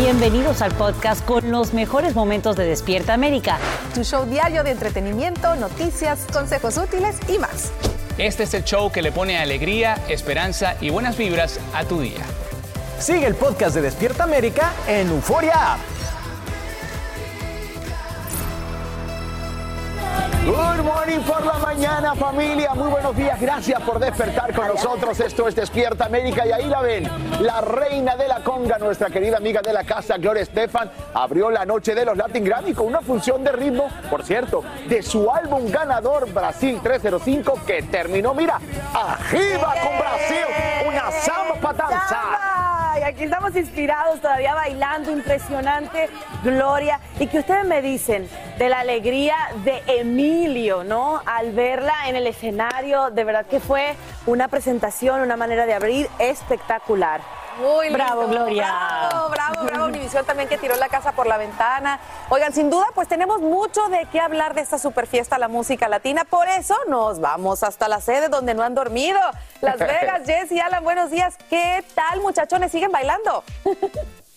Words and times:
Bienvenidos 0.00 0.62
al 0.62 0.72
podcast 0.74 1.24
con 1.24 1.50
los 1.50 1.74
mejores 1.74 2.14
momentos 2.14 2.54
de 2.54 2.64
Despierta 2.64 3.14
América. 3.14 3.58
Tu 3.96 4.04
show 4.04 4.26
diario 4.26 4.62
de 4.62 4.70
entretenimiento, 4.70 5.56
noticias, 5.56 6.24
consejos 6.32 6.76
útiles 6.76 7.16
y 7.28 7.36
más. 7.38 7.72
Este 8.16 8.44
es 8.44 8.54
el 8.54 8.62
show 8.62 8.92
que 8.92 9.02
le 9.02 9.10
pone 9.10 9.38
alegría, 9.38 9.98
esperanza 10.08 10.76
y 10.80 10.90
buenas 10.90 11.18
vibras 11.18 11.58
a 11.74 11.82
tu 11.84 12.00
día. 12.00 12.24
Sigue 13.00 13.26
el 13.26 13.34
podcast 13.34 13.74
de 13.74 13.80
Despierta 13.82 14.22
América 14.22 14.72
en 14.86 15.08
Euforia 15.08 15.78
Good 20.44 20.84
morning 20.84 21.20
por 21.20 21.44
la 21.44 21.58
mañana 21.58 22.14
familia, 22.14 22.74
muy 22.74 22.88
buenos 22.90 23.14
días, 23.16 23.40
gracias 23.40 23.80
por 23.82 23.98
despertar 23.98 24.54
con 24.54 24.68
nosotros, 24.68 25.20
esto 25.20 25.46
es 25.46 25.54
Despierta 25.54 26.06
América 26.06 26.46
y 26.46 26.52
ahí 26.52 26.66
la 26.66 26.80
ven, 26.80 27.08
la 27.40 27.60
reina 27.60 28.16
de 28.16 28.28
la 28.28 28.42
conga, 28.42 28.78
nuestra 28.78 29.10
querida 29.10 29.36
amiga 29.36 29.60
de 29.60 29.72
la 29.72 29.84
casa, 29.84 30.16
Gloria 30.16 30.42
Estefan, 30.42 30.90
abrió 31.12 31.50
la 31.50 31.64
noche 31.64 31.94
de 31.94 32.04
los 32.04 32.16
Latin 32.16 32.44
Grammy 32.44 32.72
con 32.72 32.86
una 32.86 33.00
función 33.00 33.44
de 33.44 33.52
ritmo, 33.52 33.88
por 34.10 34.24
cierto, 34.24 34.64
de 34.88 35.02
su 35.02 35.30
álbum 35.30 35.70
ganador 35.70 36.32
Brasil 36.32 36.80
305 36.82 37.60
que 37.66 37.82
terminó, 37.82 38.32
mira, 38.32 38.58
arriba 38.94 39.74
con 39.82 39.98
Brasil, 39.98 40.44
una 40.86 41.10
samba 41.10 41.54
patanza. 41.60 42.48
Y 42.98 43.02
aquí 43.02 43.24
estamos 43.24 43.54
inspirados, 43.54 44.20
todavía 44.20 44.54
bailando, 44.54 45.12
impresionante, 45.12 46.08
Gloria. 46.42 46.98
Y 47.20 47.28
que 47.28 47.38
ustedes 47.38 47.64
me 47.64 47.80
dicen 47.80 48.28
de 48.58 48.68
la 48.68 48.80
alegría 48.80 49.36
de 49.64 49.82
Emilio, 49.86 50.27
¿no? 50.84 51.22
Al 51.24 51.52
verla 51.52 51.94
en 52.08 52.16
el 52.16 52.26
escenario, 52.26 53.10
de 53.10 53.24
verdad 53.24 53.46
que 53.46 53.60
fue 53.60 53.96
una 54.26 54.48
presentación, 54.48 55.20
una 55.20 55.36
manera 55.36 55.64
de 55.66 55.74
abrir 55.74 56.08
espectacular. 56.18 57.20
Muy 57.60 57.88
bravo, 57.90 58.28
Gloria. 58.28 58.66
Bravo, 59.08 59.30
bravo, 59.30 59.64
bravo. 59.64 59.84
Univisión 59.86 60.24
también 60.24 60.48
que 60.48 60.58
tiró 60.58 60.76
la 60.76 60.88
casa 60.88 61.12
por 61.12 61.26
la 61.26 61.38
ventana. 61.38 61.98
Oigan, 62.28 62.52
sin 62.52 62.70
duda, 62.70 62.86
pues 62.94 63.08
tenemos 63.08 63.40
mucho 63.40 63.88
de 63.88 64.06
qué 64.12 64.20
hablar 64.20 64.54
de 64.54 64.60
esta 64.60 64.78
super 64.78 65.08
fiesta, 65.08 65.38
la 65.38 65.48
música 65.48 65.88
latina. 65.88 66.24
Por 66.24 66.46
eso 66.46 66.76
nos 66.88 67.20
vamos 67.20 67.64
hasta 67.64 67.88
la 67.88 68.00
sede 68.00 68.28
donde 68.28 68.54
no 68.54 68.62
han 68.62 68.74
dormido. 68.74 69.18
Las 69.60 69.78
Vegas, 69.78 70.22
Jess 70.24 70.52
y 70.52 70.60
Alan, 70.60 70.84
buenos 70.84 71.10
días. 71.10 71.36
¿Qué 71.50 71.84
tal, 71.94 72.20
muchachones? 72.20 72.70
¿Siguen 72.70 72.92
bailando? 72.92 73.42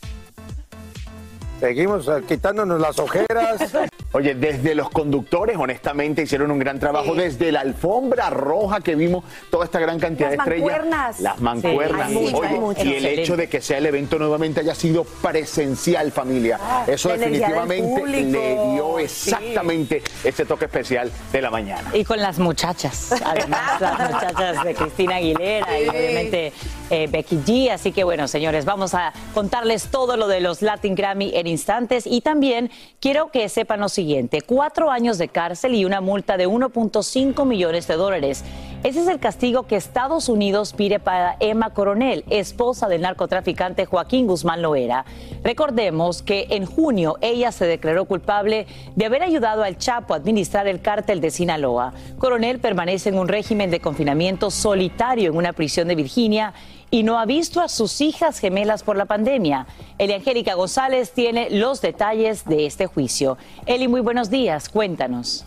Seguimos 1.62 2.08
eh, 2.08 2.24
quitándonos 2.28 2.82
las 2.82 2.98
ojeras. 2.98 3.72
Oye, 4.14 4.34
desde 4.34 4.74
los 4.74 4.90
conductores, 4.90 5.56
honestamente, 5.58 6.24
hicieron 6.24 6.50
un 6.50 6.58
gran 6.58 6.80
trabajo. 6.80 7.14
Sí. 7.14 7.20
Desde 7.22 7.52
la 7.52 7.60
alfombra 7.62 8.32
roja 8.32 8.82
que 8.82 8.96
vimos 8.96 9.24
toda 9.52 9.66
esta 9.66 9.80
gran 9.80 10.00
cantidad 10.00 10.30
Las 10.36 10.38
de 10.38 10.56
estrellas. 10.56 10.66
mancuernas. 10.72 11.20
Las 11.20 11.40
mancuernas. 11.40 12.10
Sí, 12.10 12.18
hay 12.18 12.24
mucho, 12.24 12.38
Oye, 12.38 12.60
mucho. 12.60 12.84
y 12.84 12.96
el 12.96 13.06
hecho 13.06 13.38
de 13.38 13.48
que 13.48 13.62
sea 13.62 13.78
el 13.78 13.86
evento 13.86 14.18
nuevamente 14.18 14.60
haya 14.60 14.74
sido 14.74 15.04
presencial, 15.04 16.12
familia. 16.12 16.60
Eso 16.88 17.14
energía 17.14 17.48
del 17.50 17.68
definitivamente 17.70 18.08
le 18.08 18.72
dio 18.74 18.98
exactamente 18.98 20.02
ese 20.24 20.46
toque 20.46 20.66
especial 20.66 21.12
de 21.32 21.42
la 21.44 21.52
mañana. 21.52 21.92
Y 21.94 22.04
con 22.04 22.20
las 22.20 22.40
muchachas, 22.40 23.14
además, 23.24 23.80
las 23.80 24.00
muchachas 24.12 24.64
de 24.64 24.74
Cristina 24.74 25.18
Aguilera 25.18 25.80
y 25.80 25.88
obviamente 25.88 26.54
eh, 26.92 27.08
Becky 27.10 27.38
G. 27.38 27.72
Así 27.72 27.92
que 27.92 28.04
bueno, 28.04 28.28
señores, 28.28 28.66
vamos 28.66 28.94
a 28.94 29.14
contarles 29.34 29.88
todo 29.88 30.18
lo 30.18 30.28
de 30.28 30.42
los 30.42 30.62
Latin 30.62 30.94
Grammy 30.94 31.32
en 31.34 31.48
instantes. 31.48 32.06
Y 32.06 32.22
también 32.22 32.70
quiero 33.00 33.32
que 33.32 33.50
sepan 33.50 33.80
lo 33.80 33.90
siguiente: 33.90 34.42
cuatro 34.42 34.92
años 34.92 35.18
de 35.18 35.30
cárcel 35.30 35.76
y 35.76 35.86
una 35.86 36.02
multa 36.02 36.38
de 36.38 36.48
1.5 36.48 37.46
millones 37.46 37.88
de 37.88 37.96
dólares. 37.96 38.44
Ese 38.84 39.02
es 39.02 39.08
el 39.08 39.20
castigo 39.20 39.68
que 39.68 39.76
Estados 39.76 40.28
Unidos 40.28 40.74
pide 40.74 41.00
para 41.00 41.38
Emma 41.40 41.70
Coronel, 41.70 42.26
esposa 42.32 42.88
del 42.88 43.02
narcotraficante 43.02 43.86
Joaquín 43.86 44.26
Guzmán 44.26 44.64
Loera. 44.64 45.06
Recordemos 45.44 46.24
que 46.24 46.48
en 46.50 46.66
junio 46.66 47.18
ella 47.22 47.52
se 47.52 47.68
declaró 47.68 48.06
culpable 48.06 48.66
de 48.96 49.06
haber 49.06 49.22
ayudado 49.22 49.64
al 49.64 49.78
Chapo 49.78 50.16
a 50.16 50.18
administrar 50.18 50.68
el 50.68 50.82
cártel 50.82 51.22
de 51.22 51.30
Sinaloa. 51.30 51.94
Coronel 52.18 52.60
permanece 52.60 53.10
en 53.10 53.20
un 53.20 53.28
régimen 53.28 53.70
de 53.70 53.80
confinamiento 53.80 54.50
solitario 54.50 55.30
en 55.30 55.38
una 55.38 55.54
prisión 55.54 55.88
de 55.88 55.94
Virginia 55.94 56.54
y 56.92 57.04
no 57.04 57.18
ha 57.18 57.26
visto 57.26 57.62
a 57.62 57.70
sus 57.70 58.02
hijas 58.02 58.40
gemelas 58.40 58.84
por 58.84 58.98
la 58.98 59.06
pandemia. 59.06 59.66
Eli 59.98 60.14
Angélica 60.14 60.54
González 60.54 61.14
tiene 61.14 61.50
los 61.50 61.82
detalles 61.82 62.46
de 62.46 62.66
este 62.66 62.86
juicio. 62.86 63.38
Eli, 63.66 63.88
muy 63.88 64.02
buenos 64.02 64.30
días, 64.30 64.70
cuéntanos. 64.70 65.46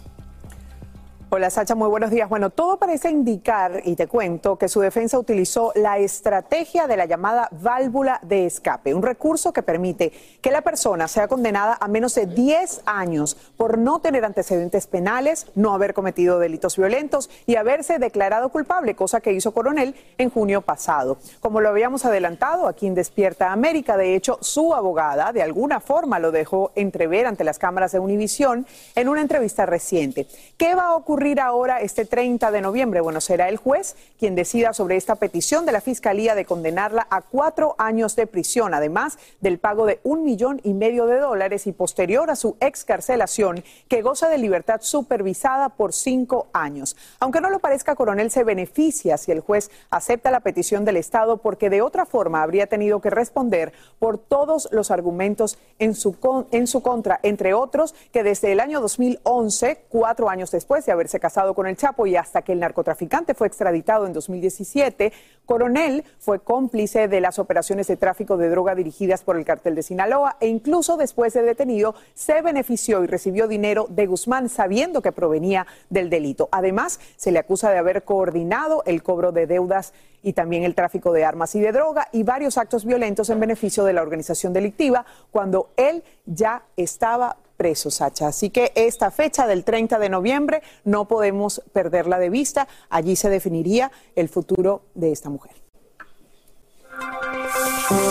Hola 1.30 1.50
Sacha, 1.50 1.74
muy 1.74 1.88
buenos 1.88 2.10
días. 2.10 2.28
Bueno, 2.28 2.50
todo 2.50 2.76
parece 2.76 3.10
indicar, 3.10 3.80
y 3.84 3.96
te 3.96 4.06
cuento, 4.06 4.56
que 4.56 4.68
su 4.68 4.80
defensa 4.80 5.18
utilizó 5.18 5.72
la 5.74 5.98
estrategia 5.98 6.86
de 6.86 6.96
la 6.96 7.06
llamada 7.06 7.48
válvula 7.50 8.20
de 8.22 8.46
escape, 8.46 8.94
un 8.94 9.02
recurso 9.02 9.52
que 9.52 9.62
permite 9.62 10.12
que 10.40 10.52
la 10.52 10.62
persona 10.62 11.08
sea 11.08 11.26
condenada 11.26 11.76
a 11.80 11.88
menos 11.88 12.14
de 12.14 12.26
10 12.26 12.82
años 12.86 13.36
por 13.56 13.78
no 13.78 14.00
tener 14.00 14.24
antecedentes 14.24 14.86
penales, 14.86 15.46
no 15.56 15.74
haber 15.74 15.92
cometido 15.92 16.38
delitos 16.38 16.76
violentos 16.76 17.28
y 17.46 17.56
haberse 17.56 17.98
declarado 17.98 18.50
culpable, 18.50 18.94
cosa 18.94 19.20
que 19.20 19.32
hizo 19.32 19.52
Coronel 19.52 19.96
en 20.18 20.30
junio 20.30 20.60
pasado. 20.60 21.18
Como 21.40 21.60
lo 21.60 21.70
habíamos 21.70 22.04
adelantado 22.04 22.68
aquí 22.68 22.86
en 22.86 22.94
Despierta 22.94 23.50
América, 23.50 23.96
de 23.96 24.14
hecho, 24.14 24.38
su 24.40 24.72
abogada 24.72 25.32
de 25.32 25.42
alguna 25.42 25.80
forma 25.80 26.20
lo 26.20 26.30
dejó 26.30 26.70
entrever 26.76 27.26
ante 27.26 27.42
las 27.42 27.58
cámaras 27.58 27.90
de 27.90 27.98
Univisión 27.98 28.66
en 28.94 29.08
una 29.08 29.22
entrevista 29.22 29.66
reciente. 29.66 30.28
¿Qué 30.56 30.76
va 30.76 30.88
a 30.88 30.94
ocurrir 30.94 31.23
ahora 31.32 31.80
este 31.80 32.04
30 32.04 32.50
de 32.50 32.60
noviembre? 32.60 33.00
Bueno, 33.00 33.20
será 33.20 33.48
el 33.48 33.56
juez 33.56 33.96
quien 34.18 34.34
decida 34.34 34.74
sobre 34.74 34.96
esta 34.96 35.14
petición 35.14 35.64
de 35.64 35.72
la 35.72 35.80
Fiscalía 35.80 36.34
de 36.34 36.44
condenarla 36.44 37.06
a 37.10 37.22
cuatro 37.22 37.74
años 37.78 38.14
de 38.14 38.26
prisión, 38.26 38.74
además 38.74 39.18
del 39.40 39.58
pago 39.58 39.86
de 39.86 40.00
un 40.02 40.24
millón 40.24 40.60
y 40.64 40.74
medio 40.74 41.06
de 41.06 41.18
dólares 41.18 41.66
y 41.66 41.72
posterior 41.72 42.30
a 42.30 42.36
su 42.36 42.56
excarcelación, 42.60 43.64
que 43.88 44.02
goza 44.02 44.28
de 44.28 44.36
libertad 44.36 44.80
supervisada 44.82 45.70
por 45.70 45.94
cinco 45.94 46.48
años. 46.52 46.94
Aunque 47.20 47.40
no 47.40 47.48
lo 47.48 47.58
parezca, 47.58 47.94
Coronel 47.94 48.30
se 48.30 48.44
beneficia 48.44 49.16
si 49.16 49.32
el 49.32 49.40
juez 49.40 49.70
acepta 49.88 50.30
la 50.30 50.40
petición 50.40 50.84
del 50.84 50.98
Estado 50.98 51.38
porque 51.38 51.70
de 51.70 51.80
otra 51.80 52.04
forma 52.04 52.42
habría 52.42 52.66
tenido 52.66 53.00
que 53.00 53.08
responder 53.08 53.72
por 53.98 54.18
todos 54.18 54.68
los 54.72 54.90
argumentos 54.90 55.58
en 55.78 55.94
su, 55.94 56.16
en 56.50 56.66
su 56.66 56.82
contra, 56.82 57.18
entre 57.22 57.54
otros 57.54 57.94
que 58.12 58.22
desde 58.22 58.52
el 58.52 58.60
año 58.60 58.82
2011, 58.82 59.84
cuatro 59.88 60.28
años 60.28 60.50
después 60.50 60.84
de 60.84 60.92
haberse 61.04 61.20
casado 61.20 61.52
con 61.52 61.66
el 61.66 61.76
Chapo 61.76 62.06
y 62.06 62.16
hasta 62.16 62.40
que 62.40 62.52
el 62.52 62.60
narcotraficante 62.60 63.34
fue 63.34 63.46
extraditado 63.46 64.06
en 64.06 64.14
2017, 64.14 65.12
Coronel 65.44 66.02
fue 66.18 66.40
cómplice 66.40 67.08
de 67.08 67.20
las 67.20 67.38
operaciones 67.38 67.88
de 67.88 67.98
tráfico 67.98 68.38
de 68.38 68.48
droga 68.48 68.74
dirigidas 68.74 69.22
por 69.22 69.36
el 69.36 69.44
cartel 69.44 69.74
de 69.74 69.82
Sinaloa 69.82 70.38
e 70.40 70.48
incluso 70.48 70.96
después 70.96 71.34
de 71.34 71.42
detenido 71.42 71.94
se 72.14 72.40
benefició 72.40 73.04
y 73.04 73.06
recibió 73.06 73.48
dinero 73.48 73.86
de 73.90 74.06
Guzmán 74.06 74.48
sabiendo 74.48 75.02
que 75.02 75.12
provenía 75.12 75.66
del 75.90 76.08
delito. 76.08 76.48
Además, 76.52 76.98
se 77.16 77.32
le 77.32 77.38
acusa 77.38 77.70
de 77.70 77.76
haber 77.76 78.04
coordinado 78.04 78.82
el 78.86 79.02
cobro 79.02 79.30
de 79.30 79.46
deudas 79.46 79.92
y 80.22 80.32
también 80.32 80.64
el 80.64 80.74
tráfico 80.74 81.12
de 81.12 81.26
armas 81.26 81.54
y 81.54 81.60
de 81.60 81.70
droga 81.70 82.08
y 82.12 82.22
varios 82.22 82.56
actos 82.56 82.86
violentos 82.86 83.28
en 83.28 83.40
beneficio 83.40 83.84
de 83.84 83.92
la 83.92 84.00
organización 84.00 84.54
delictiva 84.54 85.04
cuando 85.30 85.68
él 85.76 86.02
ya 86.24 86.62
estaba 86.78 87.36
preso, 87.64 87.90
Sacha. 87.90 88.28
Así 88.28 88.50
que 88.50 88.72
esta 88.74 89.10
fecha 89.10 89.46
del 89.46 89.64
30 89.64 89.98
de 89.98 90.10
noviembre 90.10 90.62
no 90.84 91.08
podemos 91.08 91.62
perderla 91.72 92.18
de 92.18 92.28
vista. 92.28 92.68
Allí 92.90 93.16
se 93.16 93.30
definiría 93.30 93.90
el 94.16 94.28
futuro 94.28 94.82
de 94.94 95.12
esta 95.12 95.30
mujer. 95.30 95.52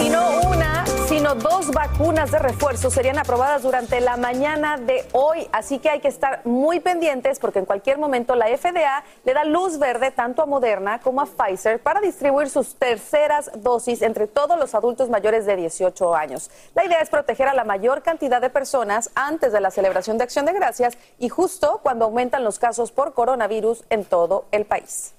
No 0.09 0.49
una, 0.49 0.83
sino 1.15 1.35
dos 1.35 1.69
vacunas 1.69 2.31
de 2.31 2.39
refuerzo 2.39 2.89
serían 2.89 3.19
aprobadas 3.19 3.61
durante 3.61 4.01
la 4.01 4.17
mañana 4.17 4.77
de 4.77 5.05
hoy. 5.11 5.47
Así 5.51 5.77
que 5.77 5.91
hay 5.91 5.99
que 5.99 6.07
estar 6.07 6.41
muy 6.43 6.79
pendientes 6.79 7.37
porque 7.37 7.59
en 7.59 7.65
cualquier 7.65 7.99
momento 7.99 8.33
la 8.33 8.47
FDA 8.47 9.03
le 9.23 9.33
da 9.35 9.43
luz 9.43 9.77
verde 9.77 10.09
tanto 10.09 10.41
a 10.41 10.47
Moderna 10.47 10.99
como 11.01 11.21
a 11.21 11.27
Pfizer 11.27 11.79
para 11.79 12.01
distribuir 12.01 12.49
sus 12.49 12.73
terceras 12.73 13.51
dosis 13.57 14.01
entre 14.01 14.25
todos 14.25 14.57
los 14.57 14.73
adultos 14.73 15.11
mayores 15.11 15.45
de 15.45 15.55
18 15.55 16.15
años. 16.15 16.49
La 16.73 16.83
idea 16.83 16.99
es 16.99 17.11
proteger 17.11 17.47
a 17.47 17.53
la 17.53 17.63
mayor 17.63 18.01
cantidad 18.01 18.41
de 18.41 18.49
personas 18.49 19.11
antes 19.13 19.53
de 19.53 19.61
la 19.61 19.69
celebración 19.69 20.17
de 20.17 20.23
Acción 20.23 20.47
de 20.47 20.53
Gracias 20.53 20.97
y 21.19 21.29
justo 21.29 21.79
cuando 21.83 22.05
aumentan 22.05 22.43
los 22.43 22.57
casos 22.57 22.91
por 22.91 23.13
coronavirus 23.13 23.83
en 23.91 24.03
todo 24.03 24.45
el 24.51 24.65
país. 24.65 25.13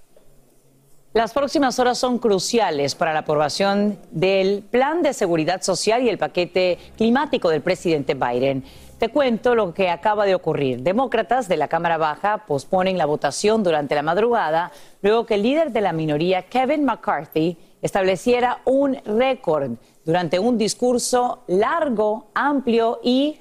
Las 1.15 1.33
próximas 1.33 1.79
horas 1.79 1.97
son 1.97 2.19
cruciales 2.19 2.97
para 2.97 3.13
la 3.13 3.21
aprobación 3.21 4.01
del 4.11 4.65
Plan 4.65 5.01
de 5.01 5.13
Seguridad 5.13 5.63
Social 5.63 6.03
y 6.03 6.09
el 6.09 6.19
paquete 6.19 6.77
climático 6.97 7.51
del 7.51 7.63
presidente 7.63 8.15
Biden. 8.15 8.65
Te 8.99 9.11
cuento 9.11 9.55
lo 9.55 9.73
que 9.73 9.91
acaba 9.91 10.27
de 10.27 10.35
ocurrir. 10.35 10.83
Demócratas 10.83 11.47
de 11.47 11.57
la 11.57 11.69
Cámara 11.69 11.99
Baja 11.99 12.39
posponen 12.49 12.99
la 12.99 13.07
votación 13.07 13.63
durante 13.63 13.95
la 13.95 14.03
madrugada 14.03 14.73
luego 15.03 15.25
que 15.25 15.35
el 15.35 15.45
líder 15.45 15.71
de 15.71 15.83
la 15.83 15.93
minoría, 15.93 16.49
Kevin 16.49 16.85
McCarthy, 16.85 17.59
estableciera 17.81 18.59
un 18.65 18.97
récord 19.05 19.71
durante 20.05 20.41
un 20.41 20.59
discurso 20.59 21.45
largo, 21.47 22.27
amplio 22.35 22.99
y 23.05 23.39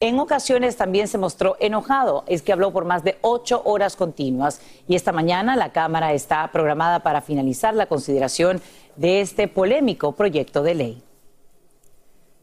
en 0.00 0.18
ocasiones 0.18 0.76
también 0.76 1.08
se 1.08 1.16
mostró 1.16 1.56
enojado, 1.58 2.24
es 2.26 2.42
que 2.42 2.52
habló 2.52 2.72
por 2.72 2.84
más 2.84 3.02
de 3.02 3.16
ocho 3.22 3.62
horas 3.64 3.96
continuas 3.96 4.60
y 4.88 4.94
esta 4.94 5.12
mañana 5.12 5.56
la 5.56 5.72
Cámara 5.72 6.12
está 6.12 6.50
programada 6.52 7.00
para 7.00 7.22
finalizar 7.22 7.74
la 7.74 7.86
consideración 7.86 8.60
de 8.96 9.22
este 9.22 9.48
polémico 9.48 10.12
proyecto 10.12 10.62
de 10.62 10.74
ley. 10.74 11.05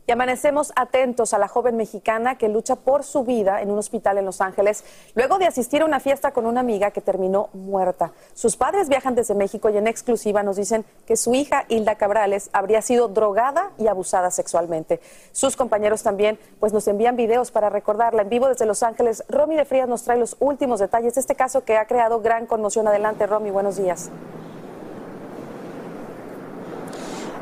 Y 0.06 0.12
amanecemos 0.12 0.74
atentos 0.76 1.34
a 1.34 1.38
la 1.38 1.48
joven 1.48 1.78
mexicana 1.78 2.38
que 2.38 2.50
lucha 2.50 2.76
por 2.76 3.06
su 3.06 3.24
vida 3.24 3.62
en 3.62 3.72
un 3.72 3.80
hospital 3.80 4.18
en 4.18 4.26
Los 4.26 4.42
Ángeles 4.42 4.84
luego 5.16 5.38
de 5.38 5.46
asistir 5.46 5.82
a 5.82 5.86
una 5.86 6.02
fiesta 6.02 6.32
con 6.32 6.46
una 6.46 6.60
amiga 6.60 6.92
que 6.92 7.00
terminó 7.00 7.50
muerta. 7.54 8.12
Sus 8.34 8.58
padres 8.58 8.90
viajan 8.90 9.16
desde 9.16 9.34
México 9.34 9.70
y 9.70 9.78
en 9.78 9.88
exclusiva 9.88 10.44
nos 10.44 10.58
dicen 10.58 10.84
que 11.06 11.16
su 11.16 11.34
hija 11.34 11.64
Hilda 11.70 11.96
Cabrales 11.96 12.50
habría 12.52 12.82
sido 12.82 13.08
drogada 13.08 13.72
y 13.78 13.88
abusada 13.88 14.30
sexualmente. 14.30 15.00
Sus 15.32 15.56
compañeros 15.56 16.04
también 16.04 16.38
pues 16.60 16.74
nos 16.74 16.86
envían 16.90 17.16
videos 17.16 17.52
para 17.52 17.70
recordarla 17.70 18.24
en 18.24 18.30
vivo 18.30 18.50
desde 18.50 18.66
Los 18.66 18.84
Ángeles. 18.84 19.24
Romy 19.30 19.56
de 19.56 19.64
Frías 19.64 19.88
nos 19.88 20.04
trae 20.04 20.20
los 20.20 20.36
últimos 20.40 20.82
detalles 20.82 21.16
de 21.16 21.22
este 21.22 21.36
caso 21.36 21.64
que 21.64 21.78
ha 21.78 21.88
creado 21.88 22.20
gran 22.20 22.46
conmoción. 22.46 22.90
Adelante, 22.90 23.26
Romy, 23.26 23.52
buenos 23.52 23.78
días. 23.78 24.10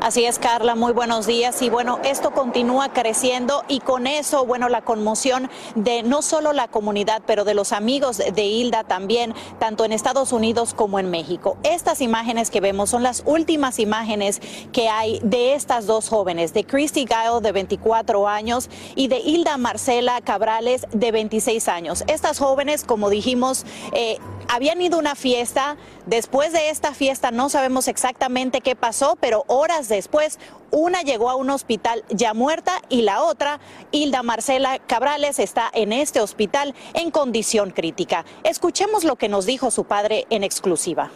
Así 0.02 0.24
es, 0.24 0.40
Carla, 0.40 0.74
muy 0.74 0.92
buenos 0.92 1.28
días. 1.28 1.62
Y 1.62 1.70
bueno, 1.70 2.00
esto 2.02 2.32
continúa 2.32 2.92
creciendo 2.92 3.62
y 3.68 3.78
con 3.78 4.08
eso, 4.08 4.44
bueno, 4.44 4.68
la 4.68 4.82
conmoción 4.82 5.48
de 5.76 6.02
no 6.02 6.22
solo 6.22 6.52
la 6.52 6.66
comunidad, 6.66 7.22
pero 7.24 7.44
de 7.44 7.54
los 7.54 7.70
amigos 7.70 8.18
de 8.18 8.42
Hilda 8.42 8.82
también, 8.82 9.32
tanto 9.60 9.84
en 9.84 9.92
Estados 9.92 10.32
Unidos 10.32 10.74
como 10.74 10.98
en 10.98 11.08
México. 11.08 11.56
Estas 11.62 12.00
imágenes 12.00 12.50
que 12.50 12.60
vemos 12.60 12.90
son 12.90 13.04
las 13.04 13.22
últimas 13.26 13.78
imágenes 13.78 14.40
que 14.72 14.88
hay 14.88 15.20
de 15.22 15.54
estas 15.54 15.86
dos 15.86 16.08
jóvenes, 16.08 16.52
de 16.52 16.64
Christy 16.64 17.06
Gile, 17.06 17.40
de 17.40 17.52
24 17.52 18.26
años, 18.26 18.70
y 18.96 19.06
de 19.06 19.20
Hilda 19.20 19.56
Marcela 19.56 20.20
Cabrales, 20.20 20.84
de 20.92 21.12
26 21.12 21.68
años. 21.68 22.02
Estas 22.08 22.40
jóvenes, 22.40 22.82
como 22.82 23.08
dijimos, 23.08 23.64
eh, 23.92 24.18
habían 24.48 24.82
ido 24.82 24.96
a 24.96 24.98
una 25.00 25.14
fiesta. 25.14 25.76
Después 26.06 26.52
de 26.52 26.70
esta 26.70 26.94
fiesta 26.94 27.30
no 27.30 27.48
sabemos 27.48 27.86
exactamente 27.86 28.60
qué 28.60 28.74
pasó, 28.74 29.16
pero 29.20 29.44
horas 29.46 29.88
después 29.88 30.40
una 30.72 31.02
llegó 31.02 31.30
a 31.30 31.36
un 31.36 31.48
hospital 31.50 32.04
ya 32.08 32.34
muerta 32.34 32.82
y 32.88 33.02
la 33.02 33.22
otra, 33.22 33.60
Hilda 33.92 34.24
Marcela 34.24 34.80
Cabrales, 34.80 35.38
está 35.38 35.70
en 35.72 35.92
este 35.92 36.20
hospital 36.20 36.74
en 36.94 37.12
condición 37.12 37.70
crítica. 37.70 38.24
Escuchemos 38.42 39.04
lo 39.04 39.14
que 39.14 39.28
nos 39.28 39.46
dijo 39.46 39.70
su 39.70 39.84
padre 39.84 40.26
en 40.30 40.42
exclusiva 40.42 41.10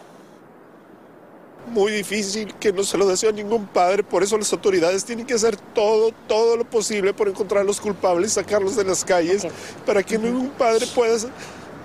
muy 1.67 1.91
difícil, 1.91 2.53
que 2.55 2.71
no 2.71 2.83
se 2.83 2.97
lo 2.97 3.05
deseo 3.07 3.29
a 3.29 3.33
ningún 3.33 3.67
padre, 3.67 4.03
por 4.03 4.23
eso 4.23 4.37
las 4.37 4.51
autoridades 4.53 5.03
tienen 5.03 5.25
que 5.25 5.33
hacer 5.33 5.57
todo, 5.57 6.11
todo 6.27 6.55
lo 6.55 6.63
posible 6.63 7.13
por 7.13 7.27
encontrar 7.27 7.61
a 7.61 7.63
los 7.65 7.81
culpables, 7.81 8.33
sacarlos 8.33 8.75
de 8.75 8.85
las 8.85 9.03
calles, 9.03 9.45
para 9.85 10.01
que 10.01 10.17
ningún 10.17 10.49
padre 10.49 10.87
pueda 10.87 11.17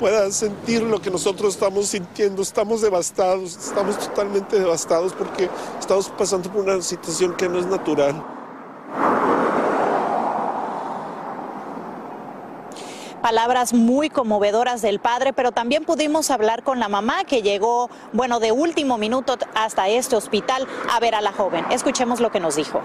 pueda 0.03 0.29
sentir 0.33 0.83
lo 0.83 1.01
que 1.01 1.13
nosotros 1.13 1.55
estamos 1.55 1.87
sintiendo. 1.87 2.43
Estamos 2.43 2.83
devastados, 2.83 3.57
estamos 3.57 3.97
totalmente 4.01 4.59
devastados 4.59 5.13
porque 5.13 5.49
estamos 5.79 6.09
pasando 6.09 6.51
por 6.51 6.65
una 6.65 6.83
situación 6.83 7.37
que 7.37 7.49
no 7.49 7.61
es 7.61 7.67
natural. 7.67 8.21
palabras 13.23 13.73
muy 13.73 14.11
conmovedoras 14.11 14.83
del 14.83 14.99
padre, 14.99 15.33
pero 15.33 15.53
también 15.53 15.85
pudimos 15.85 16.33
hablar 16.33 16.65
con 16.65 16.81
la 16.81 16.89
mamá 16.89 17.23
que 17.23 17.41
llegó, 17.41 17.89
bueno, 18.13 18.41
de 18.41 18.51
último 18.51 18.99
minuto 18.99 19.39
hasta 19.55 19.89
este 19.89 20.17
hospital 20.17 20.67
a 20.91 20.99
ver 20.99 21.15
a 21.15 21.21
la 21.21 21.33
joven. 21.33 21.65
Escuchemos 21.71 22.19
lo 22.19 22.33
que 22.33 22.41
nos 22.41 22.57
dijo. 22.57 22.83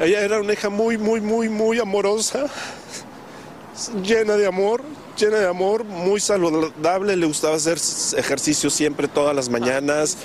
Ella 0.00 0.20
era 0.20 0.40
una 0.40 0.54
hija 0.54 0.70
muy, 0.70 0.96
muy, 0.96 1.20
muy, 1.20 1.50
muy 1.50 1.78
amorosa, 1.78 2.46
llena 4.02 4.36
de 4.36 4.46
amor, 4.46 4.82
llena 5.16 5.38
de 5.38 5.48
amor, 5.48 5.84
muy 5.84 6.20
saludable, 6.20 7.16
le 7.16 7.26
gustaba 7.26 7.56
hacer 7.56 7.78
ejercicio 8.16 8.70
siempre 8.70 9.08
todas 9.08 9.34
las 9.34 9.48
mañanas, 9.48 10.16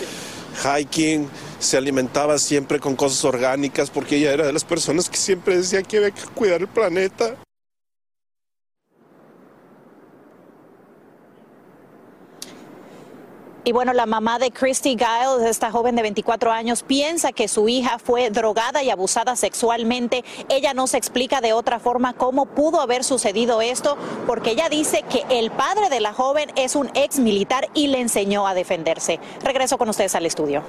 hiking, 0.64 1.28
se 1.60 1.78
alimentaba 1.78 2.38
siempre 2.38 2.80
con 2.80 2.96
cosas 2.96 3.24
orgánicas 3.26 3.90
porque 3.90 4.18
ella 4.18 4.34
era 4.34 4.46
de 4.46 4.54
las 4.54 4.64
personas 4.64 5.10
que 5.10 5.18
siempre 5.18 5.58
decía 5.58 5.82
que 5.84 5.98
había 5.98 6.12
que 6.12 6.22
cuidar 6.34 6.62
el 6.62 6.68
planeta. 6.68 7.36
Y 13.66 13.72
bueno, 13.72 13.94
la 13.94 14.06
mamá 14.06 14.40
de 14.40 14.52
Christy 14.52 14.98
Giles, 14.98 15.48
esta 15.48 15.72
joven 15.72 15.96
de 15.96 16.02
24 16.02 16.52
años, 16.52 16.84
piensa 16.84 17.32
que 17.32 17.48
su 17.48 17.70
hija 17.70 17.98
fue 17.98 18.30
drogada 18.30 18.84
y 18.84 18.90
abusada 18.90 19.38
sexualmente. 19.38 20.26
Ella 20.50 20.74
no 20.74 20.86
se 20.86 20.98
explica 20.98 21.40
de 21.40 21.54
otra 21.54 21.80
forma 21.80 22.12
cómo 22.12 22.46
pudo 22.46 22.82
haber 22.82 23.06
sucedido 23.06 23.62
esto, 23.62 23.96
porque 24.28 24.52
ella 24.52 24.68
dice 24.68 25.04
que 25.04 25.24
el 25.30 25.50
padre 25.50 25.88
de 25.90 26.02
la 26.02 26.12
joven 26.12 26.52
es 26.58 26.76
un 26.76 26.90
ex 26.94 27.20
militar 27.20 27.70
y 27.74 27.88
le 27.88 28.02
enseñó 28.02 28.46
a 28.48 28.54
defenderse. 28.54 29.22
Regreso 29.42 29.78
con 29.78 29.88
ustedes 29.88 30.14
al 30.16 30.26
estudio. 30.26 30.62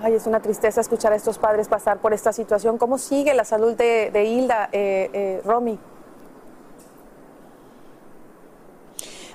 Ay, 0.00 0.14
es 0.14 0.28
una 0.28 0.38
tristeza 0.38 0.80
escuchar 0.80 1.12
a 1.12 1.16
estos 1.16 1.38
padres 1.38 1.66
pasar 1.66 1.98
por 1.98 2.14
esta 2.14 2.32
situación. 2.32 2.78
¿Cómo 2.78 2.98
sigue 2.98 3.34
la 3.34 3.44
salud 3.44 3.74
de, 3.74 4.24
Hilda, 4.24 4.68
eh, 4.70 5.10
eh, 5.12 5.42
Romy? 5.44 5.76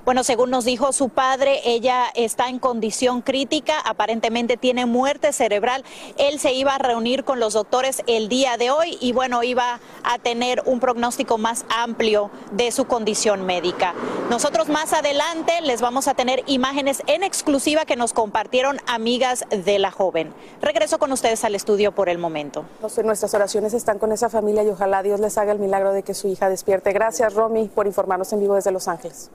Bueno, 0.03 0.24
según 0.24 0.50
nos 0.50 0.65
dijo 0.65 0.94
su 0.94 1.09
padre, 1.09 1.62
ella 1.63 2.06
está 2.15 2.50
en 2.50 2.57
condición 2.57 3.21
crítica, 3.21 3.80
aparentemente 3.80 4.57
tiene 4.57 4.88
muerte 4.88 5.31
cerebral. 5.31 5.83
Él 6.18 6.39
se 6.39 6.53
iba 6.53 6.74
a 6.74 6.80
reunir 6.80 7.24
con 7.24 7.39
los 7.39 7.53
doctores 7.53 8.01
el 8.07 8.27
día 8.27 8.57
de 8.57 8.71
hoy 8.71 8.98
y 9.00 9.13
bueno, 9.13 9.44
iba 9.44 9.80
a 10.03 10.18
tener 10.18 10.63
un 10.65 10.80
pronóstico 10.80 11.38
más 11.38 11.65
amplio 11.69 12.31
de 12.51 12.71
su 12.71 12.86
condición 12.86 13.45
médica. 13.45 13.94
Nosotros 14.31 14.69
más 14.69 14.92
adelante 14.94 15.53
les 15.62 15.81
vamos 15.81 16.07
a 16.07 16.15
tener 16.15 16.44
imágenes 16.48 17.03
en 17.06 17.21
exclusiva 17.24 17.86
que 17.86 17.95
nos 17.95 18.13
compartieron 18.13 18.80
amigas 18.88 19.45
de 19.51 19.77
la 19.77 19.92
joven. 19.92 20.33
Regreso 20.62 20.98
con 20.98 21.12
ustedes 21.12 21.44
al 21.44 21.53
estudio 21.53 21.92
por 21.92 22.09
el 22.09 22.18
momento. 22.18 22.65
Nuestras 23.03 23.33
oraciones 23.36 23.75
están 23.75 24.00
con 24.00 24.12
esa 24.12 24.30
familia 24.30 24.63
y 24.63 24.69
ojalá 24.69 25.03
Dios 25.03 25.19
les 25.19 25.38
haga 25.38 25.51
el 25.51 25.59
milagro 25.59 25.94
de 25.94 26.01
que 26.01 26.15
su 26.15 26.27
hija 26.27 26.50
despierte. 26.50 26.92
Gracias, 26.92 27.36
Romy, 27.36 27.68
por 27.68 27.86
informarnos 27.86 28.33
en 28.33 28.39
vivo 28.39 28.56
desde 28.56 28.71
Los 28.71 28.88
Ángeles. 28.88 29.30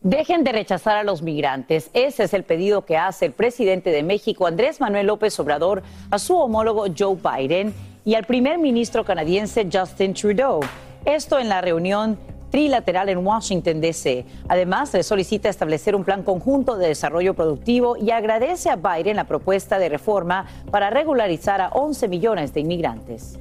Dejen 0.00 0.44
de 0.44 0.52
rechazar 0.52 0.96
a 0.96 1.02
los 1.02 1.22
migrantes. 1.22 1.90
Ese 1.94 2.24
es 2.24 2.34
el 2.34 2.44
pedido 2.44 2.84
que 2.84 2.98
hace 2.98 3.24
el 3.24 3.32
presidente 3.32 3.90
de 3.90 4.02
México, 4.02 4.46
Andrés 4.46 4.78
Manuel 4.78 5.06
López 5.06 5.40
Obrador, 5.40 5.82
a 6.10 6.18
su 6.18 6.36
homólogo 6.36 6.84
Joe 6.96 7.16
Biden 7.16 7.74
y 8.04 8.14
al 8.14 8.24
primer 8.24 8.58
ministro 8.58 9.04
canadiense 9.04 9.66
Justin 9.72 10.12
Trudeau. 10.12 10.60
Esto 11.06 11.38
en 11.38 11.48
la 11.48 11.62
reunión 11.62 12.18
trilateral 12.50 13.08
en 13.08 13.26
Washington, 13.26 13.80
D.C. 13.80 14.26
Además, 14.46 14.92
le 14.92 15.02
solicita 15.02 15.48
establecer 15.48 15.96
un 15.96 16.04
plan 16.04 16.22
conjunto 16.22 16.76
de 16.76 16.88
desarrollo 16.88 17.34
productivo 17.34 17.96
y 17.96 18.10
agradece 18.10 18.70
a 18.70 18.76
Biden 18.76 19.16
la 19.16 19.24
propuesta 19.24 19.78
de 19.78 19.88
reforma 19.88 20.46
para 20.70 20.90
regularizar 20.90 21.60
a 21.60 21.70
11 21.70 22.08
millones 22.08 22.52
de 22.54 22.60
inmigrantes. 22.60 23.38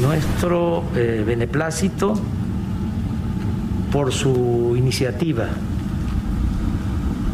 Nuestro 0.00 0.82
eh, 0.96 1.22
beneplácito 1.24 2.14
por 3.92 4.12
su 4.12 4.74
iniciativa 4.76 5.46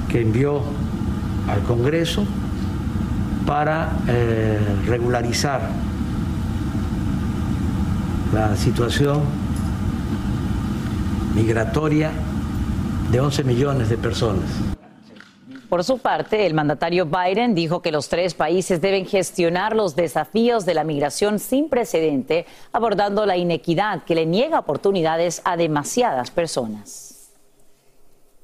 que 0.09 0.21
envió 0.21 0.63
al 1.49 1.63
Congreso 1.63 2.25
para 3.47 3.93
eh, 4.09 4.59
regularizar 4.87 5.71
la 8.33 8.57
situación 8.57 9.21
migratoria 11.35 12.11
de 13.11 13.21
11 13.21 13.45
millones 13.45 13.89
de 13.89 13.97
personas. 13.97 14.45
Por 15.73 15.85
su 15.85 16.01
parte, 16.01 16.45
el 16.45 16.53
mandatario 16.53 17.07
Biden 17.07 17.55
dijo 17.55 17.81
que 17.81 17.93
los 17.93 18.11
tres 18.11 18.35
países 18.35 18.83
deben 18.83 19.07
gestionar 19.07 19.75
los 19.75 19.97
desafíos 19.97 20.67
de 20.67 20.75
la 20.75 20.85
migración 20.85 21.39
sin 21.39 21.71
precedente, 21.71 22.45
abordando 22.75 23.25
la 23.25 23.39
inequidad 23.39 24.05
que 24.05 24.15
le 24.15 24.27
niega 24.27 24.59
oportunidades 24.59 25.41
a 25.47 25.57
demasiadas 25.57 26.31
personas. 26.31 27.12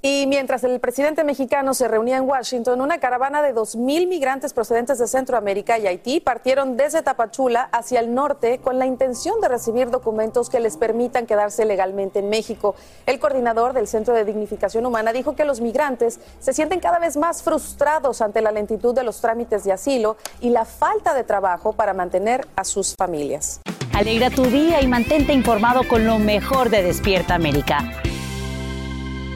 Y 0.00 0.26
mientras 0.28 0.62
el 0.62 0.78
presidente 0.78 1.24
mexicano 1.24 1.74
se 1.74 1.88
reunía 1.88 2.18
en 2.18 2.28
Washington, 2.28 2.80
una 2.80 2.98
caravana 2.98 3.42
de 3.42 3.52
2.000 3.52 4.06
migrantes 4.06 4.52
procedentes 4.52 4.98
de 5.00 5.08
Centroamérica 5.08 5.76
y 5.76 5.88
Haití 5.88 6.20
partieron 6.20 6.76
desde 6.76 7.02
Tapachula 7.02 7.68
hacia 7.72 7.98
el 7.98 8.14
norte 8.14 8.58
con 8.58 8.78
la 8.78 8.86
intención 8.86 9.40
de 9.40 9.48
recibir 9.48 9.90
documentos 9.90 10.50
que 10.50 10.60
les 10.60 10.76
permitan 10.76 11.26
quedarse 11.26 11.64
legalmente 11.64 12.20
en 12.20 12.30
México. 12.30 12.76
El 13.06 13.18
coordinador 13.18 13.72
del 13.72 13.88
Centro 13.88 14.14
de 14.14 14.24
Dignificación 14.24 14.86
Humana 14.86 15.12
dijo 15.12 15.34
que 15.34 15.44
los 15.44 15.60
migrantes 15.60 16.20
se 16.38 16.52
sienten 16.52 16.78
cada 16.78 17.00
vez 17.00 17.16
más 17.16 17.42
frustrados 17.42 18.22
ante 18.22 18.40
la 18.40 18.52
lentitud 18.52 18.94
de 18.94 19.02
los 19.02 19.20
trámites 19.20 19.64
de 19.64 19.72
asilo 19.72 20.16
y 20.40 20.50
la 20.50 20.64
falta 20.64 21.12
de 21.12 21.24
trabajo 21.24 21.72
para 21.72 21.92
mantener 21.92 22.46
a 22.54 22.62
sus 22.62 22.94
familias. 22.96 23.60
Alegra 23.94 24.30
tu 24.30 24.44
día 24.44 24.80
y 24.80 24.86
mantente 24.86 25.32
informado 25.32 25.80
con 25.88 26.06
lo 26.06 26.20
mejor 26.20 26.70
de 26.70 26.84
Despierta 26.84 27.34
América. 27.34 27.80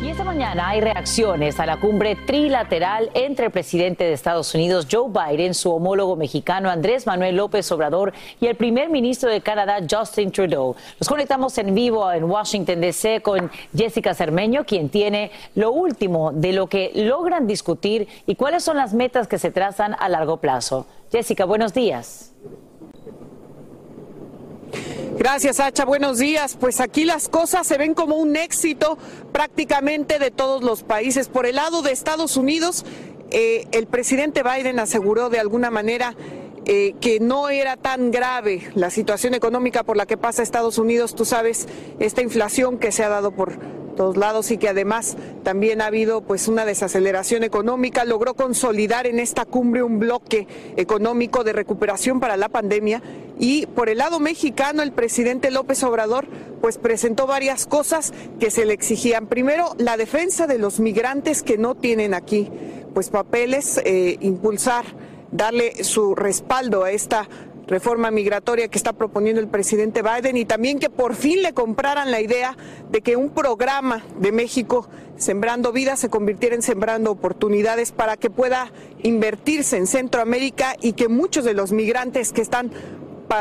Y 0.03 0.09
esta 0.09 0.25
mañana 0.25 0.69
hay 0.69 0.81
reacciones 0.81 1.61
a 1.61 1.67
la 1.67 1.79
cumbre 1.79 2.17
trilateral 2.17 3.13
entre 3.15 3.47
el 3.47 3.53
presidente 3.53 4.03
de 4.03 4.15
Estados 4.15 4.53
Unidos, 4.53 4.89
Joe 4.91 5.09
Biden, 5.09 5.55
su 5.55 5.73
homólogo 5.73 6.17
mexicano, 6.17 6.69
Andrés 6.71 7.07
Manuel 7.07 7.37
López 7.37 7.71
Obrador, 7.71 8.13
y 8.41 8.49
el 8.49 8.57
primer 8.57 8.91
ministro 8.91 9.31
de 9.31 9.41
Canadá, 9.43 9.79
Justin 9.89 10.33
Trudeau. 10.33 10.75
Nos 10.99 11.09
conectamos 11.09 11.57
en 11.59 11.73
vivo 11.73 12.11
en 12.11 12.25
Washington, 12.25 12.81
D.C. 12.81 13.21
con 13.21 13.49
Jessica 13.77 14.13
Cermeño, 14.13 14.67
quien 14.67 14.89
tiene 14.89 15.31
lo 15.55 15.71
último 15.71 16.33
de 16.33 16.53
lo 16.53 16.67
que 16.67 16.91
logran 16.97 17.47
discutir 17.47 18.09
y 18.27 18.35
cuáles 18.35 18.65
son 18.65 18.79
las 18.79 18.95
metas 18.95 19.29
que 19.29 19.39
se 19.39 19.53
trazan 19.53 19.95
a 20.01 20.09
largo 20.09 20.39
plazo. 20.39 20.85
Jessica, 21.13 21.45
buenos 21.45 21.75
días. 21.75 22.33
Gracias, 25.19 25.61
Hacha. 25.61 25.85
Buenos 25.85 26.19
días. 26.19 26.57
Pues 26.59 26.81
aquí 26.81 27.05
las 27.05 27.29
cosas 27.29 27.67
se 27.67 27.79
ven 27.79 27.95
como 27.95 28.17
un 28.17 28.37
éxito 28.37 28.99
prácticamente 29.33 30.19
de 30.19 30.31
todos 30.31 30.63
los 30.63 30.83
países. 30.83 31.29
Por 31.29 31.47
el 31.47 31.57
lado 31.57 31.83
de 31.83 31.93
Estados 31.93 32.37
Unidos, 32.37 32.85
eh, 33.31 33.67
el 33.73 33.87
presidente 33.87 34.43
Biden 34.43 34.79
aseguró 34.79 35.31
de 35.31 35.39
alguna 35.39 35.71
manera 35.71 36.15
eh, 36.65 36.95
que 37.01 37.19
no 37.21 37.49
era 37.49 37.77
tan 37.77 38.11
grave 38.11 38.71
la 38.75 38.91
situación 38.91 39.35
económica 39.35 39.83
por 39.83 39.97
la 39.97 40.07
que 40.07 40.17
pasa 40.17 40.43
Estados 40.43 40.79
Unidos. 40.79 41.15
Tú 41.15 41.25
sabes, 41.25 41.67
esta 41.99 42.23
inflación 42.23 42.79
que 42.79 42.93
se 42.93 43.03
ha 43.03 43.09
dado 43.09 43.33
por 43.33 43.59
todos 43.93 44.17
lados 44.17 44.51
y 44.51 44.59
que 44.59 44.69
además 44.69 45.17
también 45.43 45.81
ha 45.81 45.87
habido 45.87 46.23
pues 46.23 46.49
una 46.49 46.65
desaceleración 46.65 47.45
económica, 47.45 48.05
logró 48.05 48.35
consolidar 48.35 49.07
en 49.07 49.19
esta 49.21 49.45
cumbre 49.45 49.83
un 49.83 49.99
bloque 49.99 50.47
económico 50.77 51.45
de 51.45 51.53
recuperación 51.53 52.21
para 52.21 52.37
la 52.37 52.49
pandemia 52.49 53.03
y 53.39 53.67
por 53.67 53.89
el 53.89 53.99
lado 53.99 54.21
mexicano 54.21 54.83
el 54.83 54.93
presidente 54.93 55.51
López 55.51 55.83
Obrador 55.85 56.27
pues 56.61 56.79
presentó 56.79 57.27
varias 57.27 57.67
cosas 57.67 58.13
que 58.39 58.51
se 58.51 58.65
le 58.65 58.73
exigían. 58.73 59.27
Primero, 59.27 59.75
la 59.79 59.97
defensa 59.97 60.47
de 60.47 60.59
los 60.59 60.81
migrantes 60.81 61.43
que 61.43 61.59
no 61.59 61.75
tienen 61.75 62.15
aquí 62.15 62.51
pues 62.95 63.09
papeles, 63.09 63.81
eh, 63.85 64.19
impulsar, 64.21 64.85
darle 65.33 65.83
su 65.83 66.15
respaldo 66.15 66.85
a 66.85 66.93
esta 66.93 67.29
reforma 67.67 68.11
migratoria 68.11 68.69
que 68.69 68.79
está 68.79 68.93
proponiendo 68.93 69.41
el 69.41 69.49
presidente 69.49 70.03
Biden 70.03 70.37
y 70.37 70.45
también 70.45 70.79
que 70.79 70.91
por 70.91 71.15
fin 71.15 71.43
le 71.43 71.55
compraran 71.55 72.11
la 72.11 72.21
idea 72.21 72.57
de 72.91 73.01
que 73.01 73.17
un 73.17 73.31
programa 73.31 74.05
de 74.19 74.31
México 74.31 74.89
Sembrando 75.17 75.73
Vidas 75.73 76.01
se 76.01 76.11
convirtiera 76.11 76.55
en 76.55 76.63
Sembrando 76.63 77.11
Oportunidades 77.11 77.93
para 77.93 78.17
que 78.17 78.29
pueda 78.29 78.73
invertirse 79.03 79.77
en 79.77 79.87
Centroamérica 79.87 80.75
y 80.81 80.95
que 80.95 81.09
muchos 81.09 81.45
de 81.45 81.55
los 81.55 81.73
migrantes 81.73 82.33
que 82.33 82.43
están 82.43 82.73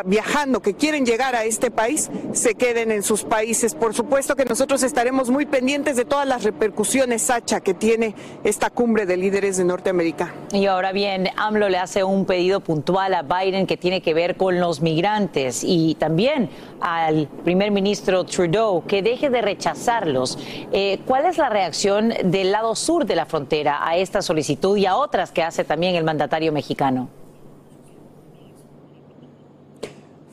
viajando, 0.05 0.62
que 0.62 0.74
quieren 0.74 1.05
llegar 1.05 1.36
a 1.36 1.43
este 1.43 1.71
país, 1.71 2.10
se 2.33 2.55
queden 2.55 2.91
en 2.91 3.03
sus 3.03 3.24
países. 3.24 3.75
Por 3.75 3.93
supuesto 3.93 4.36
que 4.36 4.45
nosotros 4.45 4.83
estaremos 4.83 5.29
muy 5.29 5.45
pendientes 5.45 5.95
de 5.95 6.05
todas 6.05 6.27
las 6.27 6.43
repercusiones, 6.43 7.21
Sacha, 7.24 7.60
que 7.62 7.74
tiene 7.74 8.15
esta 8.43 8.69
cumbre 8.69 9.05
de 9.05 9.17
líderes 9.17 9.57
de 9.57 9.65
Norteamérica. 9.65 10.33
Y 10.51 10.65
ahora 10.65 10.91
bien, 10.91 11.29
AMLO 11.38 11.69
le 11.69 11.77
hace 11.77 12.03
un 12.03 12.25
pedido 12.25 12.62
puntual 12.62 13.13
a 13.13 13.24
Biden 13.24 13.67
que 13.67 13.77
tiene 13.77 14.01
que 14.01 14.13
ver 14.13 14.38
con 14.38 14.60
los 14.60 14.81
migrantes 14.81 15.63
y 15.63 15.95
también 15.95 16.50
al 16.79 17.27
primer 17.43 17.71
ministro 17.71 18.24
Trudeau 18.24 18.83
que 18.86 19.01
deje 19.01 19.29
de 19.29 19.41
rechazarlos. 19.41 20.38
Eh, 20.71 21.00
¿Cuál 21.05 21.25
es 21.25 21.38
la 21.38 21.50
reacción 21.50 22.13
del 22.24 22.51
lado 22.51 22.75
sur 22.75 23.05
de 23.05 23.15
la 23.15 23.25
frontera 23.25 23.88
a 23.88 23.98
esta 23.98 24.21
solicitud 24.21 24.77
y 24.77 24.86
a 24.86 24.95
otras 24.95 25.31
que 25.31 25.43
hace 25.43 25.63
también 25.63 25.95
el 25.95 26.03
mandatario 26.03 26.51
mexicano? 26.51 27.21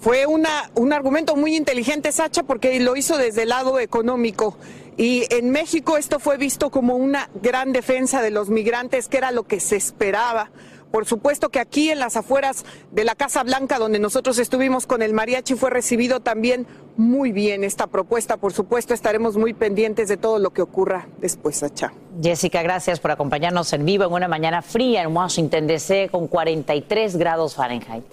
Fue 0.08 0.24
una, 0.24 0.70
un 0.74 0.94
argumento 0.94 1.36
muy 1.36 1.54
inteligente, 1.54 2.12
Sacha, 2.12 2.42
porque 2.42 2.80
lo 2.80 2.96
hizo 2.96 3.18
desde 3.18 3.42
el 3.42 3.50
lado 3.50 3.78
económico. 3.78 4.56
Y 4.96 5.26
en 5.28 5.50
México 5.50 5.98
esto 5.98 6.18
fue 6.18 6.38
visto 6.38 6.70
como 6.70 6.96
una 6.96 7.28
gran 7.42 7.72
defensa 7.72 8.22
de 8.22 8.30
los 8.30 8.48
migrantes, 8.48 9.06
que 9.08 9.18
era 9.18 9.32
lo 9.32 9.42
que 9.42 9.60
se 9.60 9.76
esperaba. 9.76 10.50
Por 10.90 11.04
supuesto 11.04 11.50
que 11.50 11.60
aquí 11.60 11.90
en 11.90 11.98
las 11.98 12.16
afueras 12.16 12.64
de 12.90 13.04
la 13.04 13.16
Casa 13.16 13.42
Blanca, 13.42 13.78
donde 13.78 13.98
nosotros 13.98 14.38
estuvimos 14.38 14.86
con 14.86 15.02
el 15.02 15.12
mariachi, 15.12 15.56
fue 15.56 15.68
recibido 15.68 16.20
también 16.20 16.66
muy 16.96 17.30
bien 17.30 17.62
esta 17.62 17.86
propuesta. 17.86 18.38
Por 18.38 18.54
supuesto, 18.54 18.94
estaremos 18.94 19.36
muy 19.36 19.52
pendientes 19.52 20.08
de 20.08 20.16
todo 20.16 20.38
lo 20.38 20.54
que 20.54 20.62
ocurra 20.62 21.06
después, 21.18 21.56
Sacha. 21.56 21.92
Jessica, 22.22 22.62
gracias 22.62 22.98
por 22.98 23.10
acompañarnos 23.10 23.70
en 23.74 23.84
vivo 23.84 24.04
en 24.06 24.12
una 24.14 24.26
mañana 24.26 24.62
fría 24.62 25.02
en 25.02 25.14
Washington, 25.14 25.66
D.C., 25.66 26.08
con 26.10 26.28
43 26.28 27.16
grados 27.16 27.56
Fahrenheit. 27.56 28.06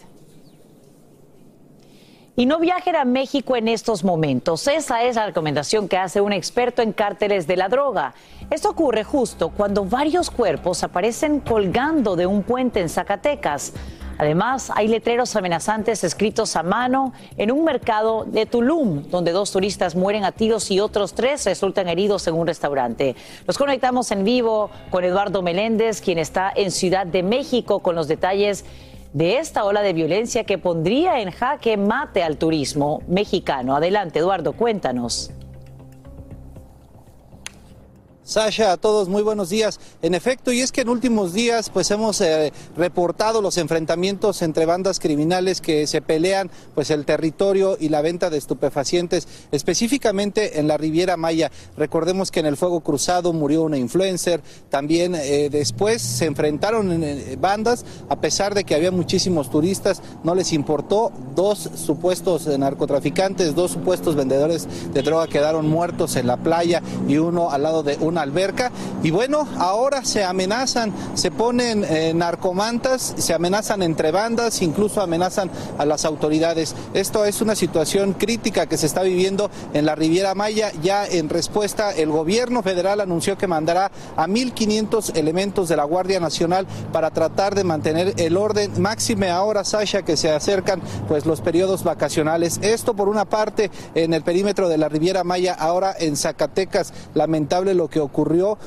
Y 2.38 2.46
no 2.48 2.60
viajen 2.60 2.98
a 2.98 3.06
México 3.06 3.56
en 3.56 3.70
estos 3.70 4.04
momentos. 4.04 4.68
Esa 4.68 5.04
es 5.04 5.16
la 5.16 5.28
recomendación 5.28 5.88
que 5.88 5.96
hace 5.96 6.20
un 6.20 6.34
experto 6.34 6.82
en 6.82 6.92
cárteles 6.92 7.48
de 7.48 7.56
la 7.56 7.70
droga. 7.70 8.14
Esto 8.50 8.72
ocurre 8.72 9.06
justo 9.06 9.52
cuando 9.56 9.86
varios 9.86 10.30
cuerpos 10.30 10.84
aparecen 10.84 11.40
colgando 11.40 12.18
de 12.18 12.26
un 12.26 12.44
puente 12.44 12.82
en 12.82 12.90
Zacatecas. 12.90 13.72
Además, 14.18 14.70
hay 14.76 14.90
letreros 14.90 15.34
amenazantes 15.38 16.04
escritos 16.04 16.58
a 16.58 16.64
mano 16.64 17.14
en 17.38 17.54
un 17.54 17.64
mercado 17.64 18.26
de 18.26 18.46
Tulum, 18.46 19.04
donde 19.10 19.32
dos 19.32 19.54
turistas 19.54 19.96
mueren 19.96 20.26
a 20.26 20.34
tiros 20.34 20.72
y 20.72 20.82
otros 20.82 21.14
tres 21.14 21.46
resultan 21.46 21.88
heridos 21.88 22.28
en 22.28 22.34
un 22.34 22.48
restaurante. 22.48 23.16
Nos 23.48 23.58
conectamos 23.58 24.12
en 24.12 24.26
vivo 24.26 24.72
con 24.90 25.06
Eduardo 25.06 25.42
Meléndez, 25.42 26.02
quien 26.02 26.18
está 26.18 26.52
en 26.54 26.72
Ciudad 26.72 27.08
de 27.08 27.24
México 27.24 27.80
con 27.80 27.96
los 27.96 28.10
detalles 28.10 28.66
de 29.16 29.38
esta 29.38 29.64
ola 29.64 29.82
de 29.82 29.94
violencia 29.94 30.44
que 30.44 30.58
pondría 30.58 31.22
en 31.22 31.32
jaque 31.32 31.78
mate 31.78 32.22
al 32.22 32.36
turismo 32.36 33.02
mexicano. 33.08 33.74
Adelante, 33.74 34.20
Eduardo, 34.20 34.52
cuéntanos. 34.52 35.32
Sasha, 38.26 38.72
a 38.72 38.78
todos 38.78 39.08
muy 39.08 39.22
buenos 39.22 39.52
días. 39.52 39.80
En 40.02 40.16
efecto, 40.16 40.52
y 40.52 40.62
es 40.62 40.72
que 40.72 40.82
en 40.82 40.90
últimos 40.90 41.32
días 41.32 41.70
pues 41.70 41.92
hemos 41.92 42.20
eh, 42.22 42.52
reportado 42.76 43.40
los 43.40 43.60
enfrentamientos 43.60 44.42
entre 44.42 44.66
bandas 44.66 45.00
criminales 45.00 45.62
que 45.62 45.86
se 45.86 46.02
pelean 46.02 46.50
pues 46.74 46.90
el 46.90 47.06
territorio 47.06 47.78
y 47.80 47.90
la 47.90 48.02
venta 48.02 48.32
de 48.32 48.40
estupefacientes, 48.40 49.28
específicamente 49.52 50.60
en 50.60 50.68
la 50.68 50.76
Riviera 50.76 51.18
Maya. 51.18 51.52
Recordemos 51.78 52.32
que 52.32 52.40
en 52.40 52.48
el 52.48 52.58
Fuego 52.58 52.80
Cruzado 52.80 53.32
murió 53.32 53.62
una 53.62 53.78
influencer, 53.78 54.42
también 54.70 55.14
eh, 55.14 55.50
después 55.52 56.02
se 56.02 56.26
enfrentaron 56.26 56.92
en, 56.94 57.04
eh, 57.04 57.38
bandas, 57.40 57.86
a 58.10 58.16
pesar 58.22 58.56
de 58.56 58.64
que 58.64 58.74
había 58.74 58.90
muchísimos 58.90 59.52
turistas, 59.52 60.02
no 60.24 60.34
les 60.34 60.52
importó, 60.52 61.12
dos 61.36 61.70
supuestos 61.76 62.48
narcotraficantes, 62.48 63.54
dos 63.54 63.70
supuestos 63.70 64.16
vendedores 64.16 64.68
de 64.92 65.04
droga 65.04 65.28
quedaron 65.28 65.70
muertos 65.70 66.16
en 66.16 66.26
la 66.26 66.38
playa 66.38 66.82
y 67.08 67.18
uno 67.18 67.52
al 67.52 67.62
lado 67.62 67.84
de 67.84 67.98
un 67.98 68.15
alberca. 68.22 68.72
Y 69.04 69.12
bueno, 69.12 69.48
ahora 69.58 70.04
se 70.06 70.24
amenazan, 70.24 70.94
se 71.16 71.32
ponen 71.32 71.84
eh, 71.84 72.14
narcomantas, 72.14 73.14
se 73.18 73.34
amenazan 73.34 73.84
entre 73.84 74.12
bandas, 74.12 74.62
incluso 74.62 75.02
amenazan 75.02 75.50
a 75.78 75.86
las 75.86 76.06
autoridades. 76.06 76.76
Esto 76.94 77.26
es 77.26 77.42
una 77.42 77.56
situación 77.56 78.14
crítica 78.14 78.66
que 78.66 78.78
se 78.78 78.86
está 78.86 79.02
viviendo 79.02 79.50
en 79.74 79.86
la 79.86 79.96
Riviera 79.96 80.36
Maya. 80.36 80.72
Ya 80.82 81.06
en 81.06 81.30
respuesta, 81.30 81.92
el 81.92 82.10
gobierno 82.10 82.64
federal 82.64 83.02
anunció 83.02 83.38
que 83.38 83.48
mandará 83.48 83.92
a 84.16 84.28
1.500 84.28 85.18
elementos 85.18 85.70
de 85.70 85.76
la 85.76 85.84
Guardia 85.84 86.20
Nacional 86.20 86.68
para 86.92 87.12
tratar 87.12 87.56
de 87.56 87.64
mantener 87.64 88.14
el 88.18 88.38
orden. 88.38 88.82
Máxime 88.82 89.30
ahora, 89.30 89.64
Sasha, 89.64 90.04
que 90.04 90.18
se 90.18 90.32
acercan 90.32 90.82
pues 91.08 91.26
los 91.26 91.42
periodos 91.42 91.84
vacacionales. 91.84 92.60
Esto 92.62 92.96
por 92.96 93.10
una 93.10 93.26
parte 93.26 93.72
en 93.94 94.14
el 94.14 94.24
perímetro 94.24 94.70
de 94.70 94.78
la 94.78 94.90
Riviera 94.90 95.24
Maya, 95.24 95.54
ahora 95.54 95.96
en 95.98 96.18
Zacatecas, 96.18 96.94
lamentable 97.14 97.74
lo 97.74 97.90
que 97.90 98.00
ocurrió. 98.06 98.58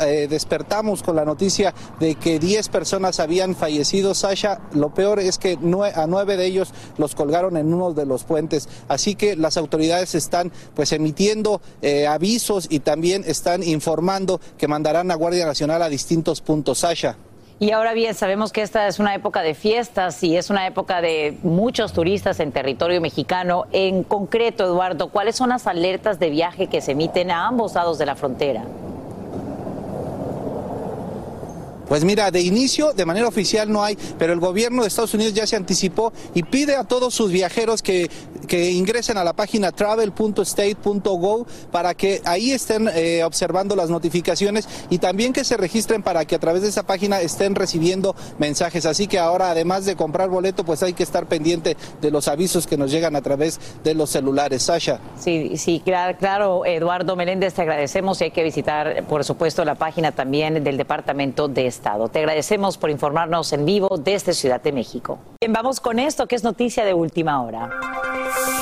Eh, 0.00 0.26
despertamos 0.28 1.02
con 1.02 1.16
la 1.16 1.24
noticia 1.24 1.74
de 2.00 2.14
que 2.16 2.38
10 2.38 2.68
personas 2.68 3.20
habían 3.20 3.54
fallecido. 3.54 4.14
Sasha, 4.14 4.60
lo 4.72 4.92
peor 4.92 5.20
es 5.20 5.38
que 5.38 5.58
a 5.94 6.06
nueve 6.06 6.36
de 6.36 6.46
ellos 6.46 6.72
los 6.96 7.14
colgaron 7.14 7.56
en 7.56 7.72
uno 7.72 7.92
de 7.92 8.06
los 8.06 8.24
puentes. 8.24 8.68
Así 8.88 9.14
que 9.14 9.36
las 9.36 9.56
autoridades 9.56 10.14
están 10.14 10.52
pues 10.74 10.92
emitiendo 10.92 11.60
eh, 11.82 12.06
avisos 12.06 12.66
y 12.70 12.80
también 12.80 13.24
están 13.26 13.62
informando 13.62 14.40
que 14.56 14.68
mandarán 14.68 15.10
a 15.10 15.14
Guardia 15.14 15.46
Nacional 15.46 15.82
a 15.82 15.88
distintos 15.88 16.40
puntos. 16.40 16.78
Sasha. 16.78 17.27
Y 17.60 17.72
ahora 17.72 17.92
bien, 17.92 18.14
sabemos 18.14 18.52
que 18.52 18.62
esta 18.62 18.86
es 18.86 19.00
una 19.00 19.16
época 19.16 19.42
de 19.42 19.54
fiestas 19.54 20.22
y 20.22 20.36
es 20.36 20.48
una 20.48 20.64
época 20.68 21.00
de 21.00 21.36
muchos 21.42 21.92
turistas 21.92 22.38
en 22.38 22.52
territorio 22.52 23.00
mexicano. 23.00 23.64
En 23.72 24.04
concreto, 24.04 24.64
Eduardo, 24.64 25.08
¿cuáles 25.08 25.34
son 25.34 25.48
las 25.48 25.66
alertas 25.66 26.20
de 26.20 26.30
viaje 26.30 26.68
que 26.68 26.80
se 26.80 26.92
emiten 26.92 27.32
a 27.32 27.48
ambos 27.48 27.74
lados 27.74 27.98
de 27.98 28.06
la 28.06 28.14
frontera? 28.14 28.62
Pues 31.88 32.04
mira, 32.04 32.30
de 32.30 32.40
inicio, 32.40 32.92
de 32.92 33.04
manera 33.04 33.26
oficial 33.26 33.70
no 33.72 33.82
hay, 33.82 33.96
pero 34.18 34.32
el 34.32 34.40
gobierno 34.40 34.82
de 34.82 34.88
Estados 34.88 35.14
Unidos 35.14 35.34
ya 35.34 35.46
se 35.46 35.56
anticipó 35.56 36.12
y 36.34 36.42
pide 36.42 36.76
a 36.76 36.84
todos 36.84 37.14
sus 37.14 37.32
viajeros 37.32 37.82
que, 37.82 38.10
que 38.46 38.70
ingresen 38.72 39.16
a 39.16 39.24
la 39.24 39.32
página 39.32 39.72
travel.state.gov 39.72 41.46
para 41.70 41.94
que 41.94 42.20
ahí 42.24 42.52
estén 42.52 42.88
eh, 42.94 43.22
observando 43.24 43.74
las 43.74 43.90
notificaciones 43.90 44.68
y 44.90 44.98
también 44.98 45.32
que 45.32 45.44
se 45.44 45.56
registren 45.56 46.02
para 46.02 46.24
que 46.24 46.34
a 46.34 46.38
través 46.38 46.62
de 46.62 46.68
esa 46.68 46.84
página 46.84 47.20
estén 47.20 47.54
recibiendo 47.54 48.14
mensajes. 48.38 48.86
Así 48.86 49.06
que 49.06 49.18
ahora, 49.18 49.50
además 49.50 49.86
de 49.86 49.96
comprar 49.96 50.28
boleto, 50.28 50.64
pues 50.64 50.82
hay 50.82 50.92
que 50.92 51.02
estar 51.02 51.26
pendiente 51.26 51.76
de 52.00 52.10
los 52.10 52.28
avisos 52.28 52.66
que 52.66 52.76
nos 52.76 52.90
llegan 52.90 53.16
a 53.16 53.22
través 53.22 53.60
de 53.82 53.94
los 53.94 54.10
celulares. 54.10 54.62
Sasha. 54.62 55.00
Sí, 55.18 55.56
sí, 55.56 55.82
claro, 55.84 56.66
Eduardo 56.66 57.16
Meléndez, 57.16 57.54
te 57.54 57.62
agradecemos 57.62 58.20
y 58.20 58.24
hay 58.24 58.30
que 58.30 58.42
visitar, 58.42 59.04
por 59.04 59.24
supuesto, 59.24 59.64
la 59.64 59.74
página 59.76 60.12
también 60.12 60.62
del 60.62 60.76
Departamento 60.76 61.48
de 61.48 61.66
Te 61.80 62.18
agradecemos 62.18 62.76
por 62.76 62.90
informarnos 62.90 63.52
en 63.52 63.64
vivo 63.64 63.96
desde 63.98 64.32
Ciudad 64.32 64.60
de 64.60 64.72
México. 64.72 65.18
Bien, 65.40 65.52
vamos 65.52 65.80
con 65.80 65.98
esto, 65.98 66.26
que 66.26 66.34
es 66.34 66.42
noticia 66.42 66.84
de 66.84 66.92
última 66.92 67.42
hora. 67.42 67.70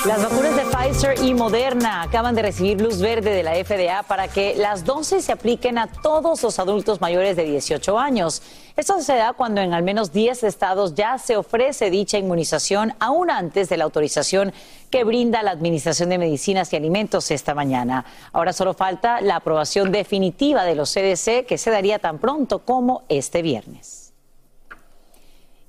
Las 0.05 0.23
vacunas 0.23 0.55
de 0.55 0.63
Pfizer 0.65 1.25
y 1.25 1.35
Moderna 1.35 2.03
acaban 2.03 2.35
de 2.35 2.43
recibir 2.43 2.81
luz 2.81 3.01
verde 3.01 3.31
de 3.31 3.43
la 3.43 3.55
FDA 3.55 4.03
para 4.03 4.29
que 4.29 4.55
las 4.55 4.85
dosis 4.85 5.25
se 5.25 5.33
apliquen 5.33 5.79
a 5.79 5.87
todos 5.89 6.43
los 6.43 6.59
adultos 6.59 7.01
mayores 7.01 7.37
de 7.37 7.45
18 7.45 7.99
años. 7.99 8.43
Esto 8.77 9.01
se 9.01 9.17
da 9.17 9.33
cuando 9.33 9.63
en 9.63 9.73
al 9.73 9.83
menos 9.83 10.13
10 10.13 10.45
estados 10.45 10.95
ya 10.95 11.19
se 11.19 11.37
ofrece 11.37 11.91
dicha 11.91 12.19
inmunización, 12.19 12.93
aún 13.01 13.31
antes 13.31 13.69
de 13.69 13.79
la 13.79 13.85
autorización 13.85 14.53
que 14.87 15.05
brinda 15.05 15.43
la 15.43 15.51
Administración 15.51 16.09
de 16.09 16.19
Medicinas 16.19 16.73
y 16.73 16.77
Alimentos 16.77 17.31
esta 17.31 17.55
mañana. 17.55 18.05
Ahora 18.33 18.53
solo 18.53 18.75
falta 18.75 19.21
la 19.21 19.37
aprobación 19.37 19.93
definitiva 19.93 20.65
de 20.65 20.75
los 20.75 20.93
CDC, 20.93 21.47
que 21.47 21.59
se 21.59 21.71
daría 21.71 21.99
tan 21.99 22.19
pronto 22.19 22.61
como 22.61 23.03
este 23.09 23.43
viernes. 23.43 24.07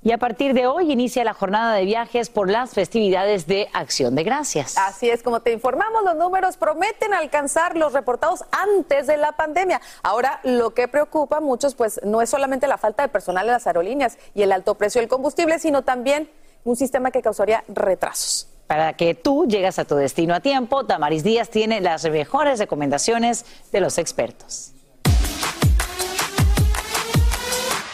Y 0.00 0.12
a 0.12 0.18
partir 0.18 0.54
de 0.54 0.66
hoy 0.66 0.92
inicia 0.92 1.24
la 1.24 1.34
jornada 1.34 1.74
de 1.74 1.84
viajes 1.84 2.30
por 2.30 2.48
las 2.48 2.70
festividades 2.70 3.48
de 3.48 3.68
Acción 3.72 4.14
de 4.14 4.22
Gracias. 4.22 4.78
Así 4.78 5.10
es, 5.10 5.24
como 5.24 5.40
te 5.40 5.52
informamos, 5.52 6.04
los 6.04 6.14
números 6.14 6.56
prometen 6.56 7.12
alcanzar 7.12 7.76
los 7.76 7.92
reportados 7.92 8.44
antes 8.52 9.08
de 9.08 9.16
la 9.16 9.32
pandemia. 9.32 9.80
Ahora, 10.04 10.40
lo 10.44 10.72
que 10.72 10.86
preocupa 10.86 11.38
a 11.38 11.40
muchos, 11.40 11.74
pues 11.74 12.00
no 12.04 12.22
es 12.22 12.30
solamente 12.30 12.68
la 12.68 12.78
falta 12.78 13.02
de 13.02 13.08
personal 13.08 13.46
en 13.46 13.52
las 13.52 13.66
aerolíneas 13.66 14.18
y 14.34 14.42
el 14.42 14.52
alto 14.52 14.76
precio 14.76 15.00
del 15.00 15.08
combustible, 15.08 15.58
sino 15.58 15.82
también 15.82 16.30
un 16.64 16.76
sistema 16.76 17.10
que 17.10 17.20
causaría 17.20 17.64
retrasos. 17.68 18.47
Para 18.68 18.92
que 18.92 19.14
tú 19.14 19.46
llegas 19.48 19.78
a 19.78 19.86
tu 19.86 19.96
destino 19.96 20.34
a 20.34 20.40
tiempo, 20.40 20.84
Damaris 20.84 21.24
Díaz 21.24 21.48
tiene 21.48 21.80
las 21.80 22.04
mejores 22.04 22.58
recomendaciones 22.58 23.46
de 23.72 23.80
los 23.80 23.96
expertos. 23.96 24.74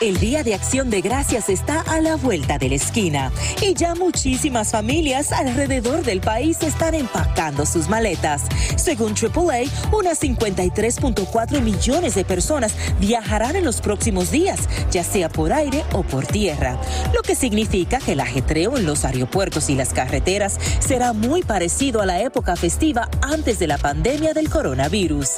El 0.05 0.21
Día 0.21 0.43
de 0.43 0.53
Acción 0.53 0.91
de 0.91 1.01
Gracias 1.01 1.49
está 1.49 1.81
a 1.81 1.99
la 1.99 2.17
vuelta 2.17 2.59
de 2.59 2.69
la 2.69 2.75
esquina 2.75 3.33
y 3.63 3.73
ya 3.73 3.95
muchísimas 3.95 4.71
familias 4.71 5.33
alrededor 5.33 6.03
del 6.05 6.21
país 6.21 6.59
están 6.61 6.95
empacando 6.95 7.65
sus 7.65 7.89
maletas. 7.89 8.43
Según 8.77 9.15
AAA, 9.15 9.63
unas 9.97 10.21
53.4 10.21 11.63
millones 11.63 12.15
de 12.17 12.25
personas 12.27 12.75
viajarán 13.01 13.57
en 13.57 13.65
los 13.65 13.81
próximos 13.81 14.31
días, 14.31 14.69
ya 14.91 15.03
sea 15.05 15.31
por 15.31 15.55
aire 15.55 15.83
o 15.95 16.03
por 16.03 16.27
tierra, 16.27 16.79
lo 17.15 17.23
que 17.23 17.35
significa 17.35 17.99
que 17.99 18.13
el 18.13 18.21
ajetreo 18.21 18.77
en 18.77 18.85
los 18.85 19.07
aeropuertos 19.07 19.71
y 19.71 19.75
las 19.75 19.95
carreteras 19.95 20.59
será 20.81 21.15
muy 21.15 21.43
parecido 21.43 22.03
a 22.03 22.07
la 22.07 22.21
época 22.21 22.57
festiva 22.57 23.09
antes 23.23 23.59
de 23.59 23.69
la 23.69 23.79
pandemia 23.79 24.35
del 24.35 24.51
coronavirus. 24.51 25.31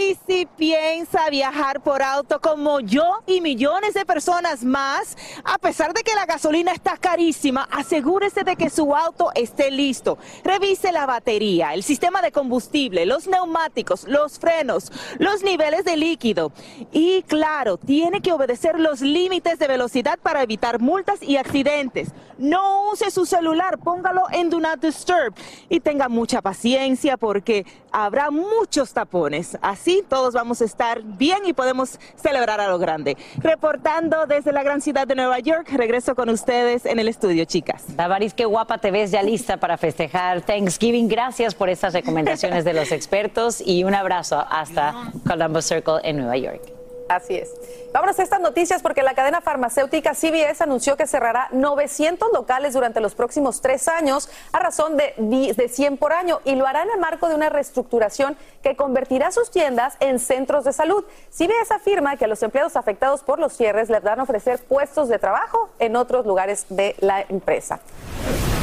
Y 0.00 0.16
si 0.26 0.46
piensa 0.46 1.28
viajar 1.28 1.82
por 1.82 2.02
auto 2.02 2.40
como 2.40 2.80
yo 2.80 3.20
y 3.26 3.42
millones 3.42 3.92
de 3.92 4.06
personas 4.06 4.64
más, 4.64 5.14
a 5.44 5.58
pesar 5.58 5.92
de 5.92 6.02
que 6.02 6.14
la 6.14 6.24
gasolina 6.24 6.72
está 6.72 6.96
carísima, 6.96 7.68
asegúrese 7.70 8.42
de 8.42 8.56
que 8.56 8.70
su 8.70 8.96
auto 8.96 9.30
esté 9.34 9.70
listo. 9.70 10.16
Revise 10.42 10.90
la 10.90 11.04
batería, 11.04 11.74
el 11.74 11.82
sistema 11.82 12.22
de 12.22 12.32
combustible, 12.32 13.04
los 13.04 13.26
neumáticos, 13.26 14.08
los 14.08 14.38
frenos, 14.38 14.90
los 15.18 15.42
niveles 15.42 15.84
de 15.84 15.98
líquido. 15.98 16.50
Y 16.92 17.22
claro, 17.24 17.76
tiene 17.76 18.22
que 18.22 18.32
obedecer 18.32 18.80
los 18.80 19.02
límites 19.02 19.58
de 19.58 19.68
velocidad 19.68 20.18
para 20.18 20.42
evitar 20.42 20.80
multas 20.80 21.22
y 21.22 21.36
accidentes. 21.36 22.08
No 22.38 22.90
use 22.90 23.10
su 23.10 23.26
celular, 23.26 23.76
póngalo 23.78 24.22
en 24.32 24.48
Do 24.48 24.60
Not 24.60 24.80
Disturb 24.80 25.34
y 25.68 25.80
tenga 25.80 26.08
mucha 26.08 26.40
paciencia 26.40 27.18
porque 27.18 27.66
habrá 27.92 28.30
muchos 28.30 28.94
tapones. 28.94 29.58
Así 29.60 29.89
todos 30.08 30.34
vamos 30.34 30.60
a 30.60 30.64
estar 30.64 31.02
bien 31.02 31.38
y 31.46 31.52
podemos 31.52 31.98
celebrar 32.16 32.60
a 32.60 32.68
lo 32.68 32.78
grande. 32.78 33.16
Reportando 33.38 34.26
desde 34.26 34.52
la 34.52 34.62
gran 34.62 34.80
ciudad 34.80 35.06
de 35.06 35.14
Nueva 35.14 35.38
York, 35.38 35.68
regreso 35.72 36.14
con 36.14 36.28
ustedes 36.28 36.86
en 36.86 36.98
el 36.98 37.08
estudio, 37.08 37.44
chicas. 37.44 37.84
Davaris, 37.96 38.34
qué 38.34 38.44
guapa 38.44 38.78
te 38.78 38.90
ves 38.90 39.10
ya 39.10 39.22
lista 39.22 39.58
para 39.58 39.76
festejar 39.76 40.42
Thanksgiving. 40.42 41.08
Gracias 41.08 41.54
por 41.54 41.68
estas 41.68 41.92
recomendaciones 41.94 42.64
de 42.64 42.72
los 42.72 42.92
expertos 42.92 43.62
y 43.64 43.84
un 43.84 43.94
abrazo 43.94 44.44
hasta 44.50 45.12
Columbus 45.26 45.64
Circle 45.64 46.00
en 46.02 46.18
Nueva 46.18 46.36
York. 46.36 46.79
Así 47.10 47.34
es. 47.34 47.50
Vámonos 47.92 48.20
a 48.20 48.22
estas 48.22 48.40
noticias 48.40 48.82
porque 48.82 49.02
la 49.02 49.14
cadena 49.14 49.40
farmacéutica 49.40 50.14
CVS 50.14 50.62
anunció 50.62 50.96
que 50.96 51.08
cerrará 51.08 51.48
900 51.50 52.28
locales 52.32 52.74
durante 52.74 53.00
los 53.00 53.16
próximos 53.16 53.60
tres 53.60 53.88
años 53.88 54.30
a 54.52 54.60
razón 54.60 54.96
de, 54.96 55.14
de 55.18 55.68
100 55.68 55.96
por 55.96 56.12
año 56.12 56.38
y 56.44 56.54
lo 56.54 56.68
hará 56.68 56.84
en 56.84 56.90
el 56.92 57.00
marco 57.00 57.28
de 57.28 57.34
una 57.34 57.48
reestructuración 57.48 58.36
que 58.62 58.76
convertirá 58.76 59.32
sus 59.32 59.50
tiendas 59.50 59.96
en 59.98 60.20
centros 60.20 60.62
de 60.62 60.72
salud. 60.72 61.04
CVS 61.30 61.72
afirma 61.72 62.16
que 62.16 62.26
a 62.26 62.28
los 62.28 62.44
empleados 62.44 62.76
afectados 62.76 63.24
por 63.24 63.40
los 63.40 63.54
cierres 63.54 63.90
les 63.90 64.04
van 64.04 64.20
a 64.20 64.22
ofrecer 64.22 64.60
puestos 64.60 65.08
de 65.08 65.18
trabajo 65.18 65.68
en 65.80 65.96
otros 65.96 66.24
lugares 66.24 66.66
de 66.68 66.94
la 67.00 67.22
empresa. 67.28 67.80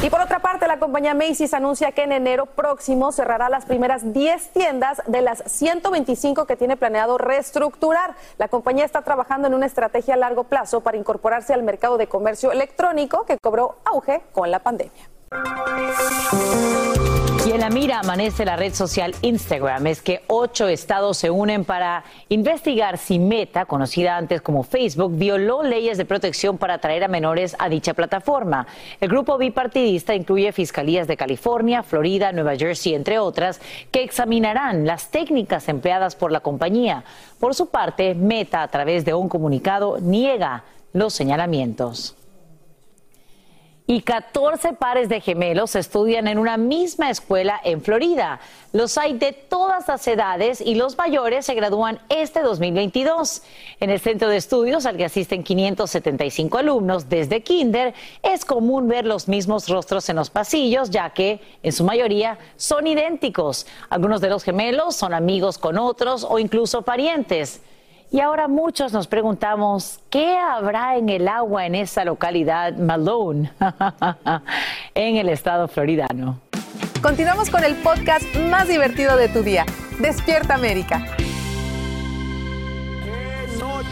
Y 0.00 0.10
por 0.10 0.20
otra 0.20 0.38
parte, 0.38 0.68
la 0.68 0.78
compañía 0.78 1.12
Macy's 1.12 1.52
anuncia 1.54 1.90
que 1.90 2.04
en 2.04 2.12
enero 2.12 2.46
próximo 2.46 3.10
cerrará 3.10 3.48
las 3.48 3.66
primeras 3.66 4.12
10 4.12 4.50
tiendas 4.50 5.02
de 5.08 5.22
las 5.22 5.42
125 5.44 6.46
que 6.46 6.54
tiene 6.54 6.76
planeado 6.76 7.18
reestructurar. 7.18 8.14
La 8.38 8.46
compañía 8.46 8.84
está 8.84 9.02
trabajando 9.02 9.48
en 9.48 9.54
una 9.54 9.66
estrategia 9.66 10.14
a 10.14 10.16
largo 10.16 10.44
plazo 10.44 10.82
para 10.82 10.98
incorporarse 10.98 11.52
al 11.52 11.64
mercado 11.64 11.98
de 11.98 12.06
comercio 12.06 12.52
electrónico 12.52 13.24
que 13.24 13.38
cobró 13.38 13.78
auge 13.84 14.22
con 14.32 14.52
la 14.52 14.60
pandemia. 14.60 15.17
Y 17.48 17.52
en 17.52 17.60
la 17.60 17.70
mira 17.70 18.00
amanece 18.00 18.44
la 18.44 18.56
red 18.56 18.74
social 18.74 19.14
Instagram. 19.22 19.86
Es 19.86 20.02
que 20.02 20.22
ocho 20.26 20.68
estados 20.68 21.16
se 21.16 21.30
unen 21.30 21.64
para 21.64 22.04
investigar 22.28 22.98
si 22.98 23.18
Meta, 23.18 23.64
conocida 23.64 24.18
antes 24.18 24.42
como 24.42 24.64
Facebook, 24.64 25.16
violó 25.16 25.62
leyes 25.62 25.96
de 25.96 26.04
protección 26.04 26.58
para 26.58 26.74
atraer 26.74 27.04
a 27.04 27.08
menores 27.08 27.56
a 27.58 27.70
dicha 27.70 27.94
plataforma. 27.94 28.66
El 29.00 29.08
grupo 29.08 29.38
bipartidista 29.38 30.14
incluye 30.14 30.52
fiscalías 30.52 31.06
de 31.06 31.16
California, 31.16 31.82
Florida, 31.82 32.32
Nueva 32.32 32.54
Jersey, 32.54 32.94
entre 32.94 33.18
otras, 33.18 33.62
que 33.90 34.02
examinarán 34.02 34.86
las 34.86 35.10
técnicas 35.10 35.70
empleadas 35.70 36.16
por 36.16 36.32
la 36.32 36.40
compañía. 36.40 37.04
Por 37.40 37.54
su 37.54 37.70
parte, 37.70 38.14
Meta, 38.14 38.62
a 38.62 38.68
través 38.68 39.06
de 39.06 39.14
un 39.14 39.30
comunicado, 39.30 39.98
niega 40.00 40.64
los 40.92 41.14
señalamientos. 41.14 42.17
Y 43.90 44.02
14 44.02 44.74
pares 44.74 45.08
de 45.08 45.22
gemelos 45.22 45.74
estudian 45.74 46.28
en 46.28 46.38
una 46.38 46.58
misma 46.58 47.08
escuela 47.08 47.58
en 47.64 47.80
Florida. 47.80 48.38
Los 48.74 48.98
hay 48.98 49.14
de 49.14 49.32
todas 49.32 49.88
las 49.88 50.06
edades 50.06 50.60
y 50.60 50.74
los 50.74 50.98
mayores 50.98 51.46
se 51.46 51.54
gradúan 51.54 51.98
este 52.10 52.42
2022. 52.42 53.42
En 53.80 53.88
el 53.88 53.98
centro 53.98 54.28
de 54.28 54.36
estudios 54.36 54.84
al 54.84 54.98
que 54.98 55.06
asisten 55.06 55.42
575 55.42 56.58
alumnos 56.58 57.08
desde 57.08 57.42
kinder, 57.42 57.94
es 58.22 58.44
común 58.44 58.88
ver 58.88 59.06
los 59.06 59.26
mismos 59.26 59.70
rostros 59.70 60.06
en 60.10 60.16
los 60.16 60.28
pasillos, 60.28 60.90
ya 60.90 61.08
que 61.08 61.40
en 61.62 61.72
su 61.72 61.82
mayoría 61.82 62.38
son 62.58 62.86
idénticos. 62.86 63.66
Algunos 63.88 64.20
de 64.20 64.28
los 64.28 64.44
gemelos 64.44 64.96
son 64.96 65.14
amigos 65.14 65.56
con 65.56 65.78
otros 65.78 66.26
o 66.28 66.38
incluso 66.38 66.82
parientes. 66.82 67.62
Y 68.10 68.20
ahora 68.20 68.48
muchos 68.48 68.92
nos 68.94 69.06
preguntamos, 69.06 70.00
¿qué 70.08 70.38
habrá 70.38 70.96
en 70.96 71.10
el 71.10 71.28
agua 71.28 71.66
en 71.66 71.74
esa 71.74 72.06
localidad 72.06 72.74
Malone, 72.74 73.52
en 74.94 75.16
el 75.16 75.28
estado 75.28 75.68
floridano? 75.68 76.40
Continuamos 77.02 77.50
con 77.50 77.64
el 77.64 77.74
podcast 77.76 78.24
más 78.50 78.66
divertido 78.66 79.16
de 79.16 79.28
tu 79.28 79.42
día, 79.42 79.66
Despierta 80.00 80.54
América. 80.54 81.04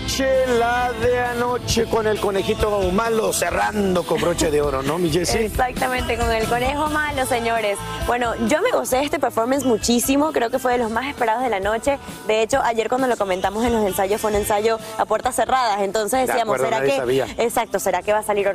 Noche, 0.06 0.46
la 0.60 0.92
de 0.92 1.18
anoche 1.18 1.84
con 1.86 2.06
el 2.06 2.20
conejito 2.20 2.80
malo 2.92 3.32
cerrando 3.32 4.04
con 4.04 4.20
broche 4.20 4.52
de 4.52 4.62
oro, 4.62 4.80
¿no, 4.80 4.98
mi 4.98 5.10
Jessie? 5.10 5.46
Exactamente, 5.46 6.16
con 6.16 6.30
el 6.30 6.46
conejo 6.46 6.86
malo, 6.90 7.26
señores. 7.26 7.76
Bueno, 8.06 8.32
yo 8.46 8.62
me 8.62 8.70
gocé 8.70 8.98
de 8.98 9.02
este 9.04 9.18
performance 9.18 9.64
muchísimo, 9.64 10.30
creo 10.30 10.48
que 10.48 10.60
fue 10.60 10.70
de 10.74 10.78
los 10.78 10.92
más 10.92 11.06
esperados 11.06 11.42
de 11.42 11.48
la 11.50 11.58
noche. 11.58 11.98
De 12.28 12.40
hecho, 12.40 12.62
ayer 12.62 12.88
cuando 12.88 13.08
lo 13.08 13.16
comentamos 13.16 13.64
en 13.64 13.72
los 13.72 13.84
ensayos 13.84 14.20
fue 14.20 14.30
un 14.30 14.36
ensayo 14.36 14.78
a 14.96 15.06
puertas 15.06 15.34
cerradas, 15.34 15.80
entonces 15.80 16.20
De 16.20 16.26
decíamos, 16.28 16.54
acuerdo, 16.54 16.76
¿será 16.76 16.86
que 16.88 16.96
sabía. 16.96 17.26
exacto, 17.38 17.80
será 17.80 18.00
que 18.02 18.12
va 18.12 18.20
a 18.20 18.22
salir 18.22 18.46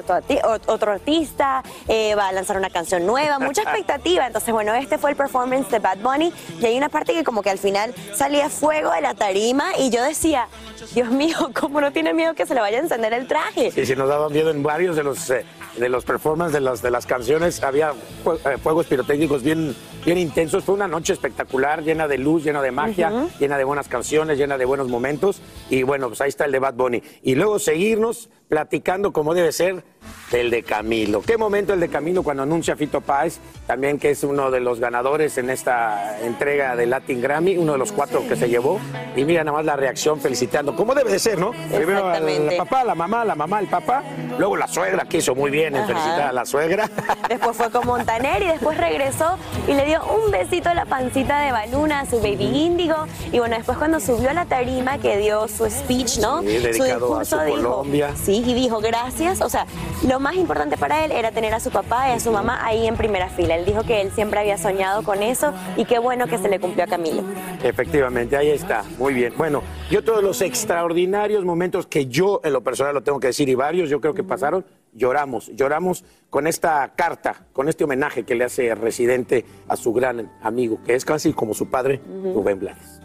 otro 0.68 0.92
artista, 0.94 1.64
Eh, 1.90 2.16
va 2.16 2.30
a 2.30 2.32
lanzar 2.32 2.56
una 2.56 2.70
canción 2.70 3.06
nueva, 3.06 3.40
mucha 3.40 3.62
expectativa. 3.64 4.26
Entonces, 4.26 4.54
bueno, 4.54 4.74
este 4.74 4.98
fue 4.98 5.10
el 5.10 5.18
performance 5.18 5.70
de 5.70 5.80
Bad 5.80 5.98
Bunny 5.98 6.32
y 6.62 6.66
hay 6.66 6.78
una 6.78 6.88
parte 6.88 7.12
que 7.14 7.26
como 7.26 7.42
que 7.42 7.50
al 7.50 7.58
final 7.60 7.94
salía 8.16 8.50
fuego 8.50 8.94
de 8.94 9.02
la 9.02 9.16
tarima 9.16 9.66
y 9.78 9.90
yo 9.90 10.02
decía, 10.02 10.48
Dios 10.94 11.10
mío, 11.10 11.36
¿cómo 11.60 11.82
no 11.82 11.92
tiene 11.92 12.14
miedo 12.14 12.34
que 12.34 12.46
se 12.46 12.54
le 12.54 12.62
vaya 12.62 12.78
a 12.78 12.82
encender 12.82 13.14
el 13.14 13.28
traje? 13.28 13.72
Y 13.76 13.86
si 13.86 13.96
nos 13.96 14.10
daban 14.10 14.32
miedo 14.32 14.52
en 14.52 14.64
varios 14.64 14.96
de 14.96 15.04
los 15.04 15.30
eh, 15.30 15.46
de 15.78 15.90
los 15.90 16.04
performances 16.06 16.54
de 16.54 16.62
las 16.62 16.82
de 16.82 16.92
las 16.92 17.06
canciones, 17.06 17.64
había 17.64 17.92
eh, 17.92 18.58
fuegos 18.58 18.88
pirotécnicos 18.88 19.44
bien 19.44 19.76
bien 20.06 20.18
intensos. 20.18 20.64
Fue 20.64 20.76
una 20.76 20.88
noche 20.88 21.14
espectacular, 21.14 21.84
llena 21.84 22.08
de 22.08 22.18
luz, 22.18 22.44
llena 22.44 22.62
de 22.62 22.72
magia, 22.72 23.28
llena 23.40 23.58
de 23.58 23.64
buenas 23.64 23.88
canciones, 23.88 24.38
llena 24.38 24.58
de 24.58 24.66
buenos 24.66 24.88
momentos. 24.88 25.42
Y 25.70 25.84
bueno, 25.84 26.08
pues 26.08 26.22
ahí 26.22 26.30
está 26.30 26.46
el 26.46 26.52
de 26.52 26.60
Bad 26.60 26.74
Bunny. 26.74 27.04
Y 27.22 27.36
luego 27.36 27.60
seguirnos 27.60 28.30
platicando 28.48 29.14
como 29.14 29.34
debe 29.34 29.52
ser 29.52 29.84
del 30.32 30.50
de 30.50 30.64
Camilo. 30.64 31.22
Qué 31.22 31.38
momento 31.38 31.74
el 31.74 31.80
de 31.80 31.90
Camilo 31.90 32.24
cuando 32.24 32.44
anuncia 32.44 32.76
Fito 32.76 33.02
Páez, 33.02 33.40
también 33.68 34.00
que 34.00 34.12
es 34.12 34.24
uno 34.24 34.50
de 34.50 34.62
los 34.62 34.80
ganadores 34.80 35.38
en 35.38 35.50
esta 35.50 36.20
entrega 36.22 36.76
de 36.76 36.86
Latin 36.86 37.22
Grammy, 37.22 37.58
uno 37.58 37.74
de 37.74 37.78
los 37.78 37.92
cuatro 37.92 38.26
que 38.28 38.36
se 38.36 38.50
llevó. 38.50 38.80
Y 39.16 39.26
mira 39.26 39.44
nada 39.44 39.58
más 39.58 39.66
la 39.66 39.76
reacción 39.76 40.22
felicitando, 40.22 40.76
como 40.76 40.96
debe 40.96 41.12
de 41.12 41.20
ser, 41.20 41.38
¿no? 41.38 41.52
Primero 41.52 42.08
al 42.08 42.56
papá, 42.58 42.84
la 42.84 42.96
mamá, 42.96 43.26
la 43.26 43.36
mamá, 43.36 43.60
el 43.60 43.68
papá, 43.68 44.04
luego 44.38 44.56
la 44.56 44.68
suegra 44.68 45.06
que 45.06 45.18
hizo 45.18 45.36
muy 45.36 45.52
bien 45.52 45.76
en 45.76 45.86
felicitar 45.86 46.22
a 46.22 46.32
la 46.32 46.46
suegra. 46.46 46.90
Después 47.30 47.58
fue 47.58 47.70
con 47.70 47.86
Montaner 47.86 48.42
y 48.42 48.48
después 48.48 48.78
regresó 48.78 49.38
y 49.68 49.74
le 49.74 49.86
dio 49.86 50.04
un 50.06 50.32
besito 50.32 50.70
a 50.70 50.74
la 50.74 50.86
pancita 50.86 51.40
de 51.40 51.52
Baluna 51.52 52.02
a 52.02 52.06
su 52.06 52.18
baby 52.18 52.46
índigo. 52.46 52.96
Y 53.32 53.40
bueno, 53.40 53.56
después 53.56 53.78
cuando 53.78 54.00
subió 54.00 54.30
a 54.30 54.34
la 54.34 54.46
tarima 54.46 54.98
que 54.98 55.18
dio 55.18 55.48
su 55.48 55.70
speech, 55.70 56.20
¿no? 56.20 56.42
Sí, 56.42 56.58
dedicado 56.58 57.20
a 57.20 57.26
su 57.26 57.38
dijo, 57.40 57.58
Colombia. 57.58 58.14
Sí, 58.16 58.44
y 58.46 58.54
dijo 58.54 58.80
gracias. 58.80 59.42
O 59.42 59.50
sea, 59.50 59.66
lo 60.08 60.20
más 60.20 60.36
importante 60.36 60.78
para 60.78 61.06
él 61.06 61.12
era 61.12 61.32
tener 61.32 61.54
a 61.54 61.60
su 61.60 61.70
papá 61.70 62.10
y 62.10 62.14
a 62.14 62.20
su 62.20 62.32
mamá 62.32 62.66
ahí 62.66 62.88
en 62.88 62.96
primera 62.96 63.30
fila. 63.30 63.56
Él 63.56 63.66
dijo 63.66 63.84
que 63.84 64.02
él 64.02 64.12
siempre 64.12 64.40
había 64.40 64.58
soñado 64.58 65.04
con 65.04 65.22
eso 65.22 65.54
y 65.78 65.86
qué 65.86 66.00
bueno 66.00 66.28
que 66.28 66.38
se 66.38 66.50
le 66.50 66.60
cumplió 66.60 66.86
a 66.86 66.88
Camilo. 66.88 67.24
Efectivamente, 67.64 68.36
ahí 68.36 68.50
está, 68.50 68.84
muy 68.98 69.14
bien. 69.14 69.34
Bueno, 69.38 69.62
y 69.90 69.98
otro 69.98 70.18
de 70.18 70.24
los 70.24 70.42
extraordinarios 70.42 71.46
momentos 71.46 71.86
que 71.86 72.08
yo 72.08 72.42
en 72.44 72.54
lo 72.54 72.62
personal 72.62 72.94
lo 72.94 73.04
tengo 73.04 73.20
que 73.20 73.28
decir 73.28 73.48
y 73.50 73.56
varios 73.56 73.90
yo 73.90 74.02
creo 74.02 74.14
que 74.14 74.24
pasaron, 74.24 74.66
lloramos, 74.94 75.52
lloramos 75.54 76.04
con 76.30 76.48
esta 76.48 76.94
carta, 76.96 77.46
con 77.54 77.70
este 77.70 77.84
homenaje 77.84 78.24
que 78.24 78.36
le 78.36 78.46
hace 78.46 78.74
Residente 78.74 79.46
a 79.68 79.76
su 79.76 79.94
gran 79.94 80.32
amigo, 80.42 80.80
que 80.84 80.96
es 80.96 81.06
casi 81.06 81.34
como 81.34 81.54
su 81.54 81.70
padre, 81.70 82.02
Rubén 82.08 82.60
Blades. 82.60 83.02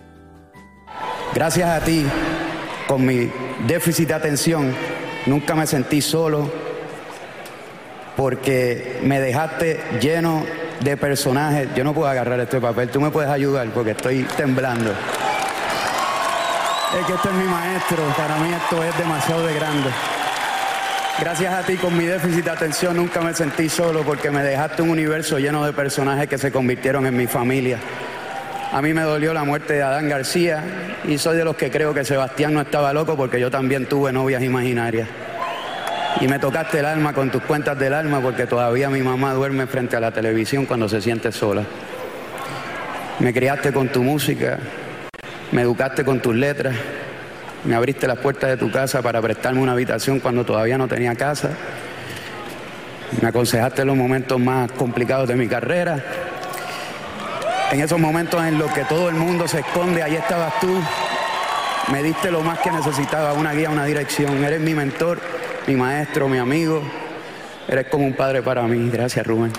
Gracias 1.34 1.68
a 1.68 1.84
ti, 1.84 2.06
con 2.88 3.04
mi 3.04 3.30
déficit 3.66 4.08
de 4.08 4.14
atención, 4.14 4.72
nunca 5.26 5.54
me 5.54 5.66
sentí 5.66 6.00
solo 6.00 6.65
porque 8.16 8.98
me 9.02 9.20
dejaste 9.20 9.80
lleno 10.00 10.44
de 10.80 10.96
personajes. 10.96 11.68
Yo 11.74 11.84
no 11.84 11.94
puedo 11.94 12.08
agarrar 12.08 12.40
este 12.40 12.60
papel, 12.60 12.88
tú 12.88 13.00
me 13.00 13.10
puedes 13.10 13.30
ayudar 13.30 13.68
porque 13.68 13.92
estoy 13.92 14.22
temblando. 14.36 14.90
Es 16.98 17.06
que 17.06 17.12
este 17.12 17.28
es 17.28 17.34
mi 17.34 17.44
maestro, 17.44 17.98
para 18.16 18.36
mí 18.38 18.52
esto 18.52 18.82
es 18.82 18.96
demasiado 18.96 19.46
de 19.46 19.54
grande. 19.54 19.90
Gracias 21.18 21.54
a 21.54 21.62
ti 21.62 21.76
con 21.76 21.96
mi 21.96 22.04
déficit 22.04 22.44
de 22.44 22.50
atención 22.50 22.96
nunca 22.96 23.22
me 23.22 23.32
sentí 23.32 23.70
solo 23.70 24.02
porque 24.02 24.30
me 24.30 24.42
dejaste 24.42 24.82
un 24.82 24.90
universo 24.90 25.38
lleno 25.38 25.64
de 25.64 25.72
personajes 25.72 26.28
que 26.28 26.36
se 26.36 26.52
convirtieron 26.52 27.06
en 27.06 27.16
mi 27.16 27.26
familia. 27.26 27.78
A 28.72 28.82
mí 28.82 28.92
me 28.92 29.02
dolió 29.02 29.32
la 29.32 29.44
muerte 29.44 29.74
de 29.74 29.82
Adán 29.82 30.08
García 30.08 30.62
y 31.04 31.16
soy 31.18 31.36
de 31.36 31.44
los 31.44 31.56
que 31.56 31.70
creo 31.70 31.94
que 31.94 32.04
Sebastián 32.04 32.52
no 32.52 32.60
estaba 32.60 32.92
loco 32.92 33.16
porque 33.16 33.40
yo 33.40 33.50
también 33.50 33.86
tuve 33.86 34.12
novias 34.12 34.42
imaginarias. 34.42 35.08
Y 36.20 36.28
me 36.28 36.38
tocaste 36.38 36.78
el 36.78 36.86
alma 36.86 37.12
con 37.12 37.30
tus 37.30 37.42
cuentas 37.42 37.78
del 37.78 37.92
alma 37.92 38.20
porque 38.20 38.46
todavía 38.46 38.88
mi 38.88 39.02
mamá 39.02 39.34
duerme 39.34 39.66
frente 39.66 39.96
a 39.96 40.00
la 40.00 40.12
televisión 40.12 40.64
cuando 40.64 40.88
se 40.88 41.02
siente 41.02 41.30
sola. 41.30 41.62
Me 43.18 43.34
criaste 43.34 43.72
con 43.72 43.88
tu 43.88 44.02
música, 44.02 44.58
me 45.52 45.62
educaste 45.62 46.04
con 46.04 46.20
tus 46.20 46.34
letras, 46.34 46.74
me 47.64 47.74
abriste 47.74 48.06
las 48.06 48.18
puertas 48.18 48.48
de 48.48 48.56
tu 48.56 48.70
casa 48.70 49.02
para 49.02 49.20
prestarme 49.20 49.60
una 49.60 49.72
habitación 49.72 50.20
cuando 50.20 50.44
todavía 50.44 50.78
no 50.78 50.88
tenía 50.88 51.14
casa. 51.14 51.50
Me 53.20 53.28
aconsejaste 53.28 53.82
en 53.82 53.88
los 53.88 53.96
momentos 53.96 54.40
más 54.40 54.72
complicados 54.72 55.28
de 55.28 55.36
mi 55.36 55.48
carrera. 55.48 56.02
En 57.72 57.80
esos 57.80 57.98
momentos 57.98 58.42
en 58.42 58.58
los 58.58 58.70
que 58.72 58.84
todo 58.84 59.10
el 59.10 59.16
mundo 59.16 59.46
se 59.48 59.60
esconde, 59.60 60.02
ahí 60.02 60.14
estabas 60.14 60.60
tú. 60.60 60.80
Me 61.92 62.02
diste 62.02 62.30
lo 62.30 62.40
más 62.40 62.58
que 62.60 62.70
necesitaba, 62.70 63.32
una 63.34 63.52
guía, 63.52 63.70
una 63.70 63.84
dirección. 63.84 64.44
Eres 64.44 64.60
mi 64.60 64.74
mentor, 64.74 65.20
mi 65.66 65.74
maestro, 65.74 66.28
mi 66.28 66.38
amigo. 66.38 66.82
Eres 67.68 67.88
como 67.88 68.06
un 68.06 68.14
padre 68.14 68.42
para 68.42 68.62
mí. 68.62 68.88
Gracias, 68.90 69.26
Rubén. 69.26 69.52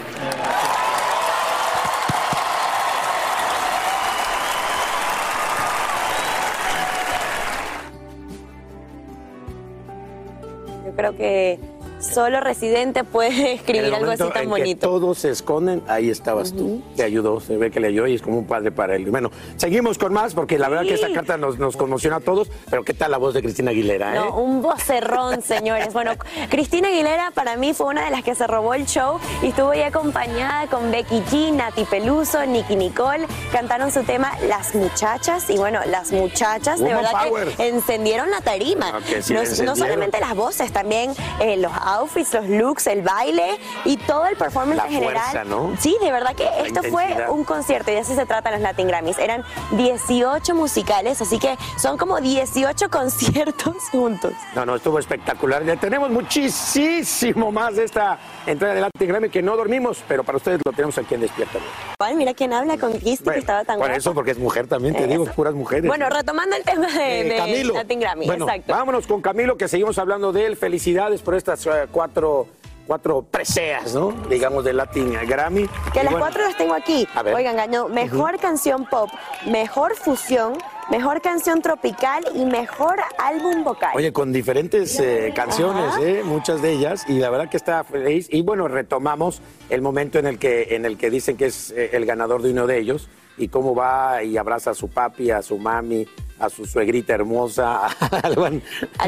Yo 10.86 10.96
creo 10.96 11.17
que 11.17 11.60
solo 11.99 12.39
Residente 12.41 13.03
puede 13.03 13.27
En 13.51 13.57
escribir 13.57 13.86
el 13.86 13.93
algo 13.93 14.12
así 14.12 14.19
tan 14.19 14.27
en 14.27 14.33
que 14.43 14.47
bonito. 14.47 14.88
todos 14.89 15.17
se 15.19 15.29
esconden, 15.29 15.81
ahí 15.88 16.10
estabas 16.10 16.53
tú. 16.53 16.81
Te 16.95 17.03
ayudó, 17.03 17.39
se 17.39 17.57
ve 17.57 17.71
que 17.71 17.79
le 17.79 17.88
ayudó 17.88 18.07
y 18.07 18.15
es 18.15 18.21
como 18.21 18.39
un 18.39 18.45
padre 18.45 18.71
para 18.71 18.95
él. 18.95 19.05
Bueno, 19.10 19.31
seguimos 19.57 19.97
con 19.97 20.13
más 20.13 20.33
porque 20.33 20.57
la 20.60 20.69
verdad 20.69 20.86
que 20.86 20.93
esta 20.93 21.12
carta 21.12 21.38
nos, 21.38 21.57
nos 21.60 21.75
conmociona 21.77 22.17
a 22.17 22.19
todos. 22.19 22.49
Pero 22.69 22.83
¿qué 22.83 22.93
tal 22.93 23.12
la 23.12 23.17
voz 23.17 23.33
de 23.33 23.41
Cristina 23.41 23.71
Aguilera? 23.71 24.13
eh? 24.15 24.19
No, 24.19 24.38
un 24.38 24.62
vocerrón, 24.62 25.41
señores. 25.43 25.93
Bueno, 25.93 26.12
Cristina 26.49 26.88
Aguilera 26.89 27.31
para 27.33 27.55
mí 27.57 27.73
fue 27.73 27.88
una 27.88 28.05
de 28.05 28.12
las 28.12 28.23
que 28.23 28.36
se 28.36 28.47
robó 28.47 28.73
el 28.73 28.86
show 28.86 29.19
y 29.41 29.47
estuvo 29.47 29.71
ahí 29.71 29.81
acompañada 29.81 30.67
con 30.67 30.91
Becky 30.91 31.21
G, 31.31 31.53
Nati 31.53 31.83
Peluso, 31.86 32.45
Nicky 32.45 32.75
Nicole. 32.75 33.25
Cantaron 33.51 33.91
su 33.91 34.03
tema 34.03 34.31
Las 34.47 34.75
Muchachas 34.75 35.49
y 35.49 35.57
bueno, 35.57 35.79
las 35.89 36.12
muchachas 36.12 36.79
de 36.79 36.93
verdad 36.93 37.12
power. 37.27 37.47
que 37.55 37.67
encendieron 37.67 38.29
la 38.29 38.41
tarima. 38.41 38.91
Ah, 38.93 38.99
sí 39.21 39.33
no, 39.63 39.75
solamente 39.75 40.19
las 40.19 40.36
voces, 40.36 40.71
también 40.71 41.13
eh, 41.39 41.57
los 41.57 41.71
outfits, 41.88 42.34
los 42.34 42.47
looks, 42.47 42.88
el 42.88 43.02
baile 43.02 43.58
y 43.86 43.97
todo 43.97 44.26
el 44.26 44.36
performance 44.36 44.78
La 44.78 44.86
en 44.88 44.91
general. 44.91 45.23
fuerza, 45.32 45.43
¿no? 45.43 45.73
Sí, 45.80 45.97
de 46.02 46.12
verdad 46.12 46.36
que 46.36 46.43
La 46.43 46.58
esto 46.67 46.84
fue 46.84 47.26
un 47.30 47.43
concierto 47.43 47.91
y 47.91 47.95
de 47.95 48.00
eso 48.02 48.13
se 48.15 48.26
trata 48.26 48.52
los 48.52 48.62
Latin 48.62 48.88
Grammys. 48.88 49.17
Eran 49.17 49.43
18 49.71 50.54
musicales, 50.56 51.21
así 51.21 51.39
que 51.39 51.58
son 51.78 51.97
como 51.97 52.19
18 52.19 52.89
conciertos 52.91 53.76
juntos. 53.91 54.34
No, 54.56 54.65
no, 54.65 54.76
estuvo 54.76 55.00
espectacular. 55.00 55.63
Ya 55.63 55.76
tenemos 55.78 56.10
muchísimo 56.10 57.52
más 57.52 57.76
de 57.76 57.86
esta 57.86 58.17
entrega 58.47 58.73
de 58.73 58.81
Latin 58.81 59.07
Grammy 59.07 59.29
que 59.29 59.41
no 59.41 59.55
dormimos, 59.55 60.03
pero 60.07 60.23
para 60.23 60.38
ustedes 60.38 60.60
lo 60.65 60.71
tenemos 60.71 60.97
aquí 60.97 61.15
en 61.15 61.21
Despierta. 61.21 61.60
Ay, 61.99 62.15
mira 62.15 62.33
quién 62.33 62.53
habla 62.53 62.77
con 62.77 62.93
Cristi, 62.93 63.29
que 63.29 63.39
estaba 63.39 63.63
tan 63.63 63.77
Por 63.77 63.88
guapa. 63.88 63.97
eso, 63.97 64.13
porque 64.13 64.31
es 64.31 64.39
mujer 64.39 64.67
también, 64.67 64.95
te 64.95 65.05
digo, 65.07 65.25
puras 65.25 65.53
mujeres. 65.53 65.86
Bueno, 65.88 66.10
retomando 66.10 66.55
el 66.55 66.63
tema 66.63 66.88
de, 66.88 67.21
Eh, 67.21 67.23
de 67.25 67.38
Camilo. 67.38 67.73
Latin 67.73 67.99
Grammy, 67.99 68.25
Bueno, 68.25 68.45
exacto. 68.45 68.73
vámonos 68.73 69.05
con 69.07 69.21
Camilo, 69.21 69.57
que 69.57 69.67
seguimos 69.67 69.97
hablando 69.97 70.31
de 70.31 70.45
él. 70.45 70.55
Felicidades 70.57 71.21
por 71.21 71.36
estas 71.36 71.65
eh, 71.67 71.88
cuatro, 71.91 72.47
cuatro 72.88 73.21
preseas, 73.21 73.93
¿no? 73.93 74.12
Digamos, 74.29 74.63
de 74.63 74.73
Latin 74.73 75.13
Grammy. 75.27 75.67
Que 75.93 75.99
Y 75.99 76.03
las 76.03 76.12
bueno, 76.13 76.19
cuatro 76.19 76.43
las 76.43 76.55
tengo 76.57 76.73
aquí. 76.73 77.07
A 77.15 77.21
ver. 77.23 77.36
Oigan, 77.36 77.55
ganó 77.57 77.89
mejor 77.89 78.39
canción 78.39 78.86
pop, 78.86 79.10
mejor 79.45 79.95
fusión, 79.95 80.57
mejor 80.89 81.21
canción 81.21 81.62
tropical 81.62 82.23
y 82.34 82.45
mejor 82.45 83.00
álbum 83.17 83.63
vocal. 83.63 83.91
Oye, 83.95 84.13
con 84.13 84.32
diferentes 84.32 85.00
eh, 85.00 85.34
canciones, 85.36 85.93
eh, 86.02 86.21
muchas 86.23 86.62
de 86.62 86.71
ellas, 86.71 87.06
y 87.08 87.19
la 87.19 87.30
verdad 87.30 87.50
que 87.50 87.58
está 87.58 87.84
feliz. 87.84 88.28
Y 88.32 88.41
bueno, 88.41 88.67
retomamos 88.67 89.41
el 89.69 89.82
momento 89.82 90.19
en 90.19 90.28
el 90.28 90.39
que, 90.39 90.76
en 90.76 90.86
el 90.86 90.97
que 90.97 91.10
dicen 91.10 91.38
que 91.38 91.47
es 91.47 91.71
eh, 91.71 91.91
el 91.93 92.06
ganador 92.06 92.41
de 92.41 92.52
uno 92.52 92.67
de 92.67 92.80
ellos, 92.80 93.10
y 93.38 93.50
cómo 93.50 93.76
va 93.76 94.23
y 94.23 94.38
abraza 94.38 94.71
a 94.71 94.73
su 94.73 94.89
papi, 94.89 95.32
a 95.32 95.41
su 95.41 95.58
mami, 95.58 96.08
a 96.39 96.50
su 96.50 96.65
suegrita 96.65 97.13
hermosa, 97.13 97.88
al 98.23 98.34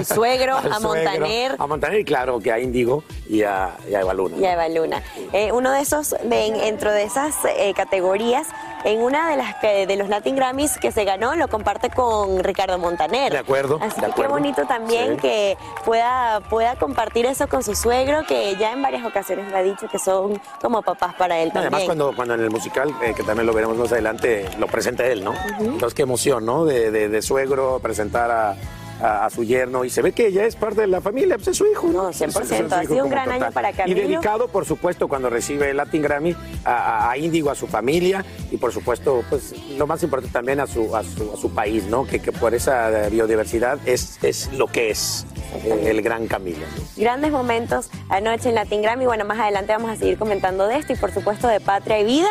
suegro, 0.05 0.57
al 0.57 0.71
a 0.71 0.79
suegro, 0.79 0.79
Montaner. 0.81 1.55
A 1.57 1.67
Montaner, 1.67 2.05
claro, 2.05 2.39
que 2.39 2.51
a 2.51 2.59
Índigo 2.59 3.03
y 3.27 3.43
a, 3.43 3.75
y 3.89 3.93
a 3.95 4.01
Eva 4.01 4.13
Luna. 4.13 4.37
Y 4.37 4.45
a 4.45 4.53
Eva 4.53 4.69
Luna. 4.69 5.03
Eh, 5.33 5.51
uno 5.51 5.71
de 5.71 5.81
esos, 5.81 6.11
de, 6.11 6.51
dentro 6.63 6.91
de 6.91 7.03
esas 7.03 7.35
eh, 7.57 7.73
categorías, 7.75 8.47
en 8.83 9.01
una 9.01 9.29
de 9.29 9.37
las 9.37 9.55
que- 9.55 9.85
de 9.87 9.95
los 9.95 10.09
Latin 10.09 10.35
Grammys 10.35 10.77
que 10.77 10.91
se 10.91 11.03
ganó, 11.03 11.35
lo 11.35 11.47
comparte 11.47 11.89
con 11.89 12.43
Ricardo 12.43 12.77
Montaner. 12.77 13.31
De 13.31 13.37
acuerdo, 13.39 13.77
Así 13.81 13.99
de 13.99 14.07
que 14.07 14.13
qué 14.21 14.27
bonito 14.27 14.65
también 14.65 15.15
Sí. 15.15 15.21
que 15.21 15.57
pueda, 15.85 16.39
pueda 16.49 16.75
compartir 16.75 17.25
eso 17.25 17.47
con 17.47 17.63
su 17.63 17.75
suegro, 17.75 18.23
que 18.27 18.55
ya 18.57 18.71
en 18.73 18.81
varias 18.81 19.05
ocasiones 19.05 19.51
le 19.51 19.57
ha 19.57 19.63
dicho 19.63 19.87
que 19.89 19.99
son 19.99 20.41
como 20.61 20.81
papás 20.81 21.13
para 21.15 21.39
él 21.39 21.51
Además, 21.53 21.71
también. 21.71 21.85
cuando, 21.87 22.15
cuando 22.15 22.33
en 22.35 22.41
el 22.41 22.49
musical, 22.49 22.93
eh, 23.01 23.13
que 23.15 23.23
también 23.23 23.45
lo 23.47 23.53
veremos 23.53 23.77
más 23.77 23.91
adelante, 23.91 24.49
lo 24.57 24.67
presenta 24.67 25.05
él, 25.07 25.23
¿no? 25.23 25.33
Entonces, 25.59 25.93
qué 25.93 26.03
emoción, 26.03 26.45
¿no? 26.45 26.65
De, 26.65 26.91
de- 26.91 27.09
de 27.09 27.21
suegro 27.21 27.79
presentar 27.81 28.31
a, 28.31 28.55
a- 29.01 29.25
a 29.25 29.29
su 29.29 29.43
yerno 29.43 29.85
y 29.85 29.89
se 29.89 30.01
ve 30.01 30.11
que 30.11 30.27
ella 30.27 30.45
es 30.45 30.55
parte 30.55 30.81
de 30.81 30.87
la 30.87 31.01
familia, 31.01 31.35
pues 31.37 31.49
es 31.49 31.57
su 31.57 31.65
hijo, 31.65 31.87
¿no? 31.87 32.11
100%, 32.11 32.71
ha 32.75 32.81
sido 32.83 33.03
un 33.05 33.09
gran 33.11 33.31
año 33.31 33.51
para 33.51 33.71
Y 33.71 33.73
Camilo. 33.73 34.01
dedicado, 34.01 34.47
por 34.47 34.65
supuesto, 34.65 35.07
cuando 35.07 35.29
recibe 35.29 35.69
el 35.69 35.77
Latin 35.77 36.01
Grammy, 36.01 36.35
a, 36.65 36.71
a- 37.07 37.11
a 37.11 37.17
Índigo, 37.17 37.49
a 37.49 37.55
su 37.55 37.67
familia 37.67 38.25
y, 38.51 38.57
por 38.57 38.71
supuesto, 38.73 39.23
pues 39.29 39.53
lo 39.77 39.87
más 39.87 40.03
importante 40.03 40.33
también 40.33 40.59
a 40.59 40.67
su, 40.67 40.95
a 40.95 41.03
su, 41.03 41.31
a 41.33 41.37
su 41.37 41.49
país, 41.53 41.85
¿no? 41.85 42.05
Que, 42.05 42.19
que 42.21 42.31
por 42.31 42.53
esa 42.53 42.89
biodiversidad 43.09 43.79
es, 43.85 44.17
es 44.23 44.51
lo 44.53 44.67
que 44.67 44.89
es 44.91 45.25
eh, 45.63 45.87
el 45.89 46.01
gran 46.01 46.27
Camilo. 46.27 46.65
Grandes 46.97 47.31
momentos 47.31 47.89
anoche 48.09 48.49
en 48.49 48.55
Latin 48.55 48.81
Grammy. 48.81 49.05
Bueno, 49.05 49.25
más 49.25 49.39
adelante 49.39 49.71
vamos 49.71 49.91
a 49.91 49.95
seguir 49.95 50.17
comentando 50.17 50.67
de 50.67 50.77
esto 50.77 50.93
y 50.93 50.95
por 50.95 51.11
supuesto 51.13 51.47
de 51.47 51.59
Patria 51.59 51.99
y 51.99 52.03
Vida, 52.03 52.29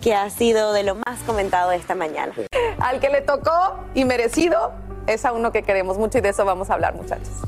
que 0.00 0.14
ha 0.14 0.28
sido 0.30 0.72
de 0.72 0.82
lo 0.82 0.94
más 0.94 1.18
comentado 1.26 1.72
esta 1.72 1.94
mañana. 1.94 2.32
Al 2.78 3.00
que 3.00 3.08
le 3.10 3.20
tocó 3.22 3.78
y 3.94 4.04
merecido 4.04 4.72
es 5.14 5.24
a 5.24 5.32
uno 5.32 5.52
que 5.52 5.62
queremos 5.62 5.98
mucho 5.98 6.18
y 6.18 6.20
de 6.20 6.30
eso 6.30 6.44
vamos 6.44 6.70
a 6.70 6.74
hablar, 6.74 6.94
muchachos. 6.94 7.42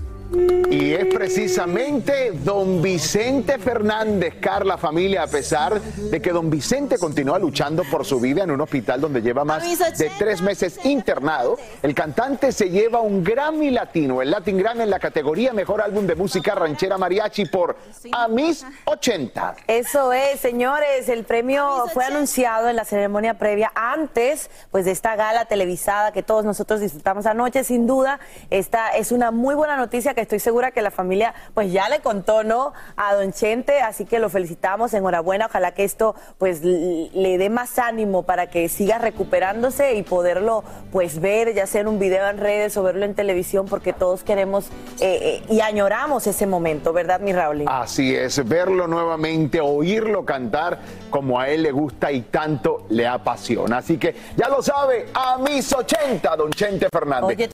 Y 0.71 0.95
es 0.95 1.05
precisamente 1.15 2.33
don 2.33 2.81
Vicente 2.81 3.59
Fernández, 3.59 4.37
Carla 4.41 4.79
familia, 4.79 5.25
a 5.25 5.27
pesar 5.27 5.79
de 5.81 6.23
que 6.23 6.31
don 6.31 6.49
Vicente 6.49 6.97
continúa 6.97 7.39
luchando 7.39 7.83
por 7.85 8.07
su 8.07 8.19
vida 8.19 8.43
en 8.43 8.51
un 8.51 8.61
hospital 8.63 9.03
donde 9.03 9.21
lleva 9.21 9.45
más 9.45 9.63
de 9.99 10.11
tres 10.19 10.41
meses 10.41 10.81
internado, 10.85 11.59
el 11.83 11.95
cantante 11.95 12.53
se 12.53 12.71
lleva 12.71 13.03
un 13.03 13.23
Grammy 13.23 13.71
Latino, 13.71 14.23
el 14.23 14.31
Latin 14.31 14.57
Grammy 14.57 14.85
en 14.85 14.91
la 14.91 14.99
categoría 14.99 15.53
Mejor 15.53 15.83
Álbum 15.83 16.07
de 16.07 16.15
Música 16.15 16.55
Ranchera 16.55 16.97
Mariachi 16.97 17.45
por 17.45 17.77
A 18.13 18.29
mis 18.29 18.65
80. 18.87 19.57
Eso 19.67 20.15
es, 20.15 20.41
señores, 20.41 21.11
el 21.11 21.25
premio 21.25 21.87
fue 21.93 22.07
anunciado 22.07 22.71
en 22.71 22.77
la 22.77 22.87
ceremonia 22.87 23.35
previa 23.35 23.71
antes 23.75 24.49
pues 24.71 24.87
de 24.87 24.93
esta 24.93 25.17
gala 25.17 25.45
televisada 25.45 26.13
que 26.13 26.23
todos 26.23 26.47
nosotros 26.47 26.81
disfrutamos 26.81 27.27
anoche, 27.27 27.63
sin 27.63 27.87
duda. 27.87 28.21
Esta 28.49 28.89
es 28.97 29.13
una 29.13 29.31
muy 29.31 29.55
buena 29.55 29.77
noticia 29.77 30.15
que 30.15 30.22
estoy 30.23 30.39
segura 30.39 30.71
que 30.71 30.83
la 30.83 30.91
familia 30.91 31.35
pues 31.55 31.73
ya 31.73 31.89
le 31.89 32.01
contó, 32.01 32.45
¿no? 32.45 32.73
A 32.97 33.15
Don 33.15 33.33
Chente, 33.33 33.81
así 33.81 34.05
que 34.05 34.19
lo 34.19 34.29
felicitamos, 34.29 34.95
enhorabuena, 34.95 35.47
ojalá 35.47 35.73
que 35.73 35.85
esto 35.85 36.15
pues 36.39 36.63
le 36.63 37.39
dé 37.39 37.51
más 37.51 37.79
ánimo 37.79 38.23
para 38.23 38.49
que 38.49 38.69
siga 38.69 38.99
recuperándose 38.99 39.95
y 39.95 40.03
poderlo 40.03 40.65
pues 40.91 41.21
ver, 41.21 41.55
ya 41.55 41.67
sea 41.67 41.83
en 41.83 41.89
un 41.89 41.99
video 41.99 42.29
en 42.29 42.39
redes 42.39 42.77
o 42.77 42.83
verlo 42.83 43.05
en 43.05 43.15
televisión, 43.15 43.67
porque 43.67 43.93
todos 43.93 44.25
queremos 44.25 44.67
eh, 45.01 45.41
eh, 45.41 45.43
y 45.49 45.61
añoramos 45.61 46.27
ese 46.27 46.47
momento, 46.47 46.93
¿verdad, 46.93 47.21
mi 47.21 47.33
Raúl? 47.33 47.65
Así 47.67 48.15
es, 48.15 48.47
verlo 48.49 48.87
nuevamente, 48.87 49.61
oírlo 49.61 50.25
cantar 50.25 50.79
como 51.11 51.39
a 51.39 51.49
él 51.49 51.63
le 51.63 51.73
gusta 51.73 52.11
y 52.11 52.23
tanto 52.23 52.87
le 52.91 53.07
apasiona. 53.07 53.79
Así 53.79 53.99
que 53.99 54.15
ya 54.37 54.49
lo 54.49 54.63
sabe, 54.63 55.07
a 55.15 55.39
mis 55.39 55.73
80, 55.73 56.37
don 56.37 56.51
Chente 56.53 56.89
Fernández. 56.93 57.51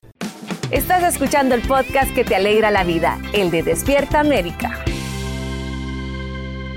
Estás 0.71 1.03
escuchando 1.03 1.55
el 1.55 1.63
podcast 1.63 2.15
que 2.15 2.25
te 2.25 2.37
alegra 2.37 2.71
la 2.71 2.85
vida, 2.85 3.19
el 3.33 3.51
de 3.51 3.63
Despierta 3.63 4.21
América. 4.21 4.85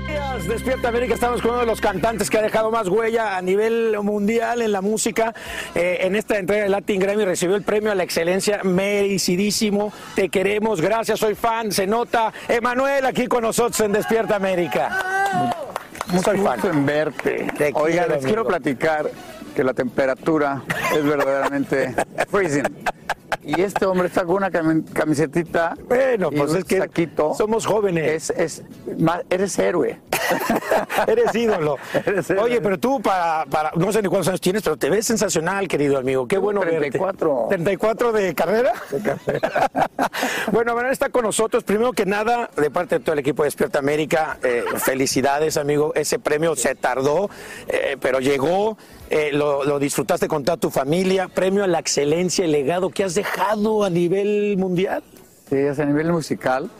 días, 0.06 0.48
Despierta 0.48 0.88
América, 0.88 1.12
estamos 1.12 1.42
con 1.42 1.50
uno 1.50 1.60
de 1.60 1.66
los 1.66 1.82
cantantes 1.82 2.30
que 2.30 2.38
ha 2.38 2.42
dejado 2.42 2.70
más 2.70 2.88
huella 2.88 3.36
a 3.36 3.42
nivel 3.42 3.94
mundial 4.02 4.62
en 4.62 4.72
la 4.72 4.80
música. 4.80 5.34
Eh, 5.74 5.98
en 6.00 6.16
esta 6.16 6.38
entrega 6.38 6.62
del 6.62 6.72
Latin 6.72 7.00
Grammy 7.00 7.26
recibió 7.26 7.54
el 7.54 7.64
premio 7.64 7.92
a 7.92 7.94
la 7.94 8.02
excelencia 8.02 8.62
merecidísimo. 8.64 9.92
Te 10.14 10.30
queremos, 10.30 10.80
gracias, 10.80 11.20
soy 11.20 11.34
fan, 11.34 11.70
se 11.70 11.86
nota. 11.86 12.32
Emanuel 12.48 13.04
aquí 13.04 13.26
con 13.26 13.42
nosotros 13.42 13.78
en 13.80 13.92
Despierta 13.92 14.36
América. 14.36 15.60
Mucho 16.06 16.34
gusto 16.34 16.70
en 16.70 16.86
verte. 16.86 17.46
Oiga, 17.74 18.04
quiero, 18.04 18.14
les 18.14 18.24
quiero 18.24 18.46
platicar 18.46 19.10
que 19.54 19.62
la 19.62 19.74
temperatura 19.74 20.62
es 20.96 21.04
verdaderamente 21.04 21.94
freezing. 22.30 22.64
Y 23.44 23.60
este 23.60 23.86
hombre 23.86 24.06
está 24.08 24.24
con 24.24 24.36
una 24.36 24.50
cami- 24.50 24.84
camisetita. 24.92 25.74
Bueno, 25.88 26.28
y 26.32 26.36
pues 26.36 26.50
un 26.52 26.58
es 26.58 26.64
que 26.64 26.78
saquito. 26.78 27.34
somos 27.34 27.66
jóvenes. 27.66 28.30
Es, 28.30 28.30
es, 28.38 28.62
ma- 28.98 29.22
eres 29.30 29.58
héroe. 29.58 30.00
Eres 31.08 31.34
ídolo. 31.34 31.76
Oye, 32.40 32.60
pero 32.60 32.78
tú 32.78 33.02
para, 33.02 33.44
para, 33.46 33.72
no 33.74 33.92
sé 33.92 34.00
ni 34.00 34.08
cuántos 34.08 34.28
años 34.28 34.40
tienes, 34.40 34.62
pero 34.62 34.76
te 34.76 34.88
ves 34.88 35.04
sensacional, 35.06 35.66
querido 35.68 35.98
amigo. 35.98 36.26
Qué 36.28 36.38
bueno 36.38 36.60
34. 36.60 37.48
verte. 37.48 37.64
¿34 37.78 38.12
de 38.12 38.34
carrera? 38.34 38.72
bueno, 40.52 40.74
Manuel 40.74 40.92
está 40.92 41.08
con 41.10 41.24
nosotros. 41.24 41.64
Primero 41.64 41.92
que 41.92 42.06
nada, 42.06 42.48
de 42.56 42.70
parte 42.70 42.98
de 42.98 43.04
todo 43.04 43.14
el 43.14 43.18
equipo 43.18 43.42
de 43.42 43.48
Despierta 43.48 43.78
América, 43.80 44.38
eh, 44.42 44.64
felicidades, 44.76 45.56
amigo. 45.56 45.92
Ese 45.94 46.18
premio 46.18 46.54
se 46.56 46.74
tardó, 46.74 47.28
eh, 47.68 47.96
pero 48.00 48.20
llegó. 48.20 48.76
Eh, 49.14 49.30
lo, 49.30 49.78
disfrutaste 49.78 50.26
con 50.26 50.42
toda 50.42 50.56
tu 50.56 50.70
familia. 50.70 51.28
Premio 51.28 51.62
a 51.64 51.66
la 51.66 51.78
excelencia, 51.78 52.46
el 52.46 52.52
legado 52.52 52.88
que 52.88 53.04
has 53.04 53.14
dejado 53.14 53.84
a 53.84 53.90
nivel 53.90 54.56
mundial. 54.56 55.02
Sí, 55.50 55.56
es 55.56 55.78
a 55.78 55.84
nivel 55.84 56.10
musical. 56.10 56.70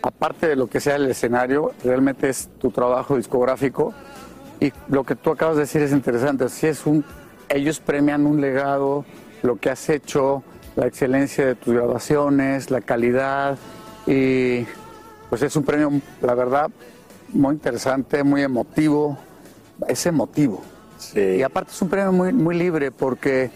Aparte 0.00 0.48
de 0.48 0.56
lo 0.56 0.68
que 0.68 0.80
sea 0.80 0.96
el 0.96 1.10
escenario, 1.10 1.72
realmente 1.84 2.30
es 2.30 2.48
tu 2.58 2.70
trabajo 2.70 3.18
discográfico. 3.18 3.92
Y 4.58 4.72
lo 4.88 5.04
que 5.04 5.16
tú 5.16 5.32
acabas 5.32 5.56
de 5.56 5.64
decir 5.64 5.82
es 5.82 5.92
interesante. 5.92 6.48
Sí 6.48 6.66
es 6.66 6.86
un, 6.86 7.04
ellos 7.50 7.78
premian 7.78 8.24
un 8.24 8.40
legado, 8.40 9.04
lo 9.42 9.56
que 9.56 9.68
has 9.68 9.90
hecho, 9.90 10.42
la 10.76 10.86
excelencia 10.86 11.44
de 11.44 11.56
tus 11.56 11.74
grabaciones, 11.74 12.70
la 12.70 12.80
calidad. 12.80 13.58
Y 14.06 14.64
pues 15.28 15.42
es 15.42 15.54
un 15.56 15.62
premio, 15.62 15.92
la 16.22 16.34
verdad, 16.34 16.70
muy 17.34 17.52
interesante, 17.52 18.24
muy 18.24 18.40
emotivo. 18.40 19.18
Es 19.86 20.06
emotivo. 20.06 20.71
Y 21.14 21.42
aparte 21.42 21.72
es 21.72 21.82
un 21.82 21.88
premio 21.88 22.12
muy, 22.12 22.32
muy 22.32 22.56
libre 22.56 22.90
porque 22.90 23.50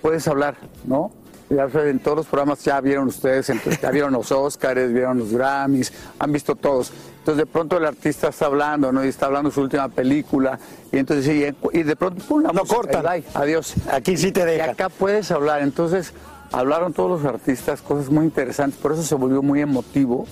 puedes 0.00 0.26
hablar, 0.28 0.56
¿no? 0.84 1.10
Ya 1.50 1.68
en 1.82 1.98
todos 1.98 2.16
los 2.16 2.26
programas 2.26 2.64
ya 2.64 2.80
vieron 2.80 3.08
ustedes, 3.08 3.52
ya 3.80 3.90
vieron 3.90 4.14
los 4.14 4.32
Oscars, 4.32 4.90
vieron 4.90 5.18
los 5.18 5.32
Grammys, 5.32 5.92
han 6.18 6.32
visto 6.32 6.56
todos. 6.56 6.92
Entonces 7.18 7.44
de 7.44 7.46
pronto 7.46 7.76
el 7.76 7.84
artista 7.84 8.28
está 8.28 8.46
hablando, 8.46 8.90
¿no? 8.90 9.04
Y 9.04 9.08
está 9.08 9.26
hablando 9.26 9.50
de 9.50 9.54
su 9.54 9.60
última 9.60 9.88
película. 9.88 10.58
Y 10.90 10.96
entonces 10.96 11.26
sí, 11.26 11.44
y 11.72 11.82
de 11.82 11.96
pronto 11.96 12.24
pum, 12.24 12.42
la 12.42 12.52
No 12.52 12.62
y 12.62 12.96
bye, 13.02 13.24
adiós. 13.34 13.74
Aquí 13.92 14.16
sí 14.16 14.32
te 14.32 14.46
dejan. 14.46 14.68
Y 14.68 14.72
acá 14.72 14.88
puedes 14.88 15.30
hablar. 15.30 15.60
Entonces 15.60 16.14
hablaron 16.52 16.94
todos 16.94 17.22
los 17.22 17.30
artistas 17.30 17.82
cosas 17.82 18.08
muy 18.10 18.24
interesantes. 18.24 18.80
Por 18.80 18.92
eso 18.92 19.02
se 19.02 19.14
volvió 19.14 19.42
muy 19.42 19.60
emotivo, 19.60 20.26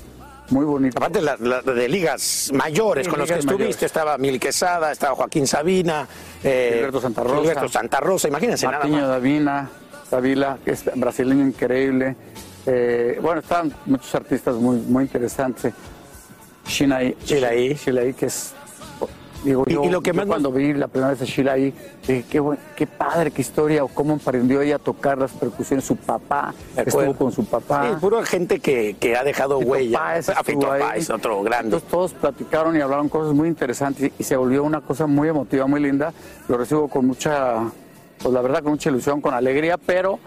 muy 0.50 0.64
bonito. 0.64 0.98
Aparte 0.98 1.20
la- 1.20 1.36
la- 1.38 1.62
de 1.62 1.88
ligas 1.88 2.50
mayores 2.52 3.06
Sí, 3.06 3.10
con 3.10 3.18
los 3.20 3.28
que 3.28 3.34
ligas 3.34 3.44
estuviste, 3.44 3.64
mayores. 3.66 3.82
estaba 3.82 4.18
Mil 4.18 4.38
Quesada, 4.40 4.92
estaba 4.92 5.14
Joaquín 5.14 5.46
Sabina, 5.46 6.06
eh, 6.44 6.70
Gilberto 6.74 7.00
Santa 7.00 7.22
Rosa. 7.22 7.36
Gilberto 7.40 7.68
Santa 7.68 8.00
Rosa, 8.00 8.28
imagínense 8.28 8.66
Martiño 8.66 8.96
nada 8.96 9.06
más. 9.06 9.16
Davina, 9.22 9.70
Davila, 10.10 10.58
que 10.64 10.72
es 10.72 10.84
brasileño 10.96 11.46
increíble. 11.46 12.16
Eh, 12.66 13.18
bueno, 13.22 13.40
estaban 13.40 13.72
muchos 13.86 14.14
artistas 14.14 14.54
muy, 14.56 14.78
muy 14.78 15.04
interesantes. 15.04 15.72
Shilai. 16.66 17.16
Shilai, 17.24 18.12
que 18.14 18.26
es. 18.26 18.54
Digo, 19.42 19.64
Y- 19.66 19.72
yo, 19.72 19.84
y 19.84 19.88
lo 19.88 20.02
que 20.02 20.08
yo 20.10 20.14
más 20.14 20.26
cuando 20.26 20.52
vi 20.52 20.74
la 20.74 20.86
primera 20.88 21.12
vez 21.12 21.22
a 21.22 21.24
Shilai, 21.24 21.72
dije, 22.06 22.24
qué, 22.30 22.40
buen- 22.40 22.58
qué 22.76 22.86
padre, 22.86 23.30
qué 23.30 23.40
historia, 23.40 23.82
o 23.82 23.88
cómo 23.88 24.14
aprendió 24.16 24.60
ella 24.60 24.76
a 24.76 24.78
tocar 24.78 25.16
las 25.16 25.32
percusiones, 25.32 25.84
su 25.86 25.96
papá, 25.96 26.52
estuvo 26.76 27.14
con 27.14 27.32
su 27.32 27.44
papá. 27.46 27.88
Sí, 27.88 27.96
puro 28.00 28.22
gente 28.22 28.60
que, 28.60 28.96
que 29.00 29.16
ha 29.16 29.24
dejado 29.24 29.58
Fito 29.60 29.70
huella. 29.70 29.98
Páez 29.98 30.28
Ah, 30.28 30.42
Fito 30.44 30.70
ahí. 30.70 30.80
Páez, 30.82 31.08
otro 31.10 31.42
grande. 31.42 31.68
Entonces 31.68 31.88
todos 31.88 32.12
platicaron 32.12 32.76
y 32.76 32.80
hablaron 32.80 33.08
cosas 33.08 33.32
muy 33.32 33.48
interesantes 33.48 34.10
y, 34.18 34.22
y 34.22 34.24
se 34.24 34.36
volvió 34.36 34.62
una 34.62 34.82
cosa 34.82 35.06
muy 35.06 35.28
emotiva, 35.28 35.66
muy 35.66 35.80
linda. 35.80 36.12
Lo 36.46 36.58
recibo 36.58 36.88
con 36.88 37.06
mucha, 37.06 37.62
pues 38.22 38.34
la 38.34 38.42
verdad, 38.42 38.62
con 38.62 38.72
mucha 38.72 38.90
ilusión, 38.90 39.22
con 39.22 39.32
alegría, 39.32 39.78
pero 39.78 40.18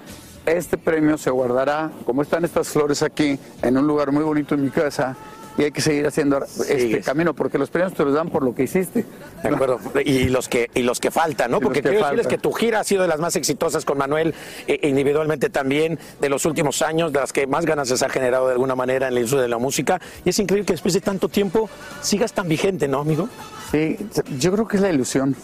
este 0.48 0.78
premio 0.78 1.18
se 1.20 1.30
guardará, 1.30 1.92
como 2.06 2.24
están 2.24 2.44
estas 2.46 2.68
flores 2.70 3.04
aquí, 3.04 3.38
en 3.62 3.78
un 3.78 3.86
lugar 3.86 4.12
muy 4.12 4.24
bonito 4.24 4.56
en 4.56 4.64
mi 4.64 4.70
casa. 4.72 5.16
Y 5.58 5.64
hay 5.64 5.72
que 5.72 5.82
seguir 5.82 6.08
haciendo 6.08 6.44
este 6.44 6.80
Sigues. 6.80 7.06
camino, 7.06 7.34
porque 7.34 7.58
los 7.58 7.70
premios 7.70 7.94
te 7.94 8.04
los 8.04 8.14
dan 8.14 8.30
por 8.30 8.44
lo 8.44 8.56
que 8.56 8.64
hiciste. 8.64 9.06
De 9.44 9.50
acuerdo. 9.50 9.80
Y 10.04 10.30
los 10.30 10.50
que, 10.50 10.70
y 10.74 10.82
los 10.82 11.00
que 11.00 11.12
faltan, 11.12 11.52
¿no? 11.52 11.58
Y 11.58 11.62
Porque 11.62 11.82
que 11.82 11.90
quiero 11.90 12.04
decirles 12.04 12.28
que 12.28 12.38
tu 12.38 12.52
gira 12.52 12.80
ha 12.80 12.84
sido 12.84 13.04
de 13.04 13.08
las 13.08 13.20
más 13.20 13.36
exitosas 13.36 13.86
con 13.86 13.98
Manuel, 13.98 14.34
eh, 14.68 14.80
individualmente 14.84 15.50
también, 15.50 16.00
de 16.20 16.30
los 16.30 16.46
últimos 16.46 16.82
años, 16.82 17.14
de 17.14 17.20
las 17.20 17.34
que 17.34 17.46
más 17.46 17.66
ganas 17.66 17.92
ha 18.02 18.10
generado 18.10 18.48
de 18.48 18.54
alguna 18.54 18.76
manera 18.76 19.08
en 19.08 19.18
el 19.18 19.24
uso 19.26 19.40
de 19.40 19.48
la 19.48 19.58
música. 19.58 20.02
Y 20.26 20.30
es 20.30 20.40
increíble 20.40 20.66
que 20.66 20.74
después 20.74 20.94
de 20.94 21.02
tanto 21.02 21.30
tiempo 21.30 21.70
sigas 22.02 22.34
tan 22.34 22.48
vigente, 22.48 22.88
¿no, 22.88 23.00
amigo? 23.00 23.30
Sí, 23.72 23.98
yo 24.40 24.52
creo 24.52 24.68
que 24.68 24.78
es 24.78 24.82
la 24.84 24.90
ilusión, 24.90 25.36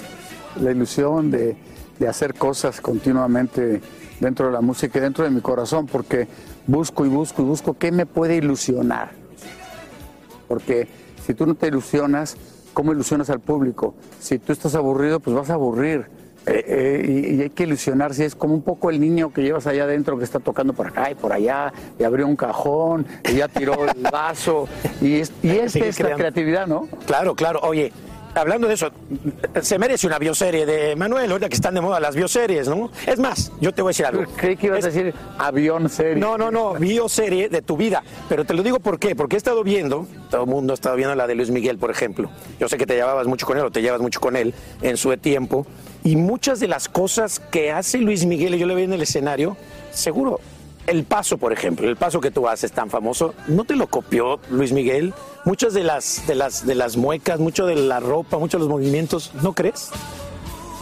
la 0.60 0.72
ilusión 0.72 1.30
de, 1.30 1.56
de 2.00 2.08
hacer 2.08 2.34
cosas 2.34 2.82
continuamente 2.82 3.82
dentro 4.19 4.48
de 4.48 4.54
la 4.54 4.62
música 4.62 4.98
y 4.98 5.02
dentro 5.02 5.24
de 5.24 5.30
mi 5.30 5.41
corazón, 5.41 5.86
porque 5.86 6.28
busco 6.67 7.06
y 7.06 7.10
busco 7.10 7.41
y 7.41 7.45
busco 7.45 7.78
qué 7.78 7.91
me 7.91 8.06
puede 8.06 8.36
ilusionar. 8.36 9.19
Porque 10.50 10.90
si 11.26 11.34
tú 11.34 11.46
no 11.46 11.56
te 11.56 11.68
ilusionas, 11.68 12.36
¿cómo 12.74 12.92
ilusionas 12.92 13.30
al 13.30 13.40
público? 13.40 13.94
Si 14.20 14.40
tú 14.40 14.52
estás 14.52 14.76
aburrido, 14.76 15.22
pues 15.22 15.34
vas 15.34 15.50
a 15.50 15.54
aburrir. 15.54 16.08
Eh, 16.46 16.66
eh, 16.68 17.36
y, 17.38 17.42
hay 17.42 17.50
que 17.52 17.64
ilusionarse, 17.64 18.26
es 18.26 18.34
como 18.34 18.56
un 18.56 18.64
poco 18.64 18.90
el 18.90 19.00
niño 19.00 19.32
que 19.32 19.44
llevas 19.44 19.68
allá 19.68 19.84
adentro 19.84 20.18
que 20.18 20.24
está 20.24 20.40
tocando 20.40 20.74
por 20.74 20.88
acá 20.88 21.12
y 21.12 21.16
por 21.16 21.32
allá, 21.32 21.72
y 22.00 22.04
abrió 22.04 22.26
un 22.28 22.36
cajón, 22.36 23.06
y 23.30 23.36
ya 23.36 23.48
tiró 23.48 23.86
el 23.86 24.02
vaso, 24.12 24.68
y, 25.02 25.20
es, 25.20 25.32
y 25.44 25.50
esta 25.52 25.86
es 25.86 26.00
la 26.00 26.16
creatividad, 26.16 26.66
¿no? 26.66 26.88
Claro, 27.06 27.36
claro. 27.36 27.60
Oye, 27.62 27.92
hablando 28.36 28.68
de 28.68 28.74
eso, 28.74 28.92
se 29.62 29.80
merece 29.80 30.08
una 30.08 30.20
bioserie 30.20 30.65
de 30.65 30.96
Manuel, 30.96 31.32
ahorita 31.32 31.50
que 31.50 31.56
están 31.56 31.74
de 31.74 31.82
moda 31.82 32.00
las 32.00 32.15
bioseries, 32.15 32.68
¿no? 32.68 32.92
Es 33.06 33.20
más, 33.20 33.52
yo 33.60 33.74
te 33.74 33.82
voy 33.82 33.89
a 33.89 33.92
decir 33.92 34.06
algo. 34.06 34.24
Creí 34.36 34.58
que 34.58 34.68
ibas 34.68 34.84
a 34.84 34.88
decir 34.88 35.13
avión 35.38 35.89
serie. 35.89 36.15
No, 36.15 36.38
no, 36.38 36.52
no, 36.52 36.74
bioserie 36.74 37.50
de 37.50 37.62
tu 37.62 37.78
vida. 37.78 38.04
Pero 38.28 38.46
te 38.46 38.54
lo 38.54 38.63
digo 38.63 38.80
por 38.80 39.00
qué, 39.00 39.15
porque 39.15 39.36
he 39.36 39.38
estado 39.38 39.63
viendo, 39.63 40.08
todo 40.30 40.44
el 40.44 40.50
mundo 40.50 40.74
ha 40.74 40.76
estado 40.76 40.96
viendo 40.96 41.15
la 41.15 41.28
de 41.28 41.36
Luis 41.36 41.50
Miguel, 41.50 41.78
por 41.78 41.92
ejemplo. 41.92 42.30
Yo 42.60 42.70
sé 42.70 42.78
que 42.78 42.86
te 42.86 42.96
llevabas 42.96 43.28
mucho 43.28 43.46
con 43.46 43.58
él 43.58 43.65
o 43.65 43.72
te 43.72 43.82
llevas 43.82 44.02
mucho 44.02 44.20
con 44.20 44.36
él 44.36 44.54
en 44.82 44.98
su 44.98 45.15
tiempo. 45.18 45.65
Y 46.04 46.15
muchas 46.15 46.60
de 46.60 46.68
las 46.68 46.88
cosas 46.88 47.39
que 47.39 47.72
hace 47.72 47.98
Luis 47.98 48.26
Miguel, 48.26 48.56
y 48.56 48.60
yo 48.60 48.68
le 48.68 48.76
veo 48.76 48.86
en 48.86 48.94
el 48.94 49.02
escenario, 49.02 49.58
seguro. 49.92 50.39
El 50.89 51.04
paso, 51.04 51.38
por 51.38 51.54
ejemplo, 51.54 51.88
el 51.88 51.97
paso 51.97 52.19
que 52.19 52.32
tú 52.32 52.47
haces 52.47 52.71
tan 52.71 52.89
famoso, 52.89 53.36
¿no 53.47 53.63
te 53.63 53.75
lo 53.75 53.86
copió 53.86 54.39
Luis 54.49 54.71
Miguel? 54.71 55.13
Muchas 55.45 55.75
de 55.75 55.84
las, 55.84 56.25
de 56.25 56.34
las, 56.34 56.65
de 56.65 56.73
las 56.73 56.97
muecas, 56.97 57.39
mucho 57.39 57.67
de 57.67 57.75
la 57.75 57.99
ropa, 57.99 58.39
muchos 58.39 58.60
de 58.60 58.67
los 58.67 58.69
movimientos, 58.69 59.32
¿no 59.43 59.54
crees? 59.54 59.91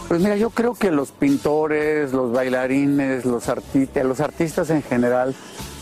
Pues 0.08 0.22
mira, 0.22 0.36
yo 0.36 0.48
creo 0.48 0.72
que 0.72 0.90
los 0.90 1.10
pintores, 1.10 2.14
los 2.14 2.32
bailarines, 2.32 3.26
los 3.26 3.50
artistas, 3.50 4.02
los 4.06 4.20
artistas 4.20 4.70
en 4.70 4.82
general, 4.82 5.34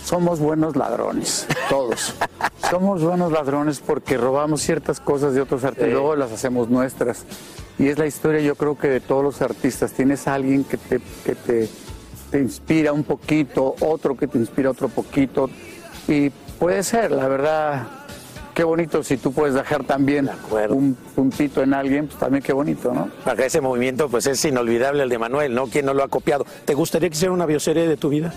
somos 0.05 0.41
buenos 0.41 0.75
ladrones, 0.75 1.47
todos. 1.71 2.13
somos 2.69 3.05
buenos 3.05 3.31
ladrones 3.31 3.79
porque 3.79 4.17
robamos 4.17 4.61
ciertas 4.61 4.99
cosas 4.99 5.35
de 5.35 5.41
otros 5.41 5.63
artistas 5.63 5.89
y 5.89 5.93
luego 5.93 6.17
las 6.17 6.33
hacemos 6.33 6.69
nuestras. 6.69 7.25
Y 7.79 7.87
es 7.87 7.99
la 7.99 8.07
historia, 8.07 8.41
yo 8.41 8.57
creo 8.57 8.77
que 8.77 8.89
de 8.89 8.99
todos 8.99 9.23
los 9.23 9.41
artistas. 9.41 9.93
Tienes 9.93 10.27
a 10.27 10.35
alguien 10.35 10.65
que 10.65 10.79
te, 10.79 11.01
que 11.25 11.37
te, 11.37 11.69
te 12.37 12.43
inspira 12.43 12.93
un 12.93 13.03
poquito, 13.03 13.77
otro 13.81 14.15
que 14.15 14.27
te 14.27 14.37
inspira 14.37 14.71
otro 14.71 14.91
poquito. 14.91 15.49
Y 16.07 16.29
puede 16.59 16.83
ser, 16.83 17.11
la 17.11 17.29
verdad, 17.29 17.87
qué 18.53 18.63
bonito 18.63 19.03
si 19.03 19.17
tú 19.17 19.33
puedes 19.33 19.55
dejar 19.55 19.85
también 19.85 20.29
un 20.69 20.99
puntito 21.15 21.63
en 21.63 21.73
alguien, 21.73 22.09
pues 22.09 22.19
también 22.19 22.43
qué 22.43 22.53
bonito, 22.53 22.93
¿no? 22.93 23.09
Acá 23.25 23.47
ese 23.47 23.63
movimiento 23.63 24.11
pues 24.11 24.27
es 24.27 24.45
inolvidable 24.45 25.05
el 25.05 25.09
de 25.09 25.17
Manuel, 25.17 25.55
¿no? 25.55 25.67
¿Quién 25.69 25.87
no 25.87 25.95
lo 25.95 26.03
ha 26.03 26.09
copiado? 26.09 26.45
¿Te 26.67 26.75
gustaría 26.75 27.09
que 27.09 27.17
hiciera 27.17 27.33
una 27.33 27.47
bioserie 27.47 27.89
de 27.89 27.97
tu 27.97 28.11
vida? 28.11 28.35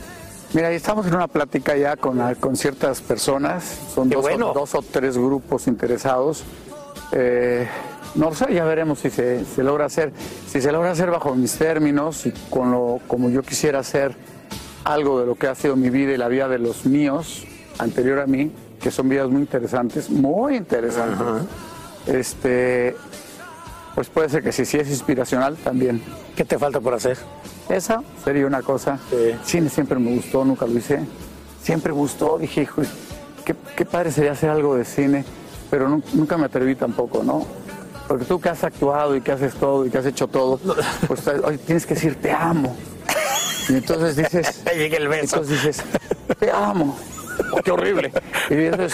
Mira, 0.54 0.72
estamos 0.72 1.06
en 1.06 1.16
una 1.16 1.28
plática 1.28 1.76
ya 1.76 1.98
con, 1.98 2.22
con 2.36 2.56
ciertas 2.56 3.02
personas, 3.02 3.82
son 3.94 4.10
dos, 4.10 4.22
bueno. 4.22 4.52
o, 4.52 4.54
dos 4.54 4.76
o 4.76 4.82
tres 4.82 5.18
grupos 5.18 5.68
interesados. 5.68 6.46
Eh, 7.12 7.68
no 8.16 8.34
sé, 8.34 8.54
ya 8.54 8.64
veremos 8.66 9.00
si 9.00 9.10
se, 9.10 9.46
se 9.46 9.64
logra 9.64 9.86
hacer. 9.86 10.12
Si 10.48 10.62
se 10.62 10.72
logra 10.72 10.92
hacer 10.92 11.10
bajo 11.12 11.36
mis 11.36 11.54
términos 11.58 12.26
y 12.26 12.32
con 12.50 12.72
lo 12.72 13.00
como 13.08 13.30
yo 13.30 13.42
quisiera 13.44 13.80
hacer 13.80 14.16
algo 14.84 15.20
de 15.20 15.26
lo 15.26 15.36
que 15.36 15.48
ha 15.48 15.56
sido 15.56 15.76
mi 15.76 15.90
vida 15.90 16.14
y 16.14 16.18
la 16.18 16.28
vida 16.28 16.48
de 16.48 16.58
los 16.60 16.86
míos 16.86 17.46
anterior 17.78 18.20
a 18.20 18.26
mí, 18.28 18.52
que 18.82 18.92
son 18.92 19.10
vidas 19.10 19.30
muy 19.30 19.42
interesantes, 19.42 20.10
muy 20.10 20.56
interesantes. 20.56 21.20
Este, 22.08 22.96
pues 23.96 24.08
puede 24.10 24.30
ser 24.30 24.42
que 24.44 24.52
sí, 24.52 24.66
si 24.66 24.78
es 24.78 24.90
inspiracional 24.90 25.58
también. 25.58 26.02
¿Qué 26.36 26.46
te 26.46 26.58
falta 26.58 26.80
por 26.80 26.94
hacer? 26.94 27.18
Esa 27.70 28.02
sería 28.24 28.48
una 28.48 28.62
cosa. 28.62 28.98
Cine 29.44 29.70
siempre 29.70 30.00
me 30.00 30.16
gustó, 30.16 30.44
nunca 30.46 30.66
lo 30.66 30.78
hice. 30.78 31.00
Siempre 31.62 31.92
gustó, 31.92 32.38
dije, 32.40 32.62
hijo, 32.64 32.82
qué, 33.46 33.54
qué 33.76 33.86
padre 33.86 34.12
sería 34.12 34.32
hacer 34.32 34.50
algo 34.50 34.76
de 34.76 34.86
cine, 34.86 35.26
pero 35.70 35.88
nu- 35.90 36.02
nunca 36.14 36.38
me 36.38 36.46
atreví 36.46 36.76
tampoco, 36.76 37.22
¿no? 37.24 37.46
Porque 38.10 38.26
tú 38.26 38.42
que 38.42 38.50
has 38.50 38.64
actuado 38.64 39.16
y 39.16 39.22
que 39.22 39.32
haces 39.32 39.54
todo 39.54 39.86
y 39.86 39.92
que 39.92 40.00
has 40.00 40.06
hecho 40.08 40.28
todo, 40.28 40.60
pues 41.08 41.28
hoy 41.28 41.60
tienes 41.60 41.86
que 41.86 41.94
decir 41.94 42.16
te 42.20 42.32
amo. 42.32 42.76
Y 43.70 43.74
entonces 43.76 44.16
dices. 44.16 44.64
Llega 44.76 44.98
el 44.98 45.08
beso. 45.08 45.38
Entonces 45.38 45.64
dices, 45.64 45.84
te 46.40 46.50
amo. 46.52 46.98
Oh, 47.52 47.58
qué 47.64 47.70
horrible. 47.72 48.12
Y 48.50 48.56
dices, 48.56 48.94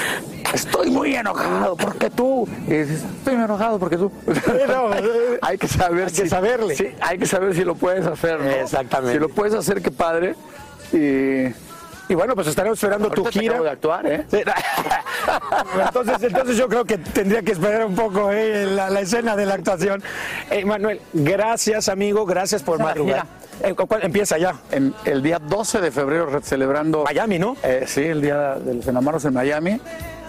estoy 0.53 0.91
muy 0.91 1.15
enojado, 1.15 1.77
porque 1.77 2.09
tú. 2.09 2.45
Y 2.67 2.71
dices, 2.71 3.03
estoy 3.19 3.35
muy 3.35 3.45
enojado 3.45 3.79
porque 3.79 3.95
tú. 3.95 4.11
hay 5.41 5.57
que 5.57 5.67
saber 5.69 6.07
Hay 6.07 6.11
que 6.11 6.21
si- 6.23 6.29
saberle. 6.29 6.75
Sí, 6.75 6.89
hay 6.99 7.17
que 7.17 7.25
saber 7.25 7.55
si 7.55 7.63
lo 7.63 7.75
puedes 7.75 8.05
hacer, 8.05 8.41
¿no? 8.41 8.49
Exactamente. 8.49 9.13
Si 9.13 9.19
lo 9.19 9.29
puedes 9.29 9.53
hacer, 9.53 9.81
qué 9.81 9.91
padre. 9.91 10.35
Y. 10.91 11.53
Y 12.07 12.13
bueno, 12.15 12.35
pues 12.35 12.47
estaremos 12.47 12.77
esperando 12.77 13.09
tu 13.09 13.23
te 13.23 13.31
gira. 13.31 13.53
acabo 13.53 13.63
de 13.65 13.69
actuar, 13.71 14.05
¿eh? 14.05 14.25
Sí. 14.29 14.37
entonces, 15.85 16.23
entonces 16.23 16.57
yo 16.57 16.67
creo 16.67 16.85
que 16.85 16.97
tendría 16.97 17.41
que 17.41 17.51
esperar 17.53 17.85
un 17.85 17.95
poco 17.95 18.31
eh, 18.31 18.65
la, 18.65 18.89
la 18.89 18.99
escena 19.01 19.35
de 19.35 19.45
la 19.45 19.55
actuación. 19.55 20.03
Eh, 20.51 20.65
Manuel, 20.65 21.01
gracias 21.13 21.89
amigo, 21.89 22.25
gracias 22.25 22.61
por 22.63 22.79
madrugar. 22.79 23.25
Eh, 23.63 23.73
¿cu- 23.73 23.87
cuál- 23.87 24.03
empieza 24.03 24.37
ya. 24.37 24.55
En 24.71 24.93
el 25.05 25.23
día 25.23 25.39
12 25.39 25.81
de 25.81 25.91
febrero 25.91 26.25
re- 26.27 26.41
celebrando. 26.41 27.05
Miami, 27.05 27.39
¿no? 27.39 27.55
Eh, 27.63 27.85
sí, 27.87 28.03
el 28.03 28.21
día 28.21 28.55
de 28.55 28.75
los 28.75 28.87
enamorados 28.87 29.25
en 29.25 29.33
Miami, 29.33 29.79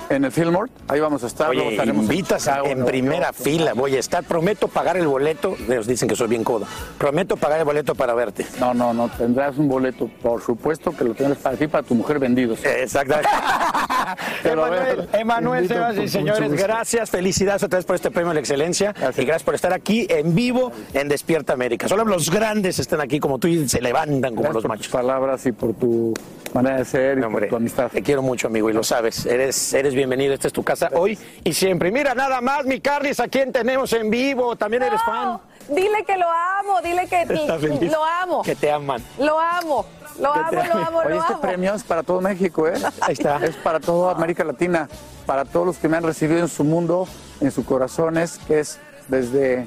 en 0.09 0.25
el 0.25 0.33
Fillmore. 0.33 0.71
Ahí 0.89 1.01
vamos 1.01 1.25
a 1.25 1.27
estar. 1.27 1.49
luego 1.49 1.69
Oye, 1.69 1.77
estaremos 1.77 2.03
invitas 2.05 2.45
Chicago, 2.45 2.67
en 2.67 2.85
primera 2.85 3.27
York. 3.27 3.35
fila, 3.35 3.75
voy 3.75 3.97
a 3.97 3.99
estar. 4.01 4.25
Prometo 4.25 4.69
pagar 4.69 4.97
el 4.97 5.07
boleto. 5.07 5.57
Nos 5.69 5.87
dicen 5.87 6.09
que 6.09 6.17
soy 6.17 6.29
bien 6.29 6.45
codo. 6.45 6.67
Prometo 6.99 7.37
pagar 7.37 7.59
el 7.61 7.65
boleto 7.65 7.95
para 7.95 8.15
verte. 8.15 8.47
No, 8.61 8.75
no, 8.75 8.95
no, 8.95 9.09
tendrás 9.09 9.57
un 9.59 9.69
boleto, 9.69 10.09
por 10.23 10.43
supuesto 10.43 10.93
que 10.93 11.05
lo 11.05 11.15
tendrás 11.15 11.39
para 11.39 11.57
ti 11.57 11.65
y 11.65 11.69
para 11.69 11.83
tu 11.83 11.95
mujer 11.95 12.19
vendidos. 12.19 12.65
Exactamente. 12.65 13.29
Emanuel, 14.45 15.09
Emanuel, 15.13 15.69
con 15.69 16.03
y 16.03 16.09
señores, 16.09 16.53
gracias, 16.53 17.11
felicidades 17.11 17.63
otra 17.63 17.79
vez 17.79 17.87
por 17.87 17.97
este 17.97 18.11
premio 18.11 18.31
a 18.31 18.35
la 18.35 18.41
excelencia 18.41 18.95
y 19.17 19.25
gracias 19.25 19.43
por 19.43 19.55
estar 19.55 19.73
aquí 19.73 20.07
en 20.09 20.35
vivo 20.35 20.73
en 20.95 21.09
Despierta 21.09 21.53
América. 21.53 21.89
Solo 21.89 22.05
los 22.05 22.31
grandes 22.31 22.79
están 22.79 23.01
aquí 23.01 23.19
como 23.19 23.39
tú 23.39 23.49
y 23.49 23.69
se 23.69 23.81
levantan 23.81 24.35
como 24.35 24.43
Gracias 24.43 24.55
los 24.55 24.63
por 24.63 24.69
machos. 24.71 24.87
tus 24.87 24.93
palabras 24.93 25.47
y 25.47 25.53
por 25.53 25.75
tu 25.75 26.15
manera 26.55 26.79
de 26.79 26.85
ser 26.85 27.19
y 27.19 27.23
por 27.23 27.49
tu 27.49 27.57
amistad. 27.57 27.91
Te 27.91 28.03
quiero 28.03 28.23
mucho, 28.23 28.47
amigo, 28.47 28.71
y 28.71 28.73
lo 28.73 28.83
sabes. 28.83 29.27
Eres, 29.27 29.75
eres 29.75 29.95
bienvenido. 29.97 30.35
Esta 30.35 30.47
es 30.47 30.53
tu 30.53 30.63
casa 30.63 30.91
hoy 30.93 31.19
y 31.43 31.53
siempre. 31.53 31.91
Mira, 31.91 32.15
nada 32.15 32.41
más, 32.41 32.65
mi 32.65 32.81
Carlis, 32.81 33.19
a 33.19 33.27
quien 33.29 33.51
tenemos 33.51 33.93
en 33.95 34.11
vivo. 34.11 34.55
También 34.55 34.83
eres 34.85 35.03
fan. 35.03 35.41
Dile 35.69 36.05
que 36.05 36.17
lo 36.17 36.27
amo, 36.31 36.81
dile 36.83 37.09
que 37.09 37.25
lo 37.91 38.05
amo. 38.05 38.43
Que 38.43 38.55
te 38.55 38.71
aman. 38.71 39.03
Lo 39.19 39.41
amo, 39.41 39.85
lo 40.21 40.33
amo, 40.33 40.53
lo 40.53 40.61
amo, 40.61 40.99
Oye, 40.99 41.09
lo 41.09 41.21
este 41.21 41.33
amo. 41.33 41.41
premio 41.43 41.75
es 41.75 41.83
para 41.83 42.03
todo 42.03 42.21
México, 42.21 42.69
¿eh? 42.69 42.75
Ahí 43.01 43.15
está. 43.15 43.39
Es 43.45 43.57
para 43.57 43.81
toda 43.81 44.13
América 44.13 44.45
Latina, 44.45 44.89
para 45.25 45.45
todos 45.45 45.67
los 45.67 45.79
que 45.79 45.89
me 45.89 45.97
han 45.97 46.05
recibido 46.05 46.41
en 46.41 46.49
su 46.49 46.63
mundo, 46.63 47.09
en 47.41 47.51
sus 47.51 47.65
corazones, 47.65 48.39
que 48.47 48.61
es 48.61 48.79
desde, 49.09 49.67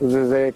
pues, 0.00 0.12
desde 0.12 0.54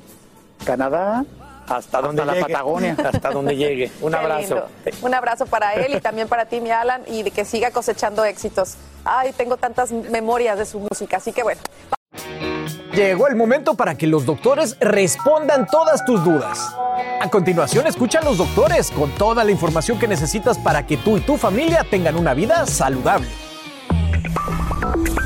Canadá 0.64 1.24
hasta, 1.68 2.00
donde 2.00 2.24
la 2.24 2.32
llegue. 2.32 2.46
Patagonia. 2.46 2.96
Hasta 3.12 3.30
donde 3.30 3.56
llegue. 3.56 3.92
Un 4.00 4.10
Qué 4.10 4.18
abrazo. 4.18 4.54
lindo. 4.84 5.06
Un 5.06 5.14
abrazo 5.14 5.46
para 5.46 5.74
él 5.74 5.94
y 5.94 6.00
también 6.00 6.26
para 6.26 6.46
ti, 6.46 6.60
mi 6.60 6.70
Alan, 6.72 7.02
y 7.06 7.22
de 7.22 7.30
que 7.30 7.44
siga 7.44 7.70
cosechando 7.70 8.24
éxitos. 8.24 8.76
Ay, 9.04 9.32
tengo 9.32 9.56
tantas 9.56 9.92
memorias 9.92 10.58
de 10.58 10.66
su 10.66 10.78
música, 10.80 11.16
así 11.16 11.32
que 11.32 11.42
bueno. 11.42 11.60
Llegó 12.92 13.28
el 13.28 13.36
momento 13.36 13.74
para 13.74 13.94
que 13.96 14.06
los 14.06 14.26
doctores 14.26 14.76
respondan 14.80 15.66
todas 15.66 16.04
tus 16.04 16.24
dudas. 16.24 16.74
A 17.20 17.30
continuación, 17.30 17.86
escucha 17.86 18.18
a 18.18 18.24
los 18.24 18.36
doctores 18.36 18.90
con 18.90 19.10
toda 19.12 19.44
la 19.44 19.52
información 19.52 19.98
que 19.98 20.08
necesitas 20.08 20.58
para 20.58 20.86
que 20.86 20.96
tú 20.96 21.16
y 21.16 21.20
tu 21.20 21.36
familia 21.36 21.86
tengan 21.88 22.16
una 22.16 22.34
vida 22.34 22.66
saludable. 22.66 23.28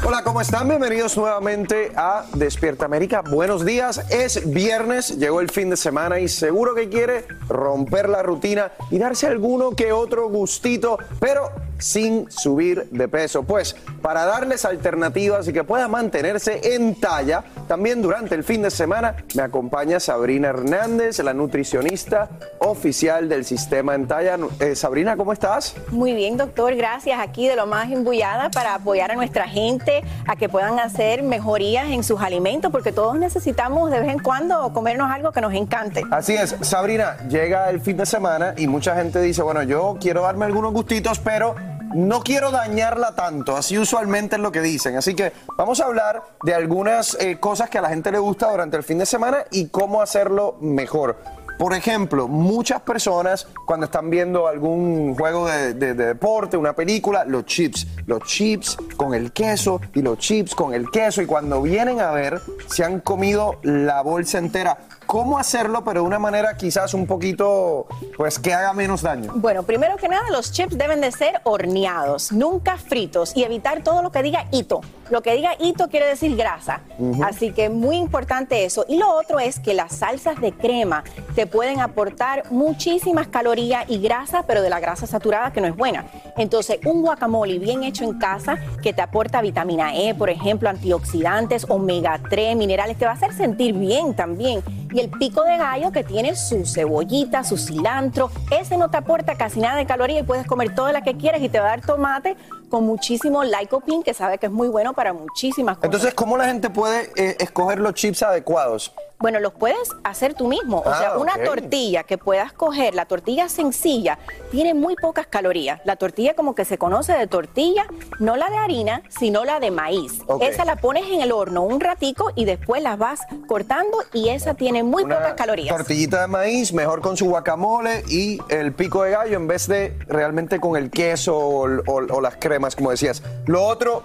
Hola, 0.06 0.22
¿cómo 0.22 0.42
están? 0.42 0.68
Bienvenidos 0.68 1.16
nuevamente 1.16 1.90
a 1.96 2.26
Despierta 2.34 2.84
América. 2.84 3.22
Buenos 3.22 3.64
días. 3.64 4.04
Es 4.10 4.52
viernes, 4.52 5.16
llegó 5.18 5.40
el 5.40 5.48
fin 5.48 5.70
de 5.70 5.78
semana 5.78 6.20
y 6.20 6.28
seguro 6.28 6.74
que 6.74 6.90
quiere 6.90 7.24
romper 7.48 8.10
la 8.10 8.22
rutina 8.22 8.70
y 8.90 8.98
darse 8.98 9.26
alguno 9.26 9.70
que 9.70 9.92
otro 9.92 10.28
gustito, 10.28 10.98
pero 11.20 11.50
sin 11.78 12.30
subir 12.30 12.88
de 12.90 13.08
peso. 13.08 13.42
Pues 13.44 13.76
para 14.02 14.24
darles 14.24 14.64
alternativas 14.64 15.48
y 15.48 15.52
que 15.52 15.64
pueda 15.64 15.88
mantenerse 15.88 16.74
en 16.74 16.94
talla, 16.94 17.44
también 17.66 18.02
durante 18.02 18.34
el 18.34 18.44
fin 18.44 18.62
de 18.62 18.70
semana 18.70 19.16
me 19.34 19.42
acompaña 19.42 20.00
Sabrina 20.00 20.48
Hernández, 20.48 21.18
la 21.20 21.34
nutricionista 21.34 22.28
oficial 22.58 23.28
del 23.28 23.44
sistema 23.44 23.94
en 23.94 24.06
talla. 24.06 24.38
Eh, 24.60 24.76
Sabrina, 24.76 25.16
¿cómo 25.16 25.32
estás? 25.32 25.74
Muy 25.90 26.14
bien, 26.14 26.36
doctor, 26.36 26.74
gracias. 26.74 27.18
Aquí 27.20 27.48
de 27.48 27.56
lo 27.56 27.66
más 27.66 27.90
embullada 27.90 28.50
para 28.50 28.74
apoyar 28.74 29.10
a 29.10 29.14
nuestra 29.14 29.48
gente 29.48 30.03
a 30.26 30.36
que 30.36 30.48
puedan 30.48 30.78
hacer 30.78 31.22
mejorías 31.22 31.90
en 31.90 32.02
sus 32.04 32.20
alimentos, 32.20 32.70
porque 32.70 32.92
todos 32.92 33.18
necesitamos 33.18 33.90
de 33.90 34.00
vez 34.00 34.10
en 34.10 34.18
cuando 34.18 34.72
comernos 34.72 35.10
algo 35.10 35.32
que 35.32 35.40
nos 35.40 35.54
encante. 35.54 36.02
Así 36.10 36.34
es, 36.34 36.56
Sabrina, 36.60 37.16
llega 37.28 37.70
el 37.70 37.80
fin 37.80 37.96
de 37.96 38.06
semana 38.06 38.54
y 38.56 38.66
mucha 38.66 38.94
gente 38.94 39.20
dice, 39.20 39.42
bueno, 39.42 39.62
yo 39.62 39.96
quiero 40.00 40.22
darme 40.22 40.44
algunos 40.46 40.72
gustitos, 40.72 41.18
pero 41.18 41.54
no 41.94 42.22
quiero 42.22 42.50
dañarla 42.50 43.14
tanto, 43.14 43.56
así 43.56 43.78
usualmente 43.78 44.36
es 44.36 44.42
lo 44.42 44.50
que 44.50 44.60
dicen. 44.60 44.96
Así 44.96 45.14
que 45.14 45.32
vamos 45.56 45.80
a 45.80 45.84
hablar 45.84 46.22
de 46.42 46.54
algunas 46.54 47.16
eh, 47.20 47.38
cosas 47.38 47.70
que 47.70 47.78
a 47.78 47.82
la 47.82 47.88
gente 47.88 48.10
le 48.10 48.18
gusta 48.18 48.50
durante 48.50 48.76
el 48.76 48.82
fin 48.82 48.98
de 48.98 49.06
semana 49.06 49.44
y 49.52 49.68
cómo 49.68 50.02
hacerlo 50.02 50.56
mejor. 50.60 51.16
Por 51.58 51.72
ejemplo, 51.72 52.26
muchas 52.28 52.80
personas 52.82 53.46
cuando 53.64 53.86
están 53.86 54.10
viendo 54.10 54.48
algún 54.48 55.14
juego 55.14 55.46
de, 55.46 55.74
de, 55.74 55.94
deporte, 55.94 56.56
una 56.56 56.72
película, 56.72 57.24
los 57.24 57.44
chips, 57.46 57.86
los 58.06 58.22
chips 58.24 58.76
con 58.96 59.14
el 59.14 59.32
queso 59.32 59.80
y 59.94 60.02
los 60.02 60.18
chips 60.18 60.54
con 60.54 60.74
el 60.74 60.90
queso 60.90 61.22
y 61.22 61.26
cuando 61.26 61.62
vienen 61.62 62.00
a 62.00 62.10
ver 62.10 62.40
se 62.66 62.84
han 62.84 63.00
comido 63.00 63.56
la 63.62 64.02
bolsa 64.02 64.38
entera 64.38 64.78
cómo 65.06 65.38
hacerlo, 65.38 65.84
pero 65.84 66.02
de 66.02 66.06
una 66.06 66.18
manera 66.18 66.56
quizás 66.56 66.94
un 66.94 67.06
poquito, 67.06 67.86
pues 68.16 68.38
que 68.38 68.52
haga 68.52 68.72
menos 68.72 69.02
daño. 69.02 69.32
Bueno, 69.36 69.62
primero 69.62 69.96
que 69.96 70.08
nada, 70.08 70.30
los 70.30 70.52
chips 70.52 70.76
deben 70.76 71.00
de 71.00 71.12
ser 71.12 71.40
horneados, 71.44 72.32
nunca 72.32 72.76
fritos 72.76 73.36
y 73.36 73.44
evitar 73.44 73.82
todo 73.82 74.02
lo 74.02 74.10
que 74.10 74.22
diga 74.22 74.46
hito. 74.50 74.80
Lo 75.10 75.22
que 75.22 75.34
diga 75.34 75.50
hito 75.58 75.88
quiere 75.88 76.06
decir 76.06 76.34
grasa. 76.34 76.80
Así 77.22 77.52
que 77.52 77.68
muy 77.68 77.96
importante 77.96 78.64
eso. 78.64 78.86
Y 78.88 78.96
lo 78.96 79.14
otro 79.14 79.38
es 79.38 79.60
que 79.60 79.74
las 79.74 79.96
salsas 79.96 80.40
de 80.40 80.52
crema 80.52 81.04
te 81.34 81.46
pueden 81.46 81.80
aportar 81.80 82.44
muchísimas 82.50 83.28
calorías 83.28 83.84
y 83.88 83.98
grasa, 83.98 84.44
pero 84.46 84.62
de 84.62 84.70
la 84.70 84.80
grasa 84.80 85.06
saturada 85.06 85.52
que 85.52 85.60
no 85.60 85.66
es 85.66 85.76
buena. 85.76 86.06
Entonces, 86.36 86.78
un 86.84 87.02
guacamole 87.02 87.58
bien 87.58 87.84
hecho 87.84 88.04
en 88.04 88.18
casa 88.18 88.56
que 88.82 88.92
te 88.92 89.02
aporta 89.02 89.42
vitamina 89.42 89.94
E, 89.94 90.14
por 90.14 90.30
ejemplo, 90.30 90.70
antioxidantes, 90.70 91.66
omega 91.68 92.18
3, 92.30 92.56
minerales, 92.56 92.98
te 92.98 93.04
va 93.04 93.12
a 93.12 93.14
hacer 93.14 93.34
sentir 93.34 93.74
bien 93.74 94.14
también 94.14 94.62
y 94.94 95.00
el 95.00 95.10
pico 95.10 95.42
de 95.42 95.56
gallo 95.56 95.90
que 95.90 96.04
tiene 96.04 96.36
su 96.36 96.64
cebollita, 96.64 97.42
su 97.42 97.58
cilantro. 97.58 98.30
Ese 98.50 98.76
no 98.76 98.90
te 98.90 98.96
aporta 98.96 99.34
casi 99.34 99.58
nada 99.58 99.76
de 99.76 99.86
caloría 99.86 100.20
y 100.20 100.22
puedes 100.22 100.46
comer 100.46 100.72
toda 100.72 100.92
la 100.92 101.02
que 101.02 101.16
quieras 101.16 101.42
y 101.42 101.48
te 101.48 101.58
va 101.58 101.66
a 101.66 101.68
dar 101.70 101.80
tomate 101.80 102.36
con 102.68 102.84
muchísimo 102.84 103.44
lycopene, 103.44 104.02
que 104.02 104.14
sabe 104.14 104.38
que 104.38 104.46
es 104.46 104.52
muy 104.52 104.68
bueno 104.68 104.92
para 104.92 105.12
muchísimas 105.12 105.76
cosas. 105.76 105.86
Entonces, 105.86 106.14
¿cómo 106.14 106.36
la 106.36 106.46
gente 106.46 106.70
puede 106.70 107.10
eh, 107.16 107.36
escoger 107.38 107.78
los 107.78 107.94
chips 107.94 108.22
adecuados? 108.22 108.92
Bueno, 109.24 109.40
los 109.40 109.54
puedes 109.54 109.88
hacer 110.02 110.34
tú 110.34 110.48
mismo. 110.48 110.80
O 110.80 110.94
sea, 110.94 111.12
ah, 111.14 111.18
una 111.18 111.42
tortilla 111.42 112.02
que 112.02 112.18
puedas 112.18 112.52
coger, 112.52 112.94
la 112.94 113.06
tortilla 113.06 113.48
sencilla, 113.48 114.18
tiene 114.50 114.74
muy 114.74 114.96
pocas 114.96 115.26
calorías. 115.26 115.80
La 115.84 115.96
tortilla 115.96 116.34
como 116.34 116.54
que 116.54 116.66
se 116.66 116.76
conoce 116.76 117.14
de 117.14 117.26
tortilla, 117.26 117.86
no 118.18 118.36
la 118.36 118.50
de 118.50 118.58
harina, 118.58 119.02
sino 119.08 119.44
la 119.44 119.60
de 119.60 119.70
maíz. 119.70 120.20
Esa 120.42 120.66
la 120.66 120.76
pones 120.76 121.06
en 121.10 121.22
el 121.22 121.32
horno 121.32 121.62
un 121.62 121.80
ratico 121.80 122.32
y 122.34 122.44
después 122.44 122.82
la 122.82 122.96
vas 122.96 123.20
cortando 123.46 123.96
y 124.12 124.28
esa 124.28 124.54
tiene 124.54 124.82
muy 124.82 125.04
pocas 125.04 125.32
calorías. 125.34 125.74
Tortillita 125.74 126.20
de 126.20 126.26
maíz, 126.26 126.72
mejor 126.72 127.00
con 127.00 127.16
su 127.16 127.26
guacamole 127.26 128.02
y 128.08 128.38
el 128.50 128.74
pico 128.74 129.04
de 129.04 129.12
gallo 129.12 129.36
en 129.36 129.46
vez 129.46 129.68
de 129.68 129.96
realmente 130.06 130.60
con 130.60 130.76
el 130.76 130.90
queso 130.90 131.34
o 131.34 132.20
las 132.20 132.36
cremas, 132.36 132.53
como 132.76 132.90
decías. 132.90 133.22
Lo 133.46 133.62
otro 133.62 134.04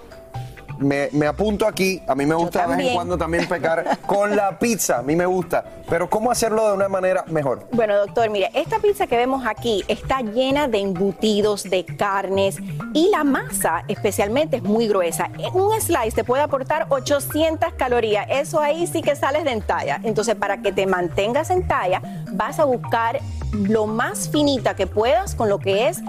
me, 0.80 1.28
apunto 1.28 1.68
aquí, 1.68 2.02
a 2.08 2.16
mí 2.16 2.26
me 2.26 2.36
gusta 2.36 2.66
de 2.68 2.76
vez 2.76 2.88
en 2.88 2.94
cuando 2.94 3.18
también 3.18 3.48
pecar 3.48 4.00
con 4.06 4.36
la 4.36 4.58
pizza, 4.58 5.00
a 5.00 5.02
mí 5.02 5.16
me 5.16 5.26
gusta, 5.26 5.64
pero 5.90 6.10
¿cómo 6.10 6.32
hacerlo 6.32 6.68
de 6.70 6.74
una 6.74 6.88
manera 6.88 7.24
mejor? 7.28 7.68
Bueno, 7.72 7.98
doctor, 7.98 8.30
mire, 8.30 8.50
esta 8.54 8.80
pizza 8.80 9.08
que 9.08 9.18
vemos 9.18 9.46
aquí 9.46 9.84
está 9.88 10.22
llena 10.22 10.68
de 10.68 10.80
embutidos, 10.80 11.64
de 11.64 11.86
carnes 11.86 12.58
y 12.94 13.10
la 13.10 13.24
masa 13.24 13.84
especialmente 13.88 14.58
es 14.58 14.64
muy 14.64 14.88
gruesa. 14.88 15.30
Un 15.54 15.80
slice 15.80 16.12
te 16.12 16.24
puede 16.24 16.44
aportar 16.44 16.88
800 16.90 17.74
calorías, 17.74 18.26
eso 18.30 18.60
ahí 18.60 18.88
sí 18.88 19.02
que 19.02 19.16
sales 19.16 19.44
de 19.44 19.50
en 19.50 19.62
talla. 19.62 20.00
Entonces, 20.04 20.36
para 20.36 20.62
que 20.62 20.72
te 20.72 20.86
mantengas 20.86 21.50
en 21.50 21.68
talla, 21.68 22.02
vas 22.34 22.60
a 22.60 22.66
buscar 22.66 23.20
lo 23.52 23.88
más 23.88 24.30
finita 24.30 24.76
que 24.76 24.86
puedas 24.86 25.34
con 25.34 25.50
lo 25.50 25.60
que 25.60 25.88
es 25.88 26.02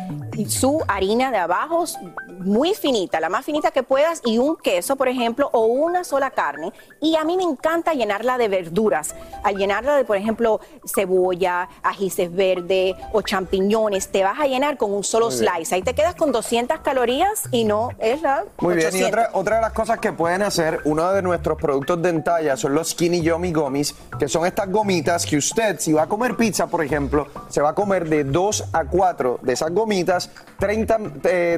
su 0.48 0.82
harina 0.88 1.30
de 1.30 1.38
abajo, 1.38 1.84
muy 2.38 2.74
finita, 2.74 3.20
la 3.20 3.28
más 3.28 3.44
finita 3.44 3.70
que 3.70 3.82
puedas, 3.82 4.20
y 4.24 4.38
un 4.38 4.56
queso, 4.56 4.96
por 4.96 5.08
ejemplo, 5.08 5.50
o 5.52 5.66
una 5.66 6.04
sola 6.04 6.30
carne. 6.30 6.72
Y 7.00 7.16
a 7.16 7.24
mí 7.24 7.36
me 7.36 7.42
encanta 7.42 7.94
llenarla 7.94 8.38
de 8.38 8.48
verduras, 8.48 9.14
a 9.42 9.52
llenarla 9.52 9.96
de, 9.96 10.04
por 10.04 10.16
ejemplo, 10.16 10.60
cebolla, 10.86 11.68
ajíces 11.82 12.34
verde 12.34 12.94
o 13.12 13.22
champiñones. 13.22 14.08
Te 14.08 14.22
vas 14.22 14.38
a 14.40 14.46
llenar 14.46 14.76
con 14.76 14.92
un 14.92 15.04
solo 15.04 15.30
slice. 15.30 15.74
Ahí 15.74 15.82
te 15.82 15.94
quedas 15.94 16.14
con 16.14 16.32
200 16.32 16.80
calorías 16.80 17.44
y 17.50 17.64
no 17.64 17.90
es 17.98 18.22
la. 18.22 18.44
Muy 18.60 18.74
bien, 18.74 18.96
y 18.96 19.02
otra, 19.02 19.30
otra 19.32 19.56
de 19.56 19.62
las 19.62 19.72
cosas 19.72 19.98
que 19.98 20.12
pueden 20.12 20.42
hacer, 20.42 20.80
uno 20.84 21.12
de 21.12 21.22
nuestros 21.22 21.58
productos 21.60 22.00
de 22.02 22.10
entalla 22.10 22.56
son 22.56 22.74
los 22.74 22.90
Skinny 22.90 23.20
Yummy 23.22 23.52
Gummies, 23.52 23.94
que 24.18 24.28
son 24.28 24.46
estas 24.46 24.70
gomitas 24.70 25.26
que 25.26 25.36
usted, 25.36 25.78
si 25.78 25.92
va 25.92 26.02
a 26.02 26.06
comer 26.06 26.36
pizza, 26.36 26.66
por 26.66 26.84
ejemplo, 26.84 27.26
se 27.48 27.60
va 27.60 27.70
a 27.70 27.74
comer 27.74 28.08
de 28.08 28.24
2 28.24 28.64
a 28.72 28.84
4 28.84 29.40
de 29.42 29.52
esas 29.52 29.72
gomitas 29.72 30.29
30, 30.60 30.98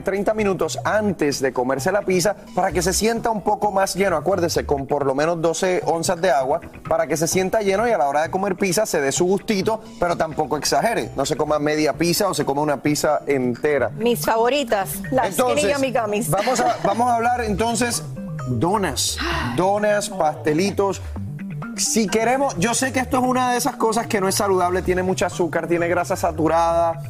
30 0.04 0.30
eh, 0.30 0.34
minutos 0.34 0.78
antes 0.84 1.40
de 1.40 1.52
comerse 1.52 1.92
la 1.92 2.02
pizza 2.02 2.36
para 2.54 2.72
que 2.72 2.80
se 2.80 2.92
sienta 2.92 3.30
un 3.30 3.42
poco 3.42 3.72
más 3.72 3.94
lleno. 3.94 4.16
Acuérdese, 4.16 4.64
con 4.64 4.86
por 4.86 5.04
lo 5.04 5.14
menos 5.14 5.42
12 5.42 5.82
onzas 5.86 6.20
de 6.22 6.30
agua 6.30 6.60
para 6.88 7.06
que 7.06 7.16
se 7.16 7.26
sienta 7.26 7.60
lleno 7.60 7.86
y 7.86 7.90
a 7.90 7.98
la 7.98 8.08
hora 8.08 8.22
de 8.22 8.30
comer 8.30 8.56
pizza 8.56 8.86
se 8.86 9.00
dé 9.00 9.12
su 9.12 9.24
gustito, 9.24 9.82
pero 9.98 10.16
tampoco 10.16 10.56
exagere. 10.56 11.10
No 11.16 11.26
se 11.26 11.36
coma 11.36 11.58
media 11.58 11.92
pizza 11.94 12.28
o 12.28 12.34
se 12.34 12.44
coma 12.44 12.62
una 12.62 12.80
pizza 12.80 13.22
entera. 13.26 13.90
Mis 13.90 14.24
favoritas, 14.24 15.02
las 15.10 15.30
entonces, 15.30 16.30
Vamos 16.30 16.60
a, 16.60 16.76
vamos 16.84 17.10
a 17.10 17.16
hablar 17.16 17.40
entonces 17.42 18.04
donas, 18.48 19.18
donas, 19.56 20.08
pastelitos. 20.08 21.02
Si 21.76 22.06
queremos, 22.06 22.54
yo 22.58 22.74
sé 22.74 22.92
que 22.92 23.00
esto 23.00 23.18
es 23.18 23.24
una 23.24 23.52
de 23.52 23.58
esas 23.58 23.76
cosas 23.76 24.06
que 24.06 24.20
no 24.20 24.28
es 24.28 24.34
saludable, 24.34 24.82
tiene 24.82 25.02
mucho 25.02 25.26
azúcar, 25.26 25.66
tiene 25.66 25.88
grasa 25.88 26.16
saturada, 26.16 27.02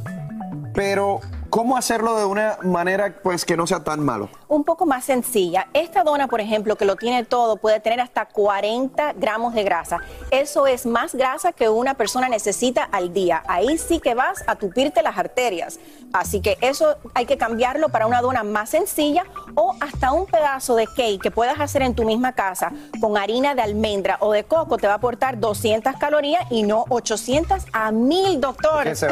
pero 0.73 1.21
¿Cómo 1.53 1.77
hacerlo 1.77 2.19
de 2.19 2.25
una 2.25 2.57
manera 2.63 3.15
pues 3.23 3.45
que 3.45 3.59
no 3.59 3.67
sea 3.67 3.85
tan 3.85 4.01
malo? 4.01 4.31
Un 4.49 4.65
poco 4.65 4.87
más 4.87 5.05
sencilla. 5.05 5.69
Esta 5.75 6.03
dona, 6.03 6.27
por 6.27 6.41
ejemplo, 6.41 6.77
que 6.77 6.87
lo 6.87 6.97
tiene 6.97 7.27
todo, 7.27 7.59
puede 7.59 7.79
tener 7.79 8.01
hasta 8.01 8.25
40 8.25 9.13
gramos 9.19 9.53
de 9.53 9.63
grasa. 9.63 9.99
Eso 10.31 10.67
es 10.67 10.87
más 10.87 11.15
grasa 11.15 11.53
que 11.53 11.69
una 11.69 11.93
persona 11.93 12.31
necesita 12.31 12.85
al 12.85 13.13
día. 13.13 13.43
Ahí 13.47 13.77
sí 13.77 14.01
que 14.01 14.15
vas 14.15 14.43
a 14.47 14.57
tupirte 14.57 15.03
las 15.03 15.19
arterias. 15.19 15.79
Así 16.13 16.41
que 16.41 16.59
eso 16.61 16.97
hay 17.15 17.27
que 17.27 17.39
cambiarlo 17.39 17.89
para 17.89 18.07
una 18.07 18.21
dona 18.21 18.43
más 18.43 18.71
sencilla 18.71 19.25
o 19.55 19.75
hasta 19.81 20.13
un 20.13 20.27
pedazo 20.27 20.77
de 20.77 20.87
cake 20.87 21.21
que 21.21 21.31
puedas 21.31 21.61
hacer 21.61 21.83
en 21.83 21.95
tu 21.95 22.05
misma 22.05 22.33
casa 22.33 22.73
con 23.01 23.17
harina 23.17 23.55
de 23.55 23.63
almendra 23.63 24.19
o 24.21 24.33
de 24.33 24.45
coco 24.45 24.77
te 24.77 24.87
va 24.87 24.95
a 24.95 24.97
aportar 24.97 25.39
200 25.39 25.97
calorías 25.97 26.45
y 26.51 26.63
no 26.63 26.85
800 26.89 27.65
a 27.73 27.91
1000, 27.91 28.41
doctor. 28.41 28.85
Que 28.85 28.95
se 28.95 29.07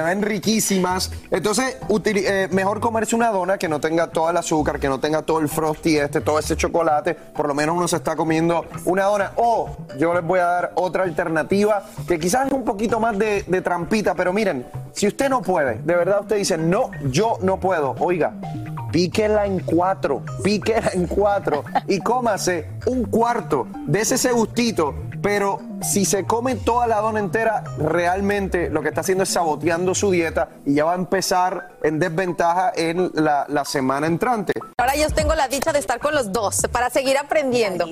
ven, 0.00 0.22
riquísimas. 0.22 1.10
Entonces, 1.30 1.76
eh, 2.04 2.48
mejor 2.50 2.80
comerse 2.80 3.14
una 3.14 3.30
dona 3.30 3.58
que 3.58 3.68
no 3.68 3.80
tenga 3.80 4.08
todo 4.08 4.30
el 4.30 4.36
azúcar, 4.36 4.80
que 4.80 4.88
no 4.88 5.00
tenga 5.00 5.22
todo 5.22 5.40
el 5.40 5.48
frosty 5.48 5.98
este, 5.98 6.20
todo 6.20 6.38
ese 6.38 6.56
chocolate. 6.56 7.14
Por 7.14 7.46
lo 7.46 7.54
menos 7.54 7.76
uno 7.76 7.88
se 7.88 7.96
está 7.96 8.16
comiendo 8.16 8.64
una 8.84 9.04
dona. 9.04 9.32
O 9.36 9.70
yo 9.98 10.14
les 10.14 10.24
voy 10.24 10.40
a 10.40 10.44
dar 10.44 10.72
otra 10.74 11.02
alternativa 11.04 11.84
que 12.06 12.18
quizás 12.18 12.46
es 12.46 12.52
un 12.52 12.64
poquito 12.64 13.00
más 13.00 13.18
de 13.18 13.62
trampita, 13.62 14.14
pero 14.14 14.32
miren, 14.32 14.66
si 14.92 15.06
usted 15.06 15.28
no 15.28 15.42
puede, 15.42 15.80
de 15.90 15.96
verdad 15.96 16.20
usted 16.20 16.36
dice, 16.36 16.56
no, 16.56 16.92
yo 17.10 17.36
no 17.42 17.58
puedo. 17.58 17.96
Oiga, 17.98 18.32
píquela 18.92 19.44
en 19.44 19.58
cuatro, 19.58 20.22
píquela 20.44 20.90
en 20.92 21.08
cuatro 21.08 21.64
y 21.88 21.98
cómase 21.98 22.68
un 22.86 23.02
cuarto 23.06 23.66
de 23.88 24.00
ese 24.02 24.30
gustito 24.30 24.94
pero 25.22 25.60
si 25.82 26.04
se 26.04 26.24
come 26.24 26.56
toda 26.56 26.86
la 26.86 27.00
dona 27.00 27.20
entera, 27.20 27.64
realmente 27.78 28.70
lo 28.70 28.82
que 28.82 28.88
está 28.88 29.00
haciendo 29.02 29.24
es 29.24 29.30
saboteando 29.30 29.94
su 29.94 30.10
dieta 30.10 30.48
y 30.64 30.74
ya 30.74 30.84
va 30.84 30.92
a 30.92 30.96
empezar 30.96 31.72
en 31.82 31.98
desventaja 31.98 32.72
en 32.74 33.10
la, 33.14 33.46
la 33.48 33.64
semana 33.64 34.06
entrante. 34.06 34.52
Ahora 34.78 34.96
yo 34.96 35.10
tengo 35.10 35.34
la 35.34 35.48
dicha 35.48 35.72
de 35.72 35.78
estar 35.78 36.00
con 36.00 36.14
los 36.14 36.32
dos 36.32 36.66
para 36.72 36.88
seguir 36.90 37.18
aprendiendo. 37.18 37.86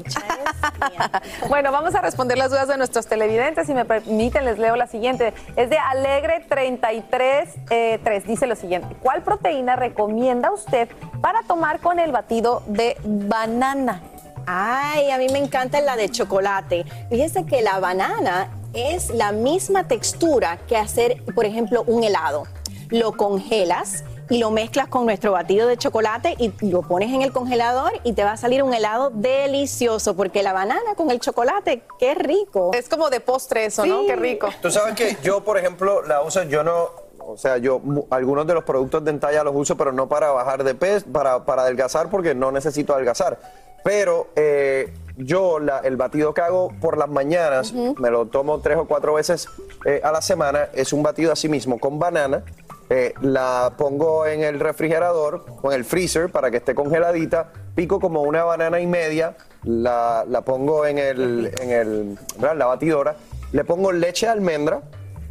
bueno, 1.48 1.70
vamos 1.70 1.94
a 1.94 2.00
responder 2.00 2.38
las 2.38 2.50
dudas 2.50 2.68
de 2.68 2.78
nuestros 2.78 3.06
televidentes. 3.06 3.66
Si 3.66 3.74
me 3.74 3.84
permiten, 3.84 4.44
les 4.44 4.58
leo 4.58 4.74
la 4.76 4.86
siguiente. 4.86 5.34
Es 5.56 5.68
de 5.68 5.78
Alegre 5.78 6.44
33 6.48 7.48
eh, 7.70 8.00
3. 8.02 8.26
Dice 8.26 8.46
lo 8.46 8.56
siguiente. 8.56 8.96
¿Cuál 9.02 9.22
proteína 9.22 9.76
recomienda 9.76 10.50
usted 10.50 10.88
para 11.20 11.42
tomar 11.42 11.80
con 11.80 11.98
el 11.98 12.12
batido 12.12 12.62
de 12.66 12.96
banana? 13.04 14.02
Ay, 14.50 15.10
a 15.10 15.18
mí 15.18 15.26
me 15.30 15.38
encanta 15.38 15.78
la 15.82 15.94
de 15.96 16.08
chocolate. 16.08 16.86
Fíjese 17.10 17.44
que 17.44 17.60
la 17.60 17.78
banana 17.80 18.48
es 18.72 19.10
la 19.10 19.30
misma 19.30 19.86
textura 19.86 20.58
que 20.66 20.74
hacer, 20.78 21.22
por 21.34 21.44
ejemplo, 21.44 21.84
un 21.86 22.02
helado. 22.02 22.44
Lo 22.88 23.12
congelas 23.12 24.04
y 24.30 24.38
lo 24.38 24.50
mezclas 24.50 24.88
con 24.88 25.04
nuestro 25.04 25.32
batido 25.32 25.68
de 25.68 25.76
chocolate 25.76 26.34
y 26.38 26.50
lo 26.70 26.80
pones 26.80 27.12
en 27.12 27.20
el 27.20 27.30
congelador 27.30 27.92
y 28.04 28.14
te 28.14 28.24
va 28.24 28.32
a 28.32 28.36
salir 28.38 28.62
un 28.62 28.72
helado 28.72 29.10
delicioso 29.10 30.16
porque 30.16 30.42
la 30.42 30.54
banana 30.54 30.94
con 30.96 31.10
el 31.10 31.20
chocolate, 31.20 31.82
qué 31.98 32.14
rico. 32.14 32.70
Es 32.72 32.88
como 32.88 33.10
de 33.10 33.20
postre 33.20 33.66
eso, 33.66 33.84
¿no? 33.84 34.06
Qué 34.06 34.16
rico. 34.16 34.48
Tú 34.62 34.70
sabes 34.70 34.94
que 34.94 35.18
yo, 35.22 35.44
por 35.44 35.58
ejemplo, 35.58 36.00
la 36.06 36.22
uso, 36.22 36.42
yo 36.44 36.64
no, 36.64 36.88
o 37.18 37.36
sea, 37.36 37.58
yo 37.58 37.80
mu- 37.80 38.06
algunos 38.08 38.46
de 38.46 38.54
los 38.54 38.64
productos 38.64 39.04
de 39.04 39.10
Entalla 39.10 39.44
los 39.44 39.54
uso, 39.54 39.76
pero 39.76 39.92
no 39.92 40.08
para 40.08 40.30
bajar 40.30 40.64
de 40.64 40.74
peso, 40.74 41.04
para, 41.12 41.44
para 41.44 41.62
adelgazar, 41.62 42.08
porque 42.08 42.34
no 42.34 42.50
necesito 42.50 42.94
adelgazar. 42.94 43.38
Pero 43.84 44.28
eh, 44.36 44.92
yo 45.16 45.58
la- 45.58 45.78
el 45.80 45.96
batido 45.96 46.34
que 46.34 46.40
hago 46.42 46.72
por 46.80 46.98
las 46.98 47.08
mañanas, 47.08 47.72
me 47.72 48.10
lo 48.10 48.26
tomo 48.26 48.60
tres 48.60 48.76
o 48.78 48.86
cuatro 48.86 49.14
veces 49.14 49.48
eh, 49.84 50.00
a 50.04 50.12
la 50.12 50.20
semana, 50.22 50.68
es 50.74 50.92
un 50.92 51.02
batido 51.02 51.32
así 51.32 51.48
mismo 51.48 51.78
con 51.78 51.98
banana. 51.98 52.42
eh, 52.90 53.12
la 53.20 53.74
pongo 53.76 54.24
en 54.26 54.42
el 54.42 54.58
refrigerador 54.60 55.44
o 55.60 55.70
en 55.70 55.76
el 55.76 55.84
freezer 55.84 56.30
para 56.32 56.50
que 56.50 56.56
esté 56.56 56.74
congeladita, 56.74 57.52
pico 57.74 58.00
como 58.00 58.22
una 58.22 58.44
banana 58.44 58.80
y 58.80 58.86
media, 58.86 59.36
la, 59.64 60.24
la 60.26 60.40
pongo 60.40 60.86
en 60.86 60.96
el, 60.96 61.52
en 61.60 61.70
el 61.70 62.18
la 62.40 62.64
batidora, 62.64 63.16
le 63.52 63.62
pongo 63.64 63.92
leche 63.92 64.24
de 64.24 64.32
almendra, 64.32 64.80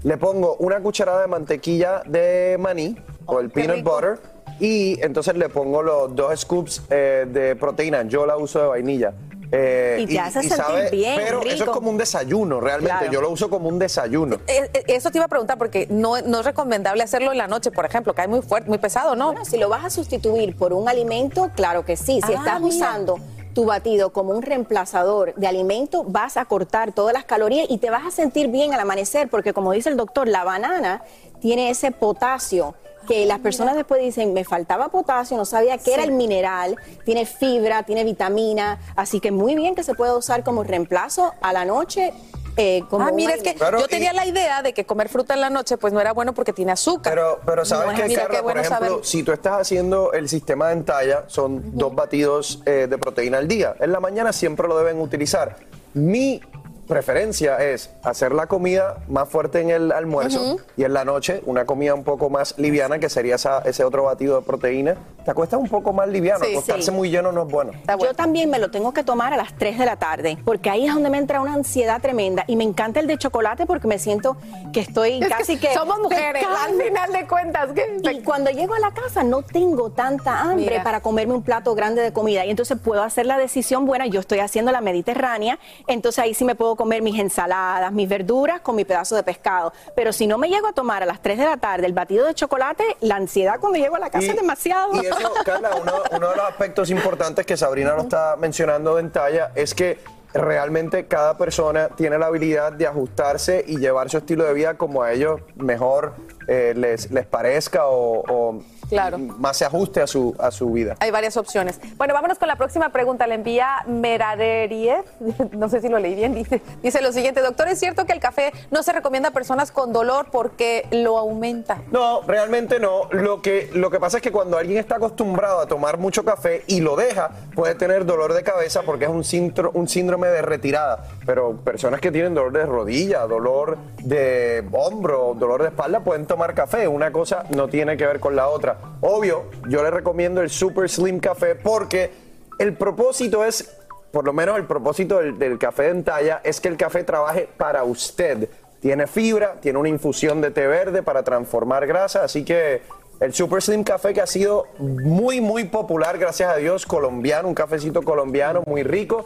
le 0.03 0.17
pongo 0.17 0.55
una 0.59 0.79
cucharada 0.81 1.21
de 1.21 1.27
mantequilla 1.27 2.03
de 2.05 2.57
maní 2.59 2.95
o 3.25 3.39
el 3.39 3.49
peanut 3.49 3.83
butter 3.83 4.19
y 4.59 4.99
entonces 5.01 5.35
le 5.35 5.49
pongo 5.49 5.81
los 5.83 6.15
dos 6.15 6.39
scoops 6.39 6.81
eh, 6.89 7.25
de 7.29 7.55
proteína. 7.55 8.03
Yo 8.03 8.25
la 8.25 8.37
uso 8.37 8.59
de 8.61 8.67
vainilla. 8.67 9.13
Eh, 9.49 9.99
Y 10.01 10.07
te 10.07 10.19
hace 10.19 10.43
sentir 10.43 10.91
bien, 10.91 11.15
Pero 11.15 11.39
eso 11.41 11.49
es 11.49 11.59
rico. 11.61 11.71
como 11.71 11.89
un 11.89 11.97
desayuno, 11.97 12.59
realmente. 12.59 12.97
Claro. 12.97 13.13
Yo 13.13 13.21
lo 13.21 13.29
uso 13.29 13.49
como 13.49 13.69
un 13.69 13.79
desayuno. 13.79 14.39
Eh, 14.45 14.69
Eso 14.87 15.09
te 15.09 15.19
iba 15.19 15.25
a 15.25 15.29
preguntar 15.29 15.57
porque 15.57 15.87
no, 15.89 16.19
no 16.21 16.39
es 16.41 16.45
recomendable 16.45 17.01
hacerlo 17.01 17.31
en 17.31 17.37
la 17.37 17.47
noche, 17.47 17.71
por 17.71 17.85
ejemplo, 17.85 18.13
cae 18.13 18.27
muy 18.27 18.41
fuerte, 18.41 18.67
muy 18.67 18.77
pesado, 18.77 19.15
¿no? 19.15 19.27
Bueno, 19.27 19.45
si 19.45 19.57
lo 19.57 19.69
vas 19.69 19.85
a 19.85 19.89
sustituir 19.89 20.55
por 20.57 20.73
un 20.73 20.89
alimento, 20.89 21.49
claro 21.55 21.85
que 21.85 21.95
sí. 21.95 22.19
Si 22.25 22.33
Ah, 22.33 22.39
estás 22.39 22.61
mira. 22.61 22.75
usando 22.75 23.19
tu 23.53 23.63
batido 23.65 24.11
como 24.11 24.33
un 24.33 24.41
reemplazador 24.41 25.33
de 25.35 25.47
alimento, 25.47 26.03
vas 26.03 26.35
a 26.35 26.43
cortar 26.43 26.91
todas 26.91 27.13
las 27.13 27.23
calorías 27.23 27.67
y 27.69 27.77
te 27.77 27.89
vas 27.89 28.05
a 28.05 28.11
sentir 28.11 28.49
bien 28.49 28.73
al 28.73 28.81
amanecer, 28.81 29.29
porque 29.29 29.53
como 29.53 29.71
dice 29.71 29.87
el 29.89 29.95
doctor, 29.95 30.27
la 30.27 30.43
banana 30.43 31.03
tiene 31.39 31.69
ese 31.69 31.91
potasio 31.91 32.75
que 33.07 33.25
las 33.25 33.39
personas 33.39 33.75
después 33.75 34.01
dicen, 34.01 34.33
me 34.33 34.43
faltaba 34.43 34.89
potasio, 34.89 35.37
no 35.37 35.45
sabía 35.45 35.77
qué 35.77 35.93
era 35.93 36.03
el 36.03 36.11
mineral, 36.11 36.75
tiene 37.05 37.25
fibra, 37.25 37.83
tiene 37.83 38.03
vitamina, 38.03 38.79
así 38.95 39.19
que 39.19 39.31
muy 39.31 39.55
bien 39.55 39.73
que 39.75 39.83
se 39.83 39.93
puede 39.95 40.15
usar 40.15 40.43
como 40.43 40.63
reemplazo 40.63 41.33
a 41.41 41.53
la 41.53 41.65
noche. 41.65 42.13
eh, 42.59 42.81
como 42.89 43.05
ah, 43.05 43.11
mira, 43.11 43.35
es 43.35 43.43
que. 43.43 43.53
Claro, 43.53 43.77
yo 43.79 43.85
y- 43.85 43.87
tenía 43.87 44.13
la 44.13 44.25
idea 44.25 44.63
de 44.63 44.73
que 44.73 44.83
comer 44.83 45.09
fruta 45.09 45.35
en 45.35 45.41
la 45.41 45.49
noche 45.51 45.77
pues 45.77 45.93
no 45.93 46.01
era 46.01 46.11
bueno 46.13 46.33
porque 46.33 46.53
tiene 46.53 46.71
azúcar. 46.71 47.13
Pero, 47.13 47.39
pero 47.45 47.63
¿sabes 47.65 47.87
No, 47.91 47.93
qué, 47.95 48.07
mira, 48.07 48.23
Carla? 48.23 48.35
qué 48.35 48.41
bueno 48.41 48.59
por 48.61 48.65
ejemplo, 48.65 48.87
saberlo. 48.87 49.03
si 49.03 49.21
tú 49.23 49.31
estás 49.31 49.61
haciendo 49.61 50.11
el 50.13 50.27
sistema 50.27 50.67
de 50.69 50.73
entalla, 50.73 51.23
son 51.27 51.77
dos 51.77 51.93
batidos 51.93 52.61
eh, 52.65 52.87
de 52.89 52.97
proteína 52.97 53.37
al 53.37 53.47
día. 53.47 53.75
En 53.79 53.91
la 53.91 53.99
mañana 53.99 54.33
siempre 54.33 54.67
lo 54.67 54.75
deben 54.77 54.99
utilizar. 54.99 55.55
Mi 55.93 56.41
preferencia 56.88 57.57
es 57.57 57.89
hacer 58.03 58.31
la 58.31 58.47
comida 58.47 58.97
más 59.07 59.29
fuerte 59.29 59.59
en 59.61 59.69
el 59.69 59.91
almuerzo 59.91 60.57
y 60.77 60.83
en 60.83 60.93
la 60.93 61.05
noche 61.05 61.41
una 61.45 61.65
comida 61.65 61.93
un 61.93 62.03
poco 62.03 62.29
más 62.29 62.55
liviana, 62.57 62.99
que 62.99 63.09
sería 63.09 63.35
esa- 63.35 63.59
ese 63.59 63.83
otro 63.83 64.03
batido 64.03 64.39
de 64.39 64.45
proteína. 64.45 64.95
Te 65.25 65.31
acuestas 65.31 65.59
un 65.59 65.67
poco 65.67 65.91
más 65.91 66.07
liviano. 66.07 66.43
Sí, 66.45 66.53
Acostarse 66.53 66.83
sí. 66.83 66.91
muy 66.91 67.09
lleno 67.09 67.31
no 67.33 67.43
es 67.43 67.49
bueno. 67.51 67.71
Yo 68.01 68.13
también 68.13 68.49
me 68.49 68.59
lo 68.59 68.71
tengo 68.71 68.93
que 68.93 69.03
tomar 69.03 69.33
a 69.33 69.38
las 69.38 69.53
3 69.57 69.77
de 69.77 69.85
la 69.85 69.97
tarde, 69.97 70.38
porque 70.45 70.69
ahí 70.69 70.88
es 70.88 70.93
donde 70.93 71.09
me 71.09 71.17
entra 71.17 71.41
una 71.41 71.53
ansiedad 71.53 72.01
tremenda. 72.01 72.45
Y 72.47 72.55
me 72.55 72.63
encanta 72.63 73.01
el 73.01 73.07
de 73.07 73.17
chocolate 73.17 73.65
porque 73.65 73.88
me 73.88 73.99
siento 73.99 74.38
que 74.71 74.79
estoy 74.79 75.19
Es 75.19 75.27
que 75.27 75.33
casi 75.33 75.57
que. 75.59 75.73
somos 75.73 75.99
mujeres, 75.99 76.45
al 76.65 76.81
final 76.81 77.11
de 77.11 77.27
cuentas. 77.27 77.69
¿qué? 77.75 77.97
Y 78.13 78.21
cuando 78.23 78.49
llego 78.51 78.73
a 78.75 78.79
la 78.79 78.91
casa 78.93 79.23
no 79.23 79.41
tengo 79.41 79.89
tanta 79.91 80.39
hambre 80.41 80.69
Mira. 80.71 80.83
para 80.83 81.01
comerme 81.01 81.33
un 81.33 81.43
plato 81.43 81.75
grande 81.75 82.01
de 82.01 82.13
comida. 82.13 82.45
Y 82.45 82.49
entonces 82.49 82.77
puedo 82.81 83.03
hacer 83.03 83.25
la 83.25 83.38
decisión 83.38 83.85
buena. 83.85 84.05
Yo 84.07 84.21
estoy 84.21 84.39
haciendo 84.39 84.71
la 84.71 84.79
mediterránea, 84.79 85.59
entonces 85.88 86.19
ahí 86.19 86.33
sí 86.33 86.45
me 86.45 86.55
puedo 86.55 86.76
comer 86.78 87.01
mis 87.01 87.19
ensaladas, 87.19 87.91
mis 87.91 88.07
verduras 88.07 88.61
con 88.61 88.75
mi 88.78 88.86
pedazo 88.86 89.15
de 89.17 89.23
pescado. 89.23 89.73
Pero 89.95 90.13
si 90.13 90.28
no 90.28 90.38
me 90.38 90.47
llego 90.47 90.67
a 90.67 90.73
tomar 90.73 91.03
a 91.03 91.05
las 91.05 91.21
3 91.21 91.38
de 91.38 91.45
la 91.45 91.57
tarde 91.57 91.86
el 91.88 91.93
batido 91.93 92.25
de 92.25 92.34
chocolate, 92.34 92.86
la 93.01 93.15
ansiedad 93.17 93.59
cuando 93.59 93.78
llego 93.80 93.97
a 93.97 93.99
la 93.99 94.09
casa 94.09 94.25
Y- 94.28 94.30
es 94.30 94.36
demasiado. 94.38 94.93
Y 95.01 95.05
eso, 95.05 95.34
Carla, 95.45 95.71
uno, 95.75 95.93
uno 96.15 96.30
de 96.30 96.36
los 96.38 96.45
aspectos 96.45 96.89
importantes 96.89 97.45
que 97.45 97.57
Sabrina 97.57 97.93
lo 97.95 98.03
está 98.03 98.36
mencionando 98.38 98.97
en 98.99 99.11
talla 99.11 99.51
es 99.55 99.73
que 99.75 99.99
realmente 100.34 101.07
cada 101.07 101.38
persona 101.38 101.89
tiene 101.89 102.17
la 102.19 102.28
habilidad 102.28 102.71
de 102.73 102.86
ajustarse 102.86 103.63
y 103.65 103.78
llevar 103.78 104.09
su 104.09 104.17
estilo 104.17 104.43
de 104.43 104.53
vida 104.53 104.75
como 104.75 105.01
a 105.01 105.11
ellos 105.13 105.41
mejor 105.55 106.13
eh, 106.47 106.73
les, 106.75 107.09
les 107.11 107.25
parezca 107.25 107.88
o, 107.88 108.23
o 108.30 108.61
Claro. 108.89 109.17
más 109.17 109.57
se 109.57 109.65
ajuste 109.65 110.01
a 110.01 110.07
su, 110.07 110.35
a 110.39 110.51
su 110.51 110.71
vida. 110.71 110.95
Hay 110.99 111.11
varias 111.11 111.38
opciones. 111.38 111.79
Bueno, 111.97 112.13
vámonos 112.13 112.38
con 112.39 112.47
la 112.47 112.55
próxima 112.55 112.89
pregunta. 112.89 113.27
Le 113.27 113.35
envía 113.35 113.83
Meraderie, 113.88 115.03
no 115.51 115.69
sé 115.69 115.81
si 115.81 115.89
lo 115.89 115.99
leí 115.99 116.15
bien, 116.15 116.33
dice, 116.33 116.61
dice 116.81 117.01
lo 117.01 117.11
siguiente, 117.11 117.41
doctor, 117.41 117.67
¿es 117.67 117.79
cierto 117.79 118.05
que 118.05 118.13
el 118.13 118.19
café 118.19 118.51
no 118.71 118.83
se 118.83 118.91
recomienda 118.93 119.29
a 119.29 119.31
personas 119.31 119.71
con 119.71 119.93
dolor 119.93 120.27
porque 120.31 120.88
lo 120.91 121.17
aumenta? 121.17 121.81
No, 121.91 122.21
realmente 122.21 122.79
no. 122.79 123.09
Lo 123.11 123.41
que, 123.41 123.69
lo 123.73 123.89
que 123.91 123.99
pasa 123.99 124.17
es 124.17 124.23
que 124.23 124.31
cuando 124.31 124.57
alguien 124.57 124.77
está 124.79 124.95
acostumbrado 124.95 125.59
a 125.59 125.67
tomar 125.67 125.97
mucho 125.97 126.23
café 126.23 126.63
y 126.67 126.81
lo 126.81 126.95
deja, 126.95 127.29
puede 127.55 127.75
tener 127.75 128.05
dolor 128.05 128.33
de 128.33 128.43
cabeza 128.43 128.81
porque 128.83 129.05
es 129.05 129.11
un, 129.11 129.23
síndro- 129.23 129.71
un 129.73 129.88
síndrome 129.88 130.27
de 130.27 130.41
retirada. 130.41 131.05
Pero 131.25 131.57
personas 131.57 131.99
que 132.01 132.11
tienen 132.11 132.33
dolor 132.33 132.51
de 132.53 132.65
rodilla, 132.65 133.27
dolor 133.27 133.77
de 134.03 134.63
hombro, 134.71 135.33
dolor 135.38 135.61
de 135.61 135.69
espalda, 135.69 135.99
pueden 136.01 136.25
tomar 136.25 136.53
café. 136.53 136.88
Una 136.88 137.11
cosa 137.11 137.43
no 137.49 137.67
tiene 137.67 137.97
que 137.97 138.05
ver 138.05 138.19
con 138.19 138.35
la 138.35 138.47
otra. 138.47 138.76
Obvio, 139.01 139.45
yo 139.67 139.84
le 139.84 139.91
recomiendo 139.91 140.41
el 140.41 140.49
Super 140.49 140.89
Slim 140.89 141.19
Café 141.19 141.55
porque 141.55 142.11
el 142.59 142.73
propósito 142.75 143.43
es, 143.43 143.78
por 144.11 144.25
lo 144.25 144.34
menos 144.34 144.57
el 144.57 144.65
propósito 144.65 145.19
del, 145.19 145.59
café 145.59 145.84
de 145.84 145.89
entalla, 145.89 146.41
es 146.43 146.59
que 146.59 146.67
el 146.67 146.78
café 146.78 147.03
trabaje 147.03 147.47
para 147.57 147.84
usted. 147.84 148.49
Tiene 148.80 149.07
fibra, 149.07 149.55
tiene 149.59 149.80
una 149.80 149.89
infusión 149.89 150.41
de 150.41 150.51
té 150.51 150.67
verde 150.67 151.03
para 151.03 151.23
transformar 151.23 151.86
grasa, 151.88 152.23
así 152.23 152.43
que 152.43 152.82
el 153.19 153.34
Super 153.34 153.61
Slim 153.61 153.84
Café 153.84 154.13
que 154.13 154.21
ha 154.21 154.28
sido 154.28 154.65
muy, 154.80 155.41
muy 155.41 155.65
popular, 155.65 156.17
gracias 156.17 156.51
a 156.51 156.57
Dios, 156.57 156.86
colombiano, 156.86 157.47
un 157.47 157.55
cafecito 157.55 158.01
colombiano 158.01 158.63
muy 158.65 158.84
rico. 158.84 159.25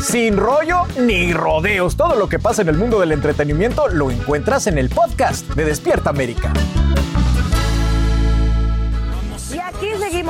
Sin 0.00 0.36
rollo 0.36 0.82
ni 1.00 1.32
rodeos. 1.32 1.96
Todo 1.96 2.16
lo 2.16 2.28
que 2.28 2.38
pasa 2.38 2.62
en 2.62 2.68
el 2.68 2.76
mundo 2.76 3.00
del 3.00 3.12
entretenimiento 3.12 3.88
lo 3.88 4.10
encuentras 4.10 4.66
en 4.68 4.78
el 4.78 4.88
podcast 4.90 5.46
de 5.54 5.64
Despierta 5.64 6.10
América. 6.10 6.52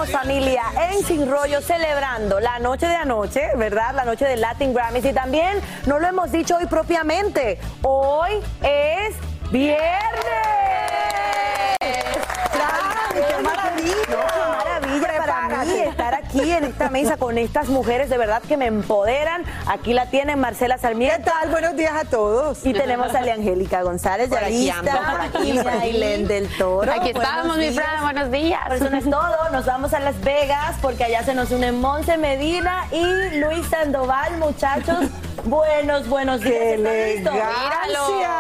Familia 0.07 0.63
en 0.91 1.05
Sin 1.05 1.31
Rollo 1.31 1.61
celebrando 1.61 2.41
la 2.41 2.59
noche 2.59 2.87
de 2.87 2.95
anoche, 2.95 3.51
¿verdad? 3.57 3.95
La 3.95 4.05
noche 4.05 4.25
de 4.25 4.37
Latin 4.37 4.73
Grammys 4.73 5.05
y 5.05 5.13
también 5.13 5.61
no 5.87 5.99
lo 5.99 6.07
hemos 6.07 6.31
dicho 6.31 6.57
hoy 6.57 6.67
propiamente. 6.67 7.59
Hoy 7.83 8.41
es 8.63 9.17
viernes. 9.51 9.79
¡Claro! 12.53 13.11
¡Qué 13.13 13.43
maravilla! 13.43 13.95
¡Qué 14.07 14.17
maravilla 14.49 15.19
para 15.19 15.65
mí 15.65 15.81
estar 15.81 16.15
aquí 16.29 16.53
en 16.53 16.65
esta 16.65 16.91
mesa 16.91 17.17
con 17.17 17.39
estas 17.39 17.69
mujeres 17.69 18.11
de 18.11 18.19
verdad 18.19 18.43
que 18.43 18.57
me 18.57 18.67
empoderan! 18.67 19.45
Aquí 19.67 19.93
la 19.93 20.07
tienen 20.07 20.39
Marcela 20.39 20.79
Sarmiento. 20.79 21.17
¿Qué 21.17 21.23
tal? 21.31 21.51
Buenos 21.51 21.77
días 21.77 21.93
a 21.95 22.05
todos. 22.05 22.65
Y 22.65 22.73
tenemos 22.73 23.15
a 23.15 23.19
Angélica 23.19 23.83
González, 23.83 24.29
Por 24.29 24.39
aquí 24.39 24.67
Yarista, 24.67 24.93
ando, 24.93 25.11
por 25.11 25.21
aquí, 25.21 25.53
por. 25.59 25.69
Ailén 25.73 26.27
del 26.27 26.49
Toro. 26.57 26.93
Aquí 26.93 27.11
estamos, 27.11 27.57
mi. 27.57 27.71
Fran, 27.73 28.03
buenos 28.03 28.31
días. 28.31 28.61
Pero 28.65 28.75
eso 28.77 28.91
no 28.91 28.97
es 28.99 29.05
todo, 29.05 29.51
nos 29.53 29.67
vamos 29.67 29.93
a 29.95 30.01
Las 30.01 30.21
Vegas 30.21 30.77
porque 30.83 31.05
allá 31.05 31.23
se 31.23 31.35
nos 31.35 31.51
unen 31.51 31.81
Monse 31.81 32.17
Medina 32.17 32.87
y 32.91 33.39
Luis 33.39 33.67
Sandoval, 33.69 34.39
muchachos. 34.39 34.99
Buenos, 35.45 36.09
buenos 36.09 36.41
días. 36.41 36.53
¡Qué 36.53 36.75
elegancia! 36.75 38.31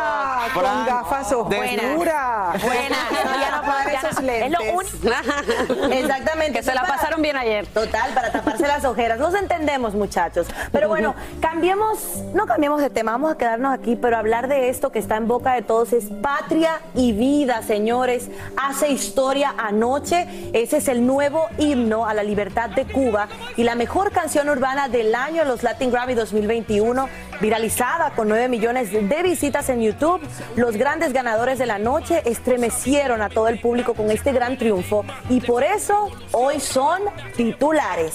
Con 0.53 0.87
gafas 0.87 1.33
oscuras. 1.33 2.63
Buenas. 2.63 2.99
No, 3.25 3.41
ya 3.41 3.51
no 3.57 3.63
pueden 3.63 3.89
esos 3.95 4.11
Es 4.11 4.17
lo 4.17 4.59
lentes. 4.59 4.75
único. 4.75 5.85
Exactamente. 5.93 6.59
Que 6.59 6.63
se 6.63 6.75
la 6.75 6.83
pasaron 6.83 7.23
bien 7.23 7.37
ayer. 7.37 7.67
Total, 7.79 8.13
para 8.13 8.33
taparse 8.33 8.67
las 8.67 8.85
ojeras. 8.85 9.21
Los 9.21 9.35
entendemos, 9.35 9.95
muchachos. 9.95 10.49
Pero 10.73 10.89
bueno, 10.89 11.15
cambiemos, 11.41 12.25
no 12.35 12.45
cambiemos 12.47 12.81
de 12.81 12.91
tema, 12.91 13.13
vamos 13.13 13.31
a 13.31 13.39
quedarnos 13.39 13.73
aquí, 13.73 13.95
pero 13.95 14.17
hablar 14.17 14.49
de 14.49 14.69
esto 14.69 14.91
que 14.91 14.99
está 14.99 15.17
en 15.17 15.29
boca 15.29 15.53
de 15.53 15.63
todos 15.63 15.93
es 15.93 16.07
patria 16.21 16.81
y 16.97 17.13
vida, 17.13 17.63
señores. 17.63 18.31
Hace 18.57 18.89
historia 18.89 19.55
anoche. 19.57 20.27
Ese 20.55 20.79
es 20.79 20.89
el 20.89 21.07
nuevo 21.07 21.47
himno 21.57 22.05
a 22.05 22.15
la 22.15 22.25
libertad 22.25 22.71
de 22.71 22.85
Cuba 22.85 23.29
y 23.57 23.63
la 23.63 23.77
mejor 23.77 24.11
canción 24.11 24.49
urbana 24.49 24.89
del 24.89 25.15
año 25.15 25.45
los 25.45 25.63
Latin 25.63 25.93
Grammy 25.93 26.15
2021, 26.15 27.09
viralizada 27.41 28.11
con 28.11 28.29
9 28.29 28.49
millones 28.49 28.91
de 28.93 29.23
visitas 29.23 29.69
en 29.69 29.83
YouTube. 29.83 30.21
Los 30.57 30.77
grandes 30.77 31.13
ganadores 31.13 31.59
de 31.59 31.67
la 31.67 31.79
noche 31.79 32.23
estremecieron 32.25 33.23
a 33.23 33.29
todo 33.29 33.49
el 33.49 33.61
público 33.61 33.95
con 33.95 34.11
este 34.11 34.33
gran 34.33 34.57
triunfo 34.57 35.05
y 35.29 35.41
por 35.41 35.63
eso 35.63 36.11
hoy 36.33 36.61
son 36.61 37.03
titulares. 37.37 38.15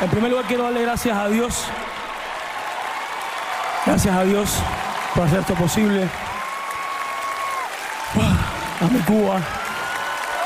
En 0.00 0.10
primer 0.10 0.30
lugar 0.30 0.46
quiero 0.46 0.64
darle 0.64 0.82
gracias 0.82 1.16
a 1.16 1.28
Dios. 1.28 1.64
Gracias 3.86 4.14
a 4.14 4.24
Dios 4.24 4.58
por 5.14 5.26
hacer 5.26 5.40
esto 5.40 5.54
posible. 5.54 6.08
A 8.80 8.84
mi 8.86 8.98
Cuba. 9.00 9.40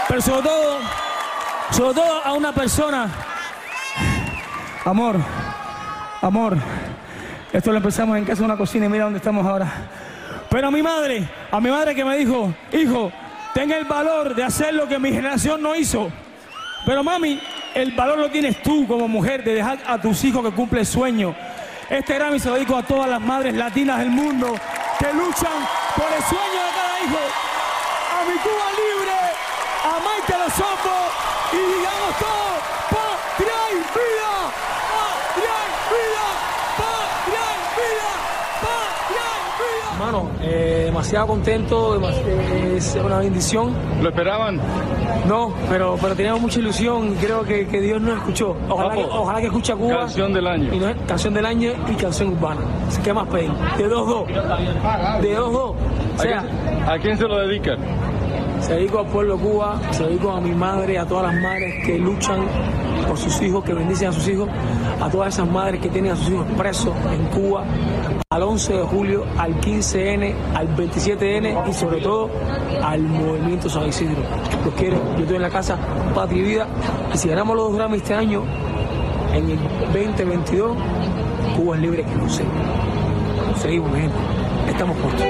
Pero 0.09 0.20
sobre 0.20 0.43
todo, 0.43 0.78
sobre 1.70 1.95
todo 1.95 2.24
a 2.24 2.32
una 2.34 2.53
persona. 2.53 3.11
Amor, 4.87 5.16
amor. 6.22 6.57
Esto 7.53 7.72
lo 7.72 7.78
empezamos 7.78 8.16
en 8.18 8.24
casa 8.24 8.39
de 8.39 8.45
una 8.45 8.57
cocina 8.57 8.87
y 8.87 8.89
mira 8.89 9.03
dónde 9.03 9.16
estamos 9.16 9.45
ahora. 9.45 9.66
Pero 10.49 10.68
a 10.68 10.70
mi 10.70 10.80
madre, 10.80 11.28
a 11.51 11.61
mi 11.61 11.70
madre 11.70 11.93
que 11.93 12.05
me 12.05 12.16
dijo, 12.16 12.55
hijo, 12.70 13.11
tenga 13.53 13.76
el 13.76 13.84
valor 13.84 14.32
de 14.32 14.45
hacer 14.45 14.74
lo 14.74 14.87
que 14.87 14.97
mi 15.01 15.11
generación 15.11 15.61
no 15.61 15.74
hizo. 15.74 16.09
Pero 16.87 17.03
mami, 17.03 17.41
el 17.74 17.97
valor 17.97 18.16
lo 18.16 18.30
tienes 18.30 18.62
tú 18.62 18.87
como 18.87 19.09
mujer 19.09 19.43
de 19.43 19.55
dejar 19.55 19.80
a 19.89 20.01
tus 20.01 20.22
hijos 20.22 20.45
que 20.45 20.53
cumple 20.53 20.78
el 20.78 20.87
sueño. 20.87 21.34
Este 21.91 22.14
Grammy 22.14 22.39
se 22.39 22.49
lo 22.49 22.55
dedico 22.55 22.76
a 22.76 22.84
todas 22.84 23.11
las 23.11 23.20
madres 23.20 23.55
latinas 23.55 23.99
del 23.99 24.11
mundo 24.11 24.55
que 25.01 25.12
luchan 25.12 25.66
por 25.97 26.07
el 26.16 26.22
sueño 26.22 26.62
de 26.62 26.72
cada 26.76 27.01
hijo. 27.03 27.22
A 28.14 28.24
mi 28.24 28.39
Cuba 28.39 28.68
libre, 28.78 29.18
a 29.82 29.99
Maite 30.05 30.32
ojos 30.62 31.12
y 31.53 31.57
digamos 31.57 32.18
todo, 32.20 32.47
patria 32.89 33.62
y 33.72 33.74
vida, 33.74 34.76
Mano, 39.99 40.28
eh, 40.43 40.82
demasiado 40.87 41.26
contento, 41.26 41.99
es 42.76 42.99
una 43.03 43.18
bendición. 43.18 43.72
¿Lo 44.03 44.11
esperaban? 44.11 44.61
No, 45.26 45.55
pero, 45.70 45.97
pero 46.01 46.14
teníamos 46.14 46.43
mucha 46.43 46.59
ilusión 46.61 47.12
y 47.12 47.16
creo 47.16 47.43
que, 47.45 47.66
que 47.66 47.80
Dios 47.80 48.01
nos 48.03 48.18
escuchó. 48.18 48.55
Ojalá, 48.68 48.95
que, 48.95 49.05
ojalá 49.05 49.41
que 49.41 49.47
escuche 49.47 49.72
a 49.72 49.76
Cuba. 49.76 50.01
Canción 50.01 50.34
del 50.34 50.47
año. 50.47 50.74
Y 50.74 50.78
no 50.78 50.89
es- 50.91 50.97
canción 51.09 51.32
del 51.32 51.47
año 51.47 51.70
y 51.91 51.95
canción 51.95 52.28
urbana. 52.34 52.61
¿Qué 53.03 53.12
más 53.12 53.26
pedir? 53.28 53.51
De 53.78 53.89
dos, 53.89 54.07
dos. 54.07 54.28
De 55.22 55.34
dos, 55.34 55.53
dos. 55.53 55.70
O 55.70 55.76
¿A 56.16 56.18
sea, 56.22 56.43
quién, 56.43 56.89
a 56.91 56.99
quién 56.99 57.16
se 57.18 57.24
lo 57.24 57.39
dedican? 57.39 57.78
se 58.61 58.74
dedico 58.74 59.01
al 59.01 59.07
pueblo 59.07 59.37
Cuba, 59.39 59.78
se 59.93 60.05
dedico 60.05 60.30
a 60.32 60.41
mi 60.41 60.51
madre, 60.53 60.99
a 60.99 61.05
todas 61.07 61.32
las 61.32 61.43
madres 61.43 61.74
que 61.87 61.99
luchan 61.99 62.39
por 63.07 63.19
sus 63.19 63.41
hijos, 63.43 63.65
que 63.65 63.75
bendicen 63.75 64.09
a 64.09 64.13
sus 64.13 64.29
hijos, 64.29 64.49
a 65.01 65.09
todas 65.09 65.35
esas 65.35 65.49
madres 65.49 65.81
que 65.81 65.89
tienen 65.89 66.13
a 66.13 66.17
sus 66.17 66.31
hijos 66.31 66.47
presos 66.57 66.95
en 67.13 67.25
Cuba, 67.27 67.65
al 68.31 68.43
11 68.43 68.73
de 68.73 68.83
julio, 68.83 69.25
al 69.39 69.61
15N, 69.61 70.35
al 70.55 70.77
27N 70.77 71.69
y 71.69 71.73
sobre 71.73 72.01
todo 72.01 72.31
al 72.83 73.01
movimiento 73.01 73.69
San 73.69 73.89
Isidro. 73.89 74.23
Los 74.65 74.75
quiero, 74.75 74.97
yo 75.15 75.21
estoy 75.21 75.37
en 75.37 75.43
la 75.43 75.51
casa 75.51 75.79
Patria 76.15 76.43
y 76.43 76.45
Vida 76.45 76.67
y 77.15 77.19
si 77.19 77.29
ganamos 77.29 77.57
los 77.57 77.69
dos 77.69 77.77
Grammy 77.77 77.99
este 77.99 78.15
año, 78.15 78.43
en 79.33 79.51
el 79.51 79.59
2022, 79.93 80.77
Cuba 81.57 81.77
es 81.77 81.83
libre 81.83 82.05
que 82.05 82.15
lo 82.15 82.29
sé. 82.29 82.45
Seguimos, 83.61 83.91
gente. 83.95 84.17
Estamos 84.69 84.97
cortos. 84.99 85.27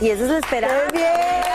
Y 0.00 0.10
esa 0.10 0.24
es 0.24 0.30
la 0.30 0.38
esperanza. 0.38 1.47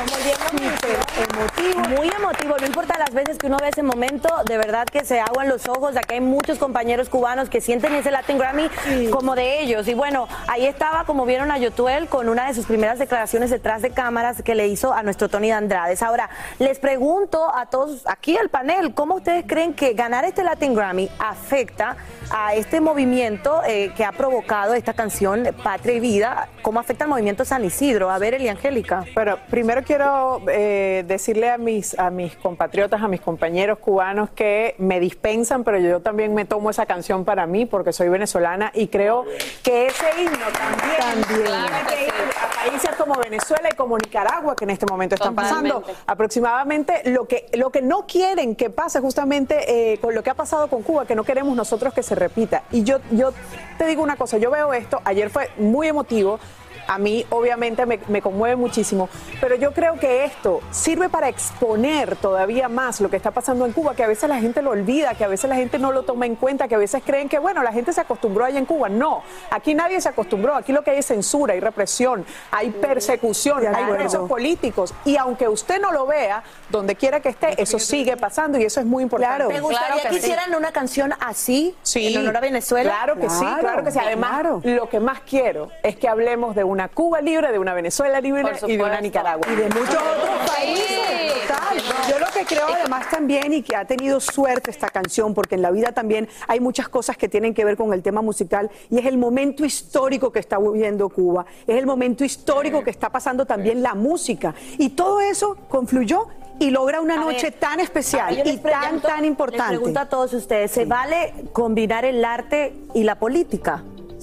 Emotivo. 0.00 1.80
Muy 1.90 2.08
emotivo, 2.08 2.56
no 2.58 2.66
importa 2.66 2.98
las 2.98 3.12
veces 3.12 3.36
que 3.36 3.46
uno 3.48 3.58
ve 3.60 3.68
ese 3.68 3.82
momento, 3.82 4.28
de 4.46 4.56
verdad 4.56 4.86
que 4.86 5.04
se 5.04 5.20
aguan 5.20 5.48
los 5.48 5.68
ojos, 5.68 5.96
aquí 5.96 6.14
hay 6.14 6.20
muchos 6.20 6.58
compañeros 6.58 7.08
cubanos 7.08 7.50
que 7.50 7.60
sienten 7.60 7.94
ese 7.94 8.10
Latin 8.10 8.38
Grammy 8.38 8.70
como 9.10 9.34
de 9.34 9.60
ellos. 9.60 9.86
Y 9.88 9.94
bueno, 9.94 10.26
ahí 10.48 10.66
estaba, 10.66 11.04
como 11.04 11.26
vieron 11.26 11.50
a 11.50 11.58
Yotuel, 11.58 12.08
con 12.08 12.28
una 12.28 12.46
de 12.46 12.54
sus 12.54 12.66
primeras 12.66 12.98
declaraciones 12.98 13.50
detrás 13.50 13.82
de 13.82 13.90
cámaras 13.90 14.42
que 14.42 14.54
le 14.54 14.68
hizo 14.68 14.92
a 14.92 15.02
nuestro 15.02 15.28
Tony 15.28 15.48
de 15.48 15.54
Andrades. 15.54 16.02
Ahora, 16.02 16.30
les 16.58 16.78
pregunto 16.78 17.54
a 17.54 17.66
todos 17.66 18.02
aquí 18.06 18.36
al 18.36 18.48
panel, 18.48 18.94
¿cómo 18.94 19.16
ustedes 19.16 19.44
creen 19.46 19.74
que 19.74 19.92
ganar 19.92 20.24
este 20.24 20.42
Latin 20.42 20.74
Grammy 20.74 21.10
afecta 21.18 21.96
a 22.30 22.54
este 22.54 22.80
movimiento 22.80 23.62
eh, 23.66 23.92
que 23.96 24.04
ha 24.04 24.12
provocado 24.12 24.74
esta 24.74 24.94
canción 24.94 25.48
Patria 25.62 25.94
y 25.96 26.00
Vida? 26.00 26.48
¿Cómo 26.62 26.80
afecta 26.80 27.04
al 27.04 27.10
movimiento 27.10 27.44
San 27.44 27.64
Isidro? 27.64 28.10
A 28.10 28.18
ver, 28.18 28.34
Eli 28.34 28.48
Angélica. 28.48 29.04
Pero 29.14 29.38
primero 29.50 29.82
quiero 29.90 30.40
eh, 30.46 31.02
decirle 31.08 31.50
a 31.50 31.58
mis, 31.58 31.98
a 31.98 32.10
mis 32.10 32.36
compatriotas, 32.36 33.02
a 33.02 33.08
mis 33.08 33.20
compañeros 33.20 33.80
cubanos 33.80 34.30
que 34.30 34.76
me 34.78 35.00
dispensan, 35.00 35.64
pero 35.64 35.80
yo 35.80 35.98
también 35.98 36.32
me 36.32 36.44
tomo 36.44 36.70
esa 36.70 36.86
canción 36.86 37.24
para 37.24 37.44
mí 37.48 37.66
porque 37.66 37.92
soy 37.92 38.08
venezolana 38.08 38.70
y 38.72 38.86
creo 38.86 39.24
que 39.64 39.86
ese 39.86 40.04
himno 40.16 40.46
también, 40.52 41.26
tiene 41.26 41.86
que 41.88 42.04
ir 42.04 42.12
a 42.40 42.70
países 42.70 42.90
como 42.96 43.16
Venezuela 43.16 43.68
y 43.68 43.74
como 43.74 43.98
Nicaragua, 43.98 44.54
que 44.54 44.62
en 44.62 44.70
este 44.70 44.86
momento 44.86 45.16
están 45.16 45.34
pasando 45.34 45.82
aproximadamente 46.06 47.02
lo 47.06 47.26
que, 47.26 47.46
lo 47.54 47.70
que 47.70 47.82
no 47.82 48.06
quieren 48.06 48.54
que 48.54 48.70
pase 48.70 49.00
justamente 49.00 49.92
eh, 49.92 49.98
con 49.98 50.14
lo 50.14 50.22
que 50.22 50.30
ha 50.30 50.34
pasado 50.34 50.68
con 50.68 50.84
Cuba, 50.84 51.04
que 51.04 51.16
no 51.16 51.24
queremos 51.24 51.56
nosotros 51.56 51.92
que 51.92 52.04
se 52.04 52.14
repita. 52.14 52.62
Y 52.70 52.84
yo, 52.84 52.98
yo 53.10 53.32
te 53.76 53.86
digo 53.88 54.04
una 54.04 54.14
cosa, 54.14 54.38
yo 54.38 54.52
veo 54.52 54.72
esto, 54.72 55.00
ayer 55.04 55.30
fue 55.30 55.50
muy 55.58 55.88
emotivo. 55.88 56.38
A 56.86 56.98
mí 56.98 57.24
obviamente 57.30 57.86
me, 57.86 58.00
me 58.08 58.22
conmueve 58.22 58.56
muchísimo, 58.56 59.08
pero 59.40 59.56
yo 59.56 59.72
creo 59.72 59.98
que 59.98 60.24
esto 60.24 60.60
sirve 60.70 61.08
para 61.08 61.28
exponer 61.28 62.16
todavía 62.16 62.68
más 62.68 63.00
lo 63.00 63.08
que 63.10 63.16
está 63.16 63.30
pasando 63.30 63.66
en 63.66 63.72
Cuba, 63.72 63.94
que 63.94 64.02
a 64.02 64.08
veces 64.08 64.28
la 64.28 64.40
gente 64.40 64.62
lo 64.62 64.70
olvida, 64.70 65.14
que 65.14 65.24
a 65.24 65.28
veces 65.28 65.48
la 65.48 65.56
gente 65.56 65.78
no 65.78 65.92
lo 65.92 66.02
toma 66.02 66.26
en 66.26 66.36
cuenta, 66.36 66.68
que 66.68 66.74
a 66.74 66.78
veces 66.78 67.02
creen 67.04 67.28
que, 67.28 67.38
bueno, 67.38 67.62
la 67.62 67.72
gente 67.72 67.92
se 67.92 68.00
acostumbró 68.00 68.44
allá 68.44 68.58
en 68.58 68.66
Cuba. 68.66 68.88
No, 68.88 69.22
aquí 69.50 69.74
nadie 69.74 70.00
se 70.00 70.08
acostumbró, 70.08 70.54
aquí 70.54 70.72
lo 70.72 70.82
que 70.82 70.90
hay 70.92 70.98
es 70.98 71.06
censura, 71.06 71.54
hay 71.54 71.60
represión, 71.60 72.24
hay 72.50 72.70
persecución, 72.70 73.66
hay 73.74 73.92
presos 73.92 74.28
políticos. 74.28 74.94
Y 75.04 75.16
aunque 75.16 75.48
usted 75.48 75.80
no 75.80 75.92
lo 75.92 76.06
vea, 76.06 76.42
donde 76.68 76.96
quiera 76.96 77.20
que 77.20 77.30
esté, 77.30 77.60
eso 77.60 77.78
sigue 77.78 78.16
pasando 78.16 78.58
y 78.58 78.64
eso 78.64 78.80
es 78.80 78.86
muy 78.86 79.02
importante. 79.02 79.54
¿Te 79.54 79.60
gustaría 79.60 80.08
que 80.08 80.16
hicieran 80.16 80.54
una 80.54 80.72
canción 80.72 81.12
así 81.20 81.74
en 81.94 82.18
honor 82.18 82.36
a 82.36 82.40
Venezuela? 82.40 82.90
Claro 82.90 83.16
que 83.16 83.30
sí, 83.30 83.46
claro 83.60 83.84
que 83.84 83.90
sí. 83.90 83.98
Además, 83.98 84.44
lo 84.64 84.88
que 84.88 85.00
más 85.00 85.20
quiero 85.20 85.68
es 85.82 85.96
que 85.96 86.08
hablemos 86.08 86.54
de 86.54 86.64
una 86.70 86.88
Cuba 86.88 87.20
libre, 87.20 87.52
de 87.52 87.58
una 87.58 87.74
Venezuela 87.74 88.20
libre 88.20 88.42
y 88.66 88.76
de 88.76 88.82
una. 88.82 89.00
Nicaragua. 89.00 89.46
Y 89.52 89.56
de 89.56 89.64
muchos 89.68 89.96
otros 89.96 90.50
países, 90.50 91.48
total. 91.48 91.78
Yo 92.10 92.18
lo 92.18 92.26
que 92.32 92.44
creo 92.44 92.66
además 92.72 93.08
también 93.10 93.52
y 93.52 93.62
que 93.62 93.76
ha 93.76 93.84
tenido 93.84 94.20
suerte 94.20 94.70
esta 94.70 94.88
canción, 94.88 95.34
porque 95.34 95.54
en 95.56 95.62
la 95.62 95.70
vida 95.70 95.92
también 95.92 96.28
hay 96.48 96.60
muchas 96.60 96.88
cosas 96.88 97.16
que 97.16 97.28
tienen 97.28 97.54
que 97.54 97.64
ver 97.64 97.76
con 97.76 97.92
el 97.92 98.02
tema 98.02 98.22
musical 98.22 98.70
y 98.90 98.98
es 98.98 99.06
el 99.06 99.18
momento 99.18 99.64
histórico 99.64 100.32
que 100.32 100.38
está 100.38 100.58
viviendo 100.58 101.08
Cuba, 101.08 101.44
es 101.66 101.76
el 101.76 101.86
momento 101.86 102.24
histórico 102.24 102.82
que 102.82 102.90
está 102.90 103.10
pasando 103.10 103.46
también 103.46 103.82
la 103.82 103.94
música 103.94 104.54
y 104.78 104.90
todo 104.90 105.20
eso 105.20 105.56
confluyó 105.68 106.26
y 106.58 106.70
logra 106.70 107.00
una 107.00 107.14
A 107.14 107.24
noche 107.24 107.50
ver, 107.50 107.58
tan 107.58 107.80
especial 107.80 108.34
les 108.36 108.46
y 108.46 108.58
tan, 108.58 108.62
pregunto- 108.72 109.08
tan 109.08 109.20
Les 109.22 109.28
importante. 109.28 109.68
pregunto 109.76 110.00
a 110.00 110.06
todos 110.08 110.34
ustedes, 110.34 110.70
¿se 110.70 110.84
vale 110.84 111.32
combinar 111.52 112.04
el 112.04 112.22
arte 112.24 112.74
y 112.94 113.02
la 113.04 113.14
política? 113.18 113.82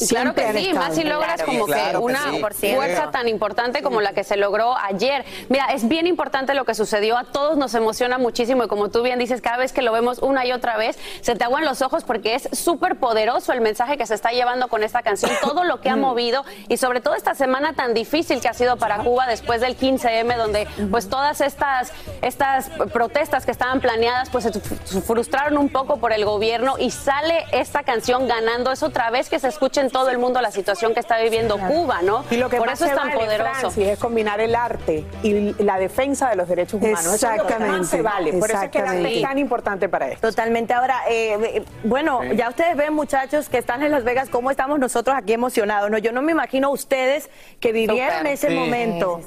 Claro 0.09 0.33
que 0.33 0.53
sí, 0.53 0.73
más 0.73 0.95
si 0.95 1.03
logras 1.03 1.37
Claro, 1.37 1.45
como 1.45 1.65
claro 1.65 1.85
que 1.85 1.91
que 1.91 1.97
una 1.97 2.53
sí. 2.53 2.73
fuerza 2.75 3.11
tan 3.11 3.27
importante 3.27 3.81
como 3.81 4.01
la 4.01 4.13
que 4.13 4.23
se 4.23 4.37
logró 4.37 4.77
ayer. 4.77 5.25
Mira, 5.49 5.65
es 5.67 5.87
bien 5.87 6.07
importante 6.07 6.53
lo 6.53 6.65
que 6.65 6.73
sucedió, 6.75 7.17
a 7.17 7.23
todos 7.23 7.57
nos 7.57 7.73
emociona 7.75 8.17
muchísimo 8.17 8.63
y 8.63 8.67
como 8.67 8.89
tú 8.89 9.01
bien 9.03 9.19
dices, 9.19 9.41
cada 9.41 9.57
vez 9.57 9.73
que 9.73 9.81
lo 9.81 9.91
vemos 9.91 10.19
una 10.19 10.45
y 10.45 10.51
otra 10.51 10.77
vez, 10.77 10.97
se 11.21 11.35
te 11.35 11.43
aguan 11.43 11.65
los 11.65 11.81
ojos 11.81 12.03
porque 12.03 12.35
es 12.35 12.49
súper 12.53 12.97
poderoso 12.97 13.53
el 13.53 13.61
mensaje 13.61 13.97
que 13.97 14.05
se 14.05 14.15
está 14.15 14.31
llevando 14.31 14.67
con 14.67 14.83
esta 14.83 15.01
canción, 15.01 15.31
todo 15.41 15.63
lo 15.63 15.81
que 15.81 15.89
ha 15.89 15.95
movido 16.07 16.43
y 16.67 16.77
sobre 16.77 17.01
todo 17.01 17.15
esta 17.15 17.35
semana 17.35 17.73
tan 17.73 17.93
difícil 17.93 18.41
que 18.41 18.47
ha 18.47 18.53
sido 18.53 18.77
para 18.77 18.99
Cuba 18.99 19.27
después 19.27 19.61
del 19.61 19.77
15M, 19.77 20.35
donde 20.37 20.67
pues 20.91 21.09
todas 21.09 21.41
estas, 21.41 21.91
estas 22.21 22.69
protestas 22.91 23.45
que 23.45 23.51
estaban 23.51 23.81
planeadas 23.81 24.29
pues 24.29 24.45
se 24.45 25.01
frustraron 25.01 25.57
un 25.57 25.69
poco 25.69 25.97
por 25.97 26.13
el 26.13 26.25
gobierno 26.25 26.75
y 26.79 26.91
sale 26.91 27.45
esta 27.51 27.83
canción 27.83 28.27
ganando, 28.27 28.71
es 28.71 28.83
otra 28.83 29.09
vez 29.09 29.29
que 29.29 29.39
se 29.39 29.47
escucha 29.47 29.81
en 29.87 29.91
todo 29.91 30.09
el 30.09 30.17
mundo 30.17 30.39
la 30.41 30.51
situación 30.51 30.93
que 30.93 30.99
está 30.99 31.17
viviendo 31.19 31.57
Cuba, 31.57 32.01
¿no? 32.01 32.23
Y 32.29 32.37
lo 32.37 32.49
que 32.49 32.57
Por 32.57 32.67
más 32.67 32.79
eso 32.79 32.89
es 32.89 32.95
tan 32.95 33.07
vale, 33.09 33.19
poderoso. 33.25 33.51
Francis, 33.59 33.87
es 33.87 33.99
combinar 33.99 34.39
el 34.39 34.55
arte 34.55 35.05
y 35.23 35.53
la 35.63 35.79
defensa 35.79 36.29
de 36.29 36.35
los 36.35 36.47
derechos 36.47 36.75
humanos. 36.81 37.05
Eso 37.13 37.29
es 37.31 37.37
lo 37.37 37.47
que 37.47 37.53
más 37.59 37.61
Exactamente. 37.81 37.87
se 37.87 38.01
vale. 38.01 38.33
Por 38.33 38.49
eso 38.51 38.61
es 38.61 38.69
que 38.69 38.77
el 38.79 38.83
arte 38.85 38.97
es 38.99 39.05
Exactamente. 39.05 39.27
tan 39.27 39.37
importante 39.39 39.89
para 39.89 40.07
esto. 40.09 40.27
Totalmente. 40.29 40.73
Ahora, 40.73 41.01
eh, 41.09 41.37
eh, 41.57 41.63
bueno, 41.83 42.23
ya 42.33 42.49
ustedes 42.49 42.75
ven, 42.75 42.93
muchachos, 42.93 43.49
que 43.49 43.57
están 43.57 43.81
en 43.83 43.91
Las 43.91 44.03
Vegas, 44.03 44.29
cómo 44.29 44.51
estamos 44.51 44.79
nosotros 44.79 45.15
aquí 45.17 45.33
emocionados. 45.33 45.89
¿no? 45.89 45.97
Yo 45.97 46.11
no 46.11 46.21
me 46.21 46.31
imagino 46.33 46.69
ustedes 46.71 47.29
que 47.59 47.71
vivieron 47.71 48.27
ese 48.27 48.49
Sí. 48.49 48.55
momento. 48.55 49.21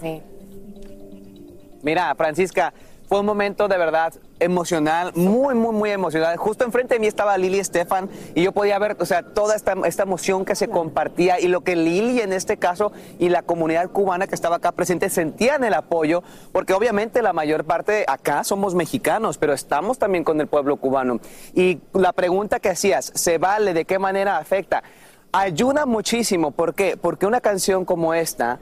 Mira, 1.83 2.15
Francisca, 2.15 2.73
fue 3.09 3.21
un 3.21 3.27
momento 3.27 3.67
de 3.69 3.79
verdad 3.79 4.13
emocional, 4.41 5.13
muy, 5.15 5.55
muy, 5.55 5.75
muy 5.75 5.91
emocional. 5.91 6.37
Justo 6.37 6.65
enfrente 6.65 6.95
de 6.95 7.01
mí 7.01 7.07
estaba 7.07 7.39
Lili 7.39 7.59
Estefan 7.59 8.11
y 8.35 8.43
yo 8.43 8.53
podía 8.53 8.79
ver, 8.79 8.97
o 8.99 9.07
sea, 9.07 9.23
toda 9.23 9.55
esta, 9.55 9.75
esta 9.85 10.03
emoción 10.03 10.45
que 10.45 10.55
se 10.55 10.69
compartía 10.69 11.39
y 11.39 11.49
lo 11.49 11.61
que 11.61 11.77
Lili 11.77 12.21
en 12.21 12.33
este 12.33 12.57
caso 12.57 12.93
y 13.19 13.29
la 13.29 13.43
comunidad 13.43 13.91
cubana 13.91 14.27
que 14.27 14.35
estaba 14.35 14.57
acá 14.57 14.73
presente 14.73 15.09
sentían 15.11 15.65
el 15.65 15.75
apoyo, 15.75 16.23
porque 16.53 16.73
obviamente 16.73 17.23
la 17.23 17.33
mayor 17.33 17.65
parte 17.65 18.05
acá 18.09 18.45
somos 18.45 18.75
mexicanos, 18.75 19.39
pero 19.39 19.53
estamos 19.53 19.99
también 19.99 20.25
con 20.25 20.41
el 20.41 20.47
pueblo 20.47 20.77
cubano. 20.77 21.21
Y 21.55 21.81
la 21.93 22.13
pregunta 22.13 22.61
que 22.61 22.71
hacías, 22.71 23.13
¿se 23.15 23.39
vale? 23.39 23.75
¿De 23.75 23.85
qué 23.85 23.99
manera 23.99 24.39
afecta? 24.39 24.83
Ayuda 25.33 25.87
muchísimo, 25.87 26.51
¿por 26.51 26.75
qué? 26.75 26.97
Porque 26.97 27.27
una 27.27 27.41
canción 27.41 27.85
como 27.85 28.15
esta 28.15 28.59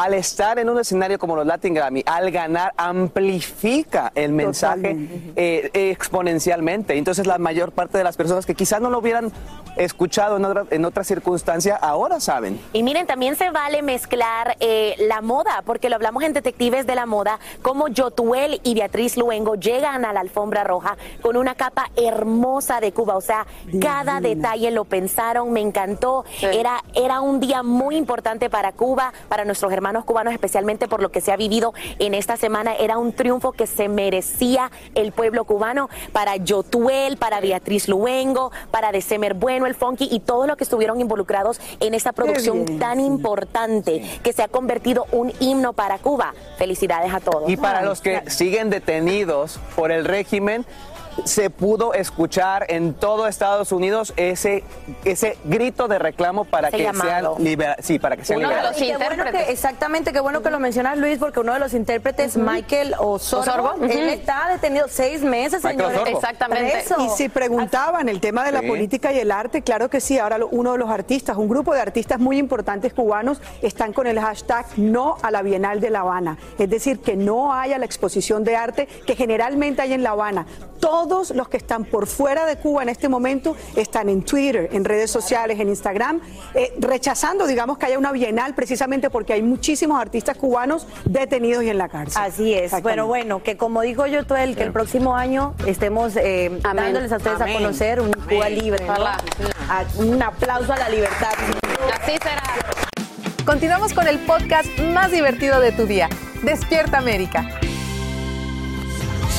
al 0.00 0.14
estar 0.14 0.58
en 0.58 0.70
un 0.70 0.78
escenario 0.78 1.18
como 1.18 1.36
los 1.36 1.44
Latin 1.44 1.74
Grammy, 1.74 2.02
al 2.06 2.30
ganar, 2.30 2.72
amplifica 2.78 4.10
el 4.14 4.32
mensaje 4.32 4.96
eh, 5.36 5.70
exponencialmente. 5.74 6.96
Entonces 6.96 7.26
la 7.26 7.36
mayor 7.36 7.72
parte 7.72 7.98
de 7.98 8.04
las 8.04 8.16
personas 8.16 8.46
que 8.46 8.54
quizás 8.54 8.80
no 8.80 8.88
lo 8.88 9.00
hubieran 9.00 9.30
escuchado 9.76 10.38
en 10.38 10.44
otra, 10.46 10.64
en 10.70 10.86
otra 10.86 11.04
circunstancia, 11.04 11.76
ahora 11.76 12.18
saben. 12.18 12.58
Y 12.72 12.82
miren, 12.82 13.06
también 13.06 13.36
se 13.36 13.50
vale 13.50 13.82
mezclar 13.82 14.56
eh, 14.60 14.94
la 15.00 15.20
moda, 15.20 15.62
porque 15.66 15.90
lo 15.90 15.96
hablamos 15.96 16.22
en 16.22 16.32
Detectives 16.32 16.86
de 16.86 16.94
la 16.94 17.04
Moda, 17.04 17.38
como 17.60 17.88
Yotuel 17.88 18.60
y 18.64 18.74
Beatriz 18.74 19.18
Luengo 19.18 19.56
llegan 19.56 20.06
a 20.06 20.14
la 20.14 20.20
alfombra 20.20 20.64
roja 20.64 20.96
con 21.20 21.36
una 21.36 21.54
capa 21.56 21.90
hermosa 21.96 22.80
de 22.80 22.92
Cuba. 22.92 23.16
O 23.16 23.20
sea, 23.20 23.46
cada 23.82 24.20
detalle 24.20 24.70
lo 24.70 24.86
pensaron, 24.86 25.52
me 25.52 25.60
encantó. 25.60 26.24
Era, 26.40 26.82
era 26.94 27.20
un 27.20 27.38
día 27.38 27.62
muy 27.62 27.96
importante 27.96 28.48
para 28.48 28.72
Cuba, 28.72 29.12
para 29.28 29.44
nuestros 29.44 29.70
hermanos 29.72 29.89
cubanos, 30.04 30.32
especialmente 30.32 30.88
por 30.88 31.02
lo 31.02 31.10
que 31.10 31.20
se 31.20 31.32
ha 31.32 31.36
vivido 31.36 31.74
en 31.98 32.14
esta 32.14 32.36
semana. 32.36 32.74
Era 32.74 32.98
un 32.98 33.12
triunfo 33.12 33.52
que 33.52 33.66
se 33.66 33.88
merecía 33.88 34.70
el 34.94 35.12
pueblo 35.12 35.44
cubano 35.44 35.88
para 36.12 36.36
Yotuel, 36.36 37.16
para 37.16 37.40
Beatriz 37.40 37.88
Luengo, 37.88 38.52
para 38.70 38.92
December 38.92 39.34
Bueno, 39.34 39.66
el 39.66 39.74
Funky 39.74 40.08
y 40.10 40.20
todos 40.20 40.46
los 40.46 40.56
que 40.56 40.64
estuvieron 40.64 41.00
involucrados 41.00 41.60
en 41.80 41.94
esta 41.94 42.12
producción 42.12 42.64
bien, 42.64 42.78
tan 42.78 43.00
importante 43.00 44.02
que 44.22 44.32
se 44.32 44.42
ha 44.42 44.48
convertido 44.48 45.06
un 45.12 45.32
himno 45.40 45.72
para 45.72 45.98
Cuba. 45.98 46.34
Felicidades 46.58 47.12
a 47.12 47.20
todos. 47.20 47.48
Y 47.48 47.56
para 47.56 47.82
los 47.82 48.00
que 48.00 48.22
siguen 48.28 48.70
detenidos 48.70 49.58
por 49.76 49.90
el 49.90 50.04
régimen, 50.04 50.64
se 51.24 51.50
pudo 51.50 51.94
escuchar 51.94 52.66
en 52.68 52.94
todo 52.94 53.26
Estados 53.26 53.72
Unidos 53.72 54.12
ese, 54.16 54.64
ese 55.04 55.36
grito 55.44 55.88
de 55.88 55.98
reclamo 55.98 56.44
para 56.44 56.68
Ese 56.68 56.76
que 56.78 56.82
llamado. 56.84 57.34
sean 57.36 57.44
liberados. 57.44 57.84
Sí, 57.86 57.98
para 57.98 58.16
que 58.16 58.24
sean 58.24 58.40
liberados. 58.40 58.80
Y 58.80 58.86
qué 58.86 58.96
bueno 58.96 59.24
que- 59.30 59.50
exactamente, 59.50 60.12
qué 60.12 60.20
bueno 60.20 60.42
que 60.42 60.50
lo 60.50 60.58
mencionas, 60.58 60.98
Luis, 60.98 61.18
porque 61.18 61.40
uno 61.40 61.52
de 61.54 61.58
los 61.60 61.74
intérpretes, 61.74 62.36
Michael 62.36 62.94
Osorbo, 62.98 63.42
Osorbo, 63.70 63.84
él 63.84 64.08
está 64.10 64.48
detenido 64.50 64.86
seis 64.88 65.22
meses, 65.22 65.62
señores. 65.62 66.00
Preso. 66.48 66.96
Y 67.00 67.08
si 67.10 67.28
preguntaban 67.28 68.08
el 68.08 68.20
tema 68.20 68.44
de 68.44 68.52
la 68.52 68.60
Sí. 68.60 68.66
política 68.68 69.12
y 69.12 69.18
el 69.18 69.30
arte, 69.30 69.62
claro 69.62 69.88
que 69.90 70.00
sí. 70.00 70.18
Ahora 70.18 70.38
uno 70.50 70.72
de 70.72 70.78
los 70.78 70.90
artistas, 70.90 71.36
un 71.36 71.48
grupo 71.48 71.74
de 71.74 71.80
artistas 71.80 72.18
muy 72.18 72.38
importantes 72.38 72.92
cubanos, 72.92 73.40
están 73.62 73.92
con 73.92 74.06
el 74.06 74.18
hashtag 74.20 74.66
no 74.76 75.16
a 75.22 75.30
la 75.30 75.42
Bienal 75.42 75.80
de 75.80 75.90
La 75.90 76.00
Habana. 76.00 76.38
Es 76.58 76.68
decir, 76.70 77.00
que 77.00 77.16
no 77.16 77.52
haya 77.54 77.78
la 77.78 77.84
exposición 77.84 78.44
de 78.44 78.56
arte 78.56 78.86
que 78.86 79.16
generalmente 79.16 79.82
hay 79.82 79.92
en 79.92 80.02
La 80.02 80.10
Habana. 80.10 80.46
Todos 81.10 81.30
los 81.32 81.48
que 81.48 81.56
están 81.56 81.84
por 81.84 82.06
fuera 82.06 82.46
de 82.46 82.54
Cuba 82.56 82.84
en 82.84 82.88
este 82.88 83.08
momento 83.08 83.56
están 83.74 84.08
en 84.08 84.22
Twitter, 84.22 84.68
en 84.72 84.84
redes 84.84 85.10
sociales, 85.10 85.58
en 85.58 85.68
Instagram, 85.68 86.20
eh, 86.54 86.72
rechazando, 86.78 87.48
digamos, 87.48 87.78
que 87.78 87.86
haya 87.86 87.98
una 87.98 88.12
bienal 88.12 88.54
precisamente 88.54 89.10
porque 89.10 89.32
hay 89.32 89.42
muchísimos 89.42 90.00
artistas 90.00 90.36
cubanos 90.36 90.86
detenidos 91.04 91.64
y 91.64 91.68
en 91.70 91.78
la 91.78 91.88
cárcel. 91.88 92.22
Así 92.24 92.54
es. 92.54 92.70
Pero 92.84 93.08
bueno, 93.08 93.42
que 93.42 93.56
como 93.56 93.80
dijo 93.82 94.06
Yotuel, 94.06 94.54
que 94.54 94.62
el 94.62 94.70
próximo 94.72 95.16
año 95.16 95.56
estemos 95.66 96.14
eh, 96.14 96.60
dándoles 96.62 97.10
a 97.10 97.16
ustedes 97.16 97.40
Amén. 97.40 97.56
a 97.56 97.58
conocer 97.58 98.00
un 98.00 98.12
Cuba 98.12 98.48
libre. 98.48 98.84
¿no? 98.86 98.92
Ojalá. 98.92 99.16
A- 99.68 99.84
un 99.98 100.22
aplauso 100.22 100.72
a 100.72 100.76
la 100.78 100.88
libertad. 100.90 101.32
Así 102.00 102.12
será. 102.22 102.42
Continuamos 103.44 103.92
con 103.94 104.06
el 104.06 104.20
podcast 104.20 104.68
más 104.94 105.10
divertido 105.10 105.58
de 105.58 105.72
tu 105.72 105.86
día. 105.86 106.08
Despierta 106.44 106.98
América. 106.98 107.46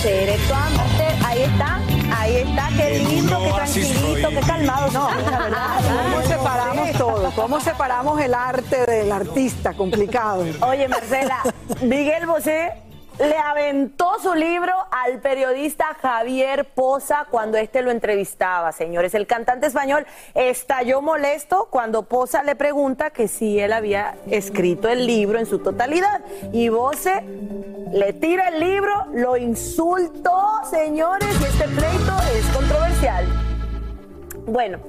Seré 0.01 0.35
tu 0.47 0.53
amante. 0.53 1.05
Ahí 1.23 1.41
está, 1.43 1.79
ahí 2.17 2.35
está, 2.37 2.69
qué 2.75 2.99
lindo, 2.99 3.39
qué 3.39 3.51
tranquilito, 3.51 4.29
qué 4.29 4.39
calmado. 4.47 4.91
No, 4.91 5.09
la 5.31 5.37
verdad. 5.37 5.77
¿Cómo 6.03 6.21
separamos 6.27 6.91
todo? 6.93 7.31
¿Cómo 7.35 7.59
separamos 7.59 8.21
el 8.21 8.33
arte 8.33 8.85
del 8.87 9.11
artista? 9.11 9.73
Complicado. 9.73 10.43
Oye, 10.61 10.87
Marcela, 10.87 11.43
Miguel 11.81 12.25
Bosé 12.25 12.71
le 13.21 13.37
aventó 13.37 14.17
su 14.19 14.33
libro 14.33 14.73
al 14.89 15.19
periodista 15.19 15.95
Javier 16.01 16.65
Poza 16.65 17.27
cuando 17.29 17.57
este 17.57 17.81
lo 17.81 17.91
entrevistaba, 17.91 18.71
señores. 18.71 19.13
El 19.13 19.27
cantante 19.27 19.67
español 19.67 20.05
estalló 20.33 21.01
molesto 21.01 21.67
cuando 21.69 22.03
Poza 22.03 22.43
le 22.43 22.55
pregunta 22.55 23.11
que 23.11 23.27
si 23.27 23.59
él 23.59 23.73
había 23.73 24.15
escrito 24.27 24.89
el 24.89 25.05
libro 25.05 25.37
en 25.37 25.45
su 25.45 25.59
totalidad. 25.59 26.21
Y 26.51 26.69
Bosé 26.69 27.23
le 27.91 28.13
tira 28.13 28.47
el 28.47 28.59
libro, 28.59 29.05
lo 29.13 29.37
insultó, 29.37 30.61
señores, 30.69 31.29
y 31.41 31.43
este 31.43 31.65
pleito 31.65 32.13
es 32.35 32.45
controversial. 32.55 33.25
Bueno, 34.47 34.79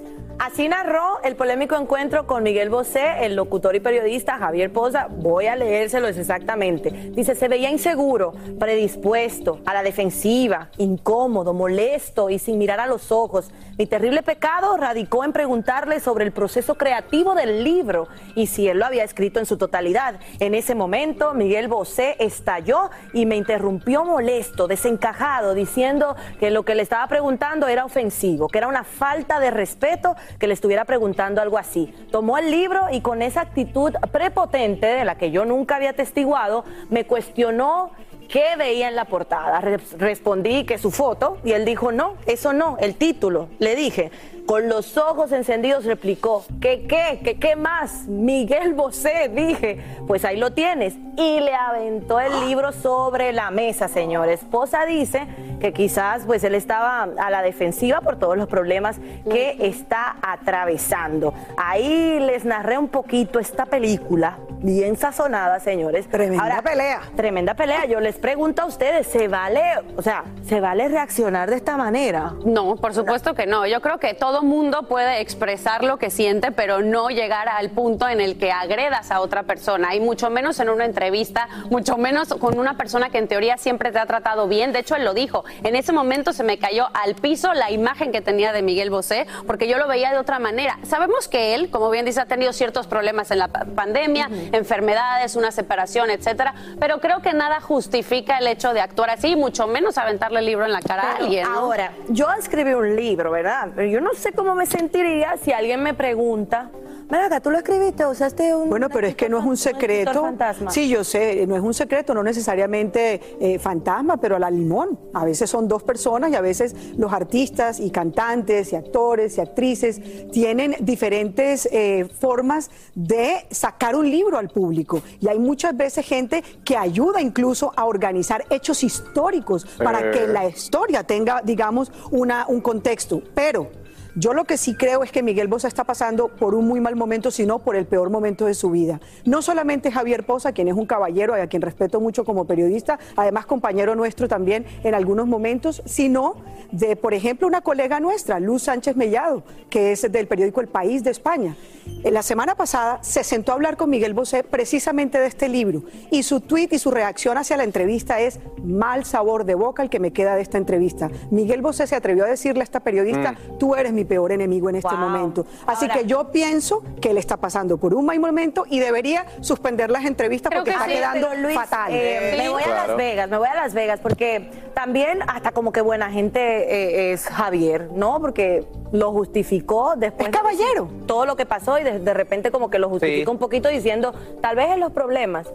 así 0.43 0.66
narró 0.66 1.20
el 1.22 1.36
polémico 1.36 1.76
encuentro 1.76 2.26
con 2.26 2.43
Miguel 2.43 2.68
Bosé, 2.68 3.24
el 3.24 3.36
locutor 3.36 3.76
y 3.76 3.80
periodista 3.80 4.38
Javier 4.38 4.72
Poza. 4.72 5.07
Voy 5.09 5.47
a 5.47 5.55
leérselos 5.55 6.16
exactamente. 6.16 6.90
Dice, 6.90 7.36
se 7.36 7.47
veía 7.47 7.70
inseguro, 7.70 8.32
predispuesto, 8.59 9.61
a 9.64 9.72
la 9.72 9.84
defensiva, 9.84 10.68
incómodo, 10.78 11.55
molesto 11.55 12.28
y 12.28 12.40
sin 12.40 12.59
mirar 12.59 12.80
a 12.80 12.88
los 12.88 13.12
ojos. 13.12 13.53
Mi 13.78 13.86
terrible 13.86 14.22
pecado 14.22 14.76
radicó 14.76 15.24
en 15.24 15.32
preguntarle 15.32 16.01
sobre 16.01 16.24
el 16.24 16.32
proceso 16.32 16.74
creativo 16.74 17.36
del 17.36 17.62
libro 17.62 18.09
y 18.34 18.49
si 18.49 18.68
él 18.68 18.80
lo 18.80 18.86
había 18.86 19.05
escrito 19.05 19.38
en 19.38 19.47
su 19.47 19.59
totalidad. 19.59 20.16
En 20.40 20.57
ese 20.57 20.74
momento, 20.74 21.34
Miguel 21.34 21.68
Bosé 21.68 22.16
estalló 22.18 22.90
y 23.12 23.26
me 23.26 23.36
interrumpió 23.36 24.05
molesto, 24.05 24.66
desencajado, 24.66 25.55
diciendo 25.55 26.16
que 26.40 26.51
lo 26.51 26.64
que 26.64 26.74
le 26.74 26.82
estaba 26.82 27.07
preguntando 27.07 27.68
era 27.68 27.84
ofensivo, 27.84 28.49
que 28.49 28.59
era 28.59 28.66
una 28.66 28.82
falta 28.82 29.38
de 29.38 29.53
respeto 29.53 30.16
que 30.39 30.47
le 30.47 30.55
estuviera 30.55 30.85
preguntando 30.85 31.41
algo 31.41 31.59
así. 31.59 31.95
Tomó 32.11 32.39
el 32.39 32.51
libro 32.51 32.87
y 32.91 33.01
con 33.01 33.22
esa 33.22 33.41
actitud 33.43 33.93
prepotente 34.11 34.87
de 34.87 35.05
la 35.05 35.16
que 35.16 35.30
yo 35.30 35.45
nunca 35.45 35.76
había 35.76 35.93
testiguado, 35.93 36.64
me 36.91 37.05
cuestionó 37.07 37.91
qué 38.28 38.57
veía 38.57 38.89
en 38.89 38.97
la 38.97 39.05
portada. 39.05 39.61
Re- 39.61 39.78
respondí 39.99 40.64
que 40.64 40.78
su 40.78 40.91
foto 40.91 41.39
y 41.45 41.53
él 41.53 41.64
dijo, 41.64 41.93
no, 41.93 42.14
eso 42.26 42.53
no, 42.53 42.76
el 42.80 42.95
título. 42.95 43.49
Le 43.59 43.74
dije, 43.76 44.11
con 44.47 44.68
los 44.68 44.97
ojos 44.97 45.32
encendidos 45.32 45.84
replicó, 45.84 46.45
¿qué 46.61 46.86
qué? 46.88 47.20
¿Qué 47.22 47.38
qué 47.38 47.57
más? 47.57 48.07
Miguel 48.09 48.74
Bosé, 48.74 49.30
dije, 49.32 49.78
pues 50.07 50.24
ahí 50.24 50.36
lo 50.36 50.53
tienes. 50.53 50.95
Y 51.16 51.40
le 51.40 51.55
aventó 51.55 52.20
el 52.20 52.47
libro 52.47 52.72
sobre 52.72 53.32
la 53.32 53.51
mesa, 53.51 53.88
señor. 53.88 54.28
Esposa 54.28 54.84
dice 54.86 55.26
que 55.61 55.72
quizás 55.72 56.24
pues 56.26 56.43
él 56.45 56.55
estaba 56.55 57.03
a 57.03 57.30
la 57.30 57.43
defensiva 57.43 58.01
por 58.01 58.18
todos 58.18 58.36
los 58.36 58.49
problemas 58.49 58.97
que 59.30 59.57
está 59.61 60.16
atravesando. 60.22 61.34
Ahí 61.57 62.18
les 62.20 62.45
narré 62.45 62.78
un 62.78 62.88
poquito 62.88 63.38
esta 63.38 63.66
película, 63.66 64.38
bien 64.59 64.97
sazonada, 64.97 65.61
señores. 65.61 66.09
Tremenda 66.09 66.62
pelea. 66.62 67.01
Tremenda 67.14 67.55
pelea. 67.55 67.84
Yo 67.84 68.01
les 68.01 68.16
pregunto 68.16 68.62
a 68.62 68.66
ustedes, 68.66 69.07
¿se 69.07 69.28
vale, 69.28 69.62
o 69.97 70.03
sea, 70.03 70.24
se 70.45 70.61
vale 70.61 70.88
reaccionar 70.88 71.51
de 71.51 71.57
esta 71.57 71.76
manera? 71.76 72.34
No, 72.45 72.76
por 72.76 72.95
supuesto 72.95 73.34
que 73.34 73.47
no. 73.47 73.66
Yo 73.66 73.80
creo 73.80 73.99
que 73.99 74.14
todo 74.14 74.32
mundo 74.41 74.85
puede 74.85 75.20
expresar 75.20 75.85
lo 75.85 75.99
que 75.99 76.09
siente, 76.09 76.51
pero 76.53 76.80
no 76.80 77.11
llegar 77.11 77.51
al 77.51 77.68
punto 77.70 78.09
en 78.09 78.22
el 78.22 78.39
que 78.39 78.51
agredas 78.51 79.11
a 79.11 79.20
otra 79.20 79.43
persona, 79.43 79.95
y 79.95 80.01
mucho 80.01 80.30
menos 80.30 80.59
en 80.61 80.70
una 80.70 80.87
entrevista, 80.87 81.49
mucho 81.68 81.99
menos 81.99 82.28
con 82.28 82.59
una 82.59 82.78
persona 82.78 83.11
que 83.11 83.18
en 83.18 83.28
teoría 83.28 83.59
siempre 83.59 83.93
te 83.93 83.99
ha 83.99 84.07
tratado 84.07 84.49
bien. 84.49 84.72
De 84.72 84.78
hecho, 84.78 84.97
él 84.97 85.05
lo 85.05 85.12
dijo. 85.12 85.45
En 85.64 85.76
ese 85.76 85.93
momento 85.93 86.33
se 86.33 86.45
me 86.45 86.59
cayó 86.59 86.89
al 86.95 87.16
piso 87.16 87.53
la 87.53 87.70
imagen 87.70 88.12
que 88.12 88.22
tenía 88.22 88.53
de 88.53 88.62
Miguel 88.62 88.89
Bosé, 88.89 89.26
porque 89.47 89.68
yo 89.68 89.76
lo 89.76 89.89
veía 89.89 90.12
de 90.12 90.18
otra 90.18 90.39
manera. 90.39 90.78
Sabemos 90.85 91.28
que 91.28 91.55
él, 91.55 91.68
como 91.70 91.91
bien 91.91 92.07
dice, 92.07 92.20
ha 92.20 92.26
tenido 92.26 92.53
ciertos 92.53 92.87
problemas 92.87 93.30
en 93.33 93.39
la 93.41 93.49
pa- 93.49 93.66
pandemia, 93.74 94.28
enfermedades, 94.53 95.35
una 95.37 95.51
separación, 95.51 96.09
etcétera, 96.11 96.55
pero 96.78 97.01
creo 97.01 97.20
que 97.20 97.33
nada 97.33 97.61
justifica 97.61 98.39
el 98.39 98.47
hecho 98.47 98.72
de 98.72 98.80
actuar 98.80 99.11
así, 99.11 99.35
mucho 99.37 99.66
menos 99.66 99.99
aventarle 99.99 100.39
el 100.39 100.47
libro 100.47 100.64
en 100.64 100.72
la 100.72 100.80
cara 100.80 101.03
a 101.03 101.12
Pero 101.14 101.24
alguien. 101.24 101.53
¿no? 101.53 101.59
Ahora, 101.59 101.93
yo 102.09 102.28
escribí 102.39 102.72
un 102.74 102.95
libro, 102.95 103.30
¿verdad? 103.33 103.68
Pero 103.74 103.89
yo 103.89 104.01
no 104.01 104.12
sé 104.23 104.33
cómo 104.33 104.55
me 104.55 104.66
sentiría 104.66 105.37
si 105.43 105.53
alguien 105.53 105.83
me 105.83 105.95
pregunta, 105.95 106.70
Mira 107.11 107.27
acá, 107.27 107.41
tú 107.41 107.51
lo 107.51 107.59
escribiste, 107.59 108.07
usaste 108.07 108.55
un. 108.55 108.70
Bueno, 108.70 108.89
pero 108.89 109.07
es 109.07 109.14
que 109.14 109.29
no 109.29 109.39
es 109.39 109.45
un 109.45 109.59
secreto. 109.59 110.23
fantasma. 110.23 110.70
Sí, 110.70 110.89
yo 110.89 111.05
sé, 111.05 111.47
no 111.47 111.55
es 111.57 111.61
un 111.62 111.75
secreto, 111.75 112.14
no 112.14 112.23
necesariamente 112.23 113.20
eh, 113.39 113.59
fantasma, 113.59 114.16
pero 114.16 114.37
a 114.37 114.39
la 114.39 114.51
limón. 114.51 114.99
A 115.12 115.23
veces 115.27 115.51
son 115.51 115.68
dos 115.68 115.83
personas 115.83 116.31
y 116.31 116.37
a 116.37 116.41
veces 116.41 116.75
los 116.97 117.12
artistas 117.12 117.81
y 117.81 117.91
cantantes 117.91 118.73
y 118.73 118.77
actores 118.77 119.37
y 119.37 119.43
actrices 119.43 120.01
tienen 120.31 120.75
diferentes 120.81 121.68
eh, 121.70 122.09
formas 122.18 122.70
de 122.95 123.45
sacar 123.51 123.95
un 123.95 124.09
libro 124.11 124.39
al 124.39 124.49
público. 124.49 125.03
Y 125.20 125.29
hay 125.29 125.39
muchas 125.39 125.77
veces 125.77 126.07
gente 126.07 126.43
que 126.64 126.79
ayuda 126.79 127.20
incluso 127.20 127.73
a 127.77 127.85
organizar 127.85 128.47
hechos 128.49 128.83
históricos 128.85 129.66
para 129.77 130.12
que 130.12 130.25
Eh. 130.25 130.29
la 130.29 130.49
historia 130.49 131.03
tenga, 131.03 131.43
digamos, 131.45 131.93
una, 132.11 132.47
un 132.49 132.62
contexto. 132.62 133.20
Pero 133.35 133.82
yo 134.15 134.35
lo 134.35 134.45
que 134.45 134.57
sí 134.57 134.75
creo 134.75 135.03
es 135.03 135.13
que 135.13 135.23
Miguel 135.23 135.49
Bosa 135.49 135.69
está 135.69 135.85
pasando 135.85 136.29
por 136.29 136.55
un 136.55 136.67
muy 136.67 136.81
mal 136.81 136.97
momento, 136.97 137.31
sino 137.31 137.61
por 137.61 137.77
el 137.77 137.87
peor 137.87 138.11
momento 138.11 138.47
de 138.47 138.55
su 138.55 138.71
vida. 138.71 139.01
No 139.25 139.41
solamente 139.43 139.91
Javier 139.91 140.25
Poza, 140.25 140.53
quien 140.53 140.69
es 140.69 140.75
un 140.75 140.87
caballero 140.87 141.37
y 141.37 141.41
a 141.41 141.47
quien 141.47 141.63
respeto 141.63 142.01
mucho 142.01 142.25
como 142.25 142.47
periodista, 142.47 142.99
además 143.17 143.47
compañero 143.47 143.95
nuestro 143.95 144.29
también 144.29 144.67
en 144.85 144.95
algunos 144.95 145.27
momentos, 145.27 145.83
sino 145.87 146.37
de, 146.73 146.97
por 146.97 147.15
ejemplo, 147.15 147.47
una 147.47 147.63
colega 147.63 148.01
nuestra, 148.01 148.39
Luz 148.39 148.65
Sánchez 148.65 148.97
Mellado, 148.97 149.45
que 149.71 149.93
es 149.93 150.11
del 150.11 150.27
periódico 150.27 150.61
El 150.61 150.69
País 150.69 151.03
de 151.05 151.11
España. 151.11 151.57
En 152.05 152.14
la 152.14 152.22
semana 152.24 152.57
pasada 152.57 152.99
se 153.03 153.22
sentó 153.22 153.53
a 153.53 153.55
hablar 153.55 153.76
con 153.76 153.88
Miguel 153.88 154.12
Bosé 154.12 154.43
precisamente 154.43 155.20
de 155.20 155.26
este 155.28 155.49
libro 155.49 155.82
y 156.11 156.24
su 156.24 156.40
tuit 156.40 156.72
y 156.72 156.78
su 156.80 156.90
reacción 156.90 157.38
hacia 157.38 157.57
la 157.57 157.62
entrevista 157.62 158.18
es 158.20 158.40
mal 158.64 159.05
sabor 159.05 159.45
de 159.45 159.55
boca 159.55 159.84
el 159.84 159.90
que 159.90 160.01
me 160.01 160.12
queda 160.12 160.34
de 160.34 160.43
esta 160.43 160.59
entrevista. 160.59 161.11
Miguel 161.30 161.62
Bosé 161.62 161.86
se 161.86 161.95
atrevió 161.95 162.24
a 162.24 162.28
decirle 162.28 162.62
a 162.62 162.64
esta 162.64 162.80
periodista, 162.80 163.36
tú 163.61 163.76
eres 163.76 163.93
mi 163.93 164.05
peor 164.05 164.32
enemigo 164.32 164.68
en 164.68 164.76
este 164.76 164.88
Wow. 164.95 164.99
momento. 164.99 165.47
Así 165.64 165.84
Ahora- 165.84 165.99
que 166.01 166.07
yo 166.07 166.32
pienso 166.32 166.82
que 167.01 167.11
él 167.12 167.18
está 167.18 167.36
pasando 167.36 167.76
por 167.78 167.95
un 167.95 168.05
mal 168.05 168.18
momento 168.18 168.64
y 168.68 168.80
debería 168.80 169.24
suspender 169.40 169.88
las 169.90 170.05
entrevistas 170.05 170.53
porque 170.53 170.70
que 170.70 170.76
está 170.76 170.86
sí, 170.86 170.93
quedando 170.93 171.28
Luis, 171.36 171.55
fatal. 171.55 171.93
eh, 171.93 172.34
me 172.36 172.49
voy 172.49 172.62
a 172.64 172.68
Las 172.88 172.97
Vegas, 172.97 173.30
me 173.30 173.38
voy 173.38 173.49
a 173.49 173.55
Las 173.55 173.74
Vegas 173.74 174.01
porque 174.01 174.51
también 174.74 175.20
hasta 175.28 175.53
como 175.53 175.70
que 175.72 175.80
buena 175.80 176.11
gente 176.11 176.40
eh, 176.40 177.12
es 177.12 177.26
Javier, 177.26 177.90
¿no? 177.95 178.20
Porque 178.20 178.66
lo 178.90 179.11
justificó 179.12 179.95
después. 179.97 180.28
Es 180.28 180.36
caballero. 180.36 180.90
todo 181.07 181.24
lo 181.26 181.36
que 181.36 181.47
pasó 181.47 181.78
y 181.83 181.85
de, 181.85 181.99
de 181.99 182.14
repente 182.14 182.51
como 182.51 182.70
que 182.70 182.78
lo 182.78 182.89
justificó 182.89 183.30
Sí. 183.30 183.35
un 183.35 183.39
poquito 183.39 183.68
diciendo, 183.68 184.14
tal 184.41 184.57
vez 184.57 184.70
en 184.70 184.80
los 184.80 184.93
problemas. 184.93 185.53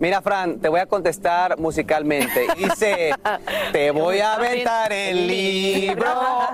Mira, 0.00 0.22
Fran, 0.22 0.58
te 0.60 0.68
voy 0.70 0.80
a 0.80 0.86
contestar 0.86 1.58
musicalmente. 1.58 2.46
Dice, 2.56 3.10
te 3.72 3.90
voy 3.90 4.18
a 4.20 4.32
aventar 4.32 4.90
el 4.92 5.26
libro, 5.26 6.06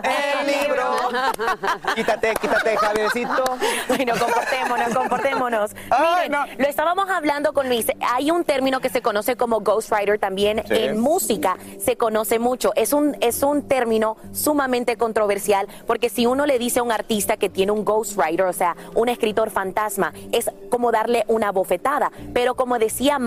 el 0.03 0.47
libro. 0.47 0.83
Quítate, 1.95 2.35
quítate, 2.41 2.77
Javiercito. 2.77 3.45
Bueno, 3.89 4.15
comportémonos, 4.19 4.95
comportémonos. 4.95 5.71
Miren, 6.25 6.37
lo 6.59 6.67
estábamos 6.67 7.09
hablando 7.09 7.53
con 7.53 7.69
Luis. 7.69 7.87
Hay 8.13 8.33
un 8.33 8.43
término 8.43 8.81
que 8.81 8.89
se 8.89 9.01
conoce 9.01 9.37
como 9.37 9.61
ghostwriter 9.61 10.19
también 10.19 10.65
Sí. 10.67 10.75
en 10.75 10.99
música. 11.01 11.57
Se 11.79 11.97
conoce 11.97 12.41
mucho. 12.41 12.73
Es 12.75 12.93
un, 12.93 13.17
es 13.21 13.43
un 13.45 13.63
término 13.69 14.17
sumamente 14.33 14.97
controversial 14.97 15.69
porque 15.87 16.09
si 16.09 16.27
uno 16.27 16.47
le 16.47 16.59
dice 16.59 16.81
a 16.81 16.83
un 16.83 16.91
artista 16.91 17.37
que 17.37 17.49
tiene 17.49 17.71
un 17.71 17.85
ghostwriter, 17.85 18.47
o 18.47 18.53
sea, 18.53 18.77
un 18.95 19.09
escritor 19.09 19.51
fantasma, 19.51 20.13
es 20.33 20.51
como 20.69 20.91
darle 20.91 21.25
una 21.29 21.53
bofetada. 21.53 22.11
Pero 22.35 22.57
como 22.57 22.79
decía 22.81 23.19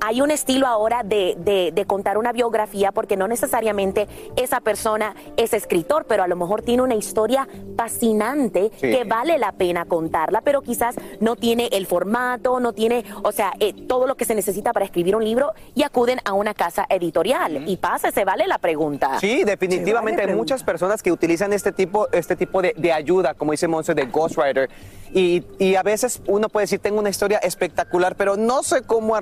Hay 0.00 0.20
un 0.20 0.30
estilo 0.30 0.66
ahora 0.66 1.02
de, 1.04 1.36
de- 1.38 1.70
de 1.72 1.84
contar 1.84 2.18
una 2.18 2.32
biografía 2.32 2.92
porque 2.92 3.16
no 3.16 3.28
necesariamente 3.28 4.08
esa 4.36 4.60
persona 4.60 5.14
es 5.36 5.52
escritor, 5.52 6.06
pero 6.06 6.22
a 6.22 6.28
lo 6.28 6.36
mejor 6.36 6.62
tiene 6.62 6.82
una 6.82 6.94
historia 6.94 7.46
fascinante 7.76 8.70
Sí. 8.80 8.90
que 8.90 9.04
vale 9.04 9.38
la 9.38 9.52
pena 9.52 9.84
contarla, 9.86 10.40
pero 10.42 10.62
quizás 10.62 10.96
no 11.20 11.36
tiene 11.36 11.68
el 11.72 11.86
formato, 11.86 12.60
no 12.60 12.72
tiene, 12.72 13.04
o 13.22 13.32
sea, 13.32 13.52
eh, 13.60 13.72
todo 13.86 14.06
lo 14.06 14.16
que 14.16 14.24
se 14.24 14.34
necesita 14.34 14.72
para 14.72 14.84
escribir 14.84 15.14
un 15.16 15.24
libro 15.24 15.52
y 15.74 15.82
acuden 15.84 16.18
a 16.24 16.32
una 16.32 16.54
casa 16.54 16.86
editorial. 16.88 17.68
Y 17.68 17.76
pasa, 17.76 18.10
se 18.10 18.24
vale 18.24 18.46
la 18.46 18.58
pregunta. 18.58 19.18
Sí, 19.20 19.44
definitivamente 19.44 20.22
hay 20.22 20.34
muchas 20.34 20.62
personas 20.64 21.02
que 21.02 21.12
utilizan 21.12 21.52
este 21.52 21.72
tipo, 21.72 22.08
este 22.12 22.36
tipo 22.36 22.60
de, 22.62 22.74
de 22.76 22.92
ayuda, 22.92 23.34
como 23.34 23.52
dice 23.52 23.68
Monse, 23.68 23.94
de 23.94 24.06
ghostwriter. 24.06 24.68
Y, 25.12 25.42
y 25.58 25.74
a 25.74 25.82
veces 25.82 26.20
uno 26.26 26.48
puede 26.50 26.64
decir, 26.64 26.80
tengo 26.80 26.98
una 26.98 27.08
historia 27.08 27.38
espectacular, 27.38 28.14
pero 28.16 28.36
no 28.36 28.62
sé 28.62 28.82
cómo 28.82 29.16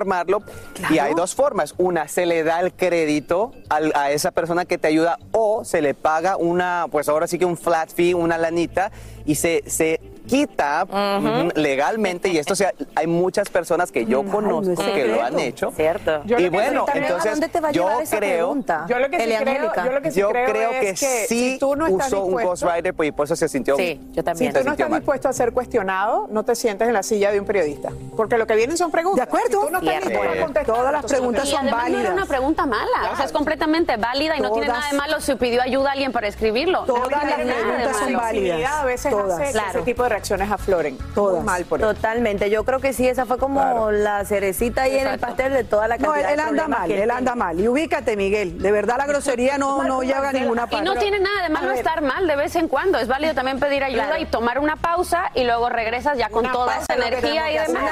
Y 0.89 0.99
hay 0.99 1.13
dos 1.13 1.35
formas. 1.35 1.75
Una, 1.77 2.07
se 2.07 2.25
le 2.25 2.43
da 2.43 2.59
el 2.61 2.73
crédito 2.73 3.51
al- 3.69 3.91
a 3.95 4.11
esa 4.11 4.31
persona 4.31 4.65
que 4.65 4.77
te 4.77 4.87
ayuda 4.87 5.19
o 5.31 5.63
se 5.65 5.81
le 5.81 5.93
paga 5.93 6.37
una, 6.37 6.87
pues 6.91 7.09
ahora 7.09 7.27
sí 7.27 7.37
que 7.37 7.45
un 7.45 7.57
flat 7.57 7.89
fee, 7.93 8.13
una 8.13 8.37
lanita, 8.37 8.91
y 9.25 9.35
se... 9.35 9.63
se 9.67 9.99
quita 10.27 10.85
ujú, 10.85 11.49
legalmente 11.55 12.29
y 12.29 12.37
esto 12.37 12.55
sea 12.55 12.73
hay 12.95 13.07
muchas 13.07 13.49
personas 13.49 13.91
que 13.91 14.05
yo 14.05 14.23
conozco 14.23 14.75
que 14.93 15.05
lo 15.07 15.23
han 15.23 15.39
hecho 15.39 15.71
Cierto. 15.71 16.21
Yo 16.25 16.37
y 16.39 16.49
bueno 16.49 16.81
sí 16.81 16.85
también, 16.85 17.03
¿a 17.03 17.07
entonces 17.07 17.31
dónde 17.31 17.49
te 17.49 17.59
va 17.59 17.69
a 17.69 17.71
yo 17.71 17.99
esa 18.01 18.17
creo 18.17 18.29
pregunta? 18.47 18.85
Yo 18.89 18.99
lo 18.99 19.09
que 19.09 19.17
sí 19.19 19.35
creo- 19.39 19.71
yo 19.85 19.91
lo 19.91 20.01
que 20.01 20.11
sí 20.11 20.19
yo 20.19 20.29
creo 20.29 20.49
creo 20.49 20.71
es 20.71 20.79
que, 20.79 20.85
que 20.87 21.25
sí 21.27 21.53
si 21.53 21.59
tú 21.59 21.75
no 21.75 21.87
estás 21.87 22.07
usó 22.07 22.23
un 22.23 22.35
dispuesto- 22.37 22.49
ghostwriter 22.67 22.93
pues, 22.93 23.09
y 23.09 23.11
por 23.11 23.25
eso 23.25 23.35
se 23.35 23.47
sintió 23.47 23.75
Sí, 23.77 23.99
yo 24.11 24.23
Si 24.35 24.49
tú 24.49 24.63
no 24.63 24.71
estás 24.73 24.89
dispuesto 24.91 25.29
a 25.29 25.33
ser 25.33 25.51
cuestionado, 25.53 26.27
no 26.29 26.43
te 26.43 26.55
sientes 26.55 26.87
en 26.87 26.93
la 26.93 27.03
silla 27.03 27.31
de 27.31 27.39
un 27.39 27.45
periodista. 27.45 27.89
Porque 28.15 28.37
lo 28.37 28.47
que 28.47 28.55
vienen 28.55 28.77
son 28.77 28.91
preguntas. 28.91 29.25
De 29.25 29.29
acuerdo. 29.29 29.61
tú 29.61 29.69
no 29.71 29.79
estás 29.79 30.01
dispuesto 30.05 30.33
a 30.39 30.43
contestar, 30.43 30.75
Todas 30.75 30.91
las 30.91 31.05
preguntas 31.05 31.45
y 31.45 31.51
son 31.51 31.59
además 31.61 31.77
no 31.77 31.83
válidas. 31.83 32.03
era 32.05 32.13
una 32.13 32.25
pregunta 32.25 32.65
mala, 32.65 33.11
o 33.11 33.15
sea, 33.15 33.25
es 33.25 33.31
completamente 33.31 33.97
válida 33.97 34.35
y 34.37 34.41
no 34.41 34.51
tiene 34.51 34.67
nada 34.67 34.89
de 34.91 34.97
malo 34.97 35.21
si 35.21 35.35
pidió 35.35 35.61
ayuda 35.61 35.89
a 35.89 35.93
alguien 35.93 36.11
para 36.11 36.27
escribirlo. 36.27 36.83
Todas 36.85 37.09
las 37.11 37.33
preguntas 37.35 37.97
son 37.97 38.13
válidas. 38.13 38.71
A 38.71 38.85
veces 38.85 39.11
Todas. 39.11 39.39
hace 39.39 39.57
ese 39.69 39.81
tipo 39.83 40.03
de 40.03 40.09
reacciones 40.17 40.51
afloren. 40.51 40.97
Todas. 41.13 41.35
Muy 41.37 41.45
mal 41.45 41.65
por 41.65 41.79
eso. 41.79 41.93
Totalmente, 41.93 42.49
yo 42.49 42.63
creo 42.65 42.79
que 42.79 42.91
sí, 42.93 43.07
esa 43.07 43.25
fue 43.25 43.37
como 43.37 43.91
la 43.91 44.25
cerecita 44.25 44.83
ahí 44.83 44.97
en 44.97 45.07
el 45.07 45.19
pastel 45.19 45.53
de 45.53 45.63
toda 45.63 45.87
la 45.87 45.97
No, 45.97 46.11
cantidad 46.11 46.31
él, 46.33 46.39
él 46.39 46.45
de 46.45 46.49
anda 46.49 46.67
mal, 46.67 46.91
él 46.91 47.11
anda 47.11 47.35
mal. 47.35 47.59
Y 47.59 47.67
ubícate, 47.67 48.15
Miguel. 48.17 48.59
De 48.61 48.71
verdad 48.71 48.95
la 48.97 49.05
grosería 49.05 49.57
no, 49.57 49.83
no 49.83 50.01
llega 50.01 50.29
a 50.29 50.33
ninguna 50.33 50.63
Y 50.63 50.71
parte. 50.71 50.85
no 50.85 50.95
tiene 50.95 51.19
nada 51.19 51.43
de 51.43 51.49
malo 51.49 51.71
estar 51.71 52.01
mal 52.01 52.25
de 52.27 52.35
vez 52.35 52.55
en 52.55 52.67
cuando. 52.67 52.97
Es 52.97 53.07
válido 53.07 53.33
también 53.35 53.59
pedir 53.59 53.83
ayuda 53.83 54.07
Claro. 54.07 54.21
y 54.21 54.25
tomar 54.25 54.59
una 54.59 54.75
pausa 54.75 55.31
y 55.35 55.43
luego 55.43 55.69
regresas 55.69 56.17
ya 56.17 56.29
con 56.29 56.45
Una 56.45 56.51
toda 56.53 56.65
pausa 56.77 56.93
esa 56.93 57.07
energía 57.07 57.51
y 57.51 57.67
demás. 57.67 57.91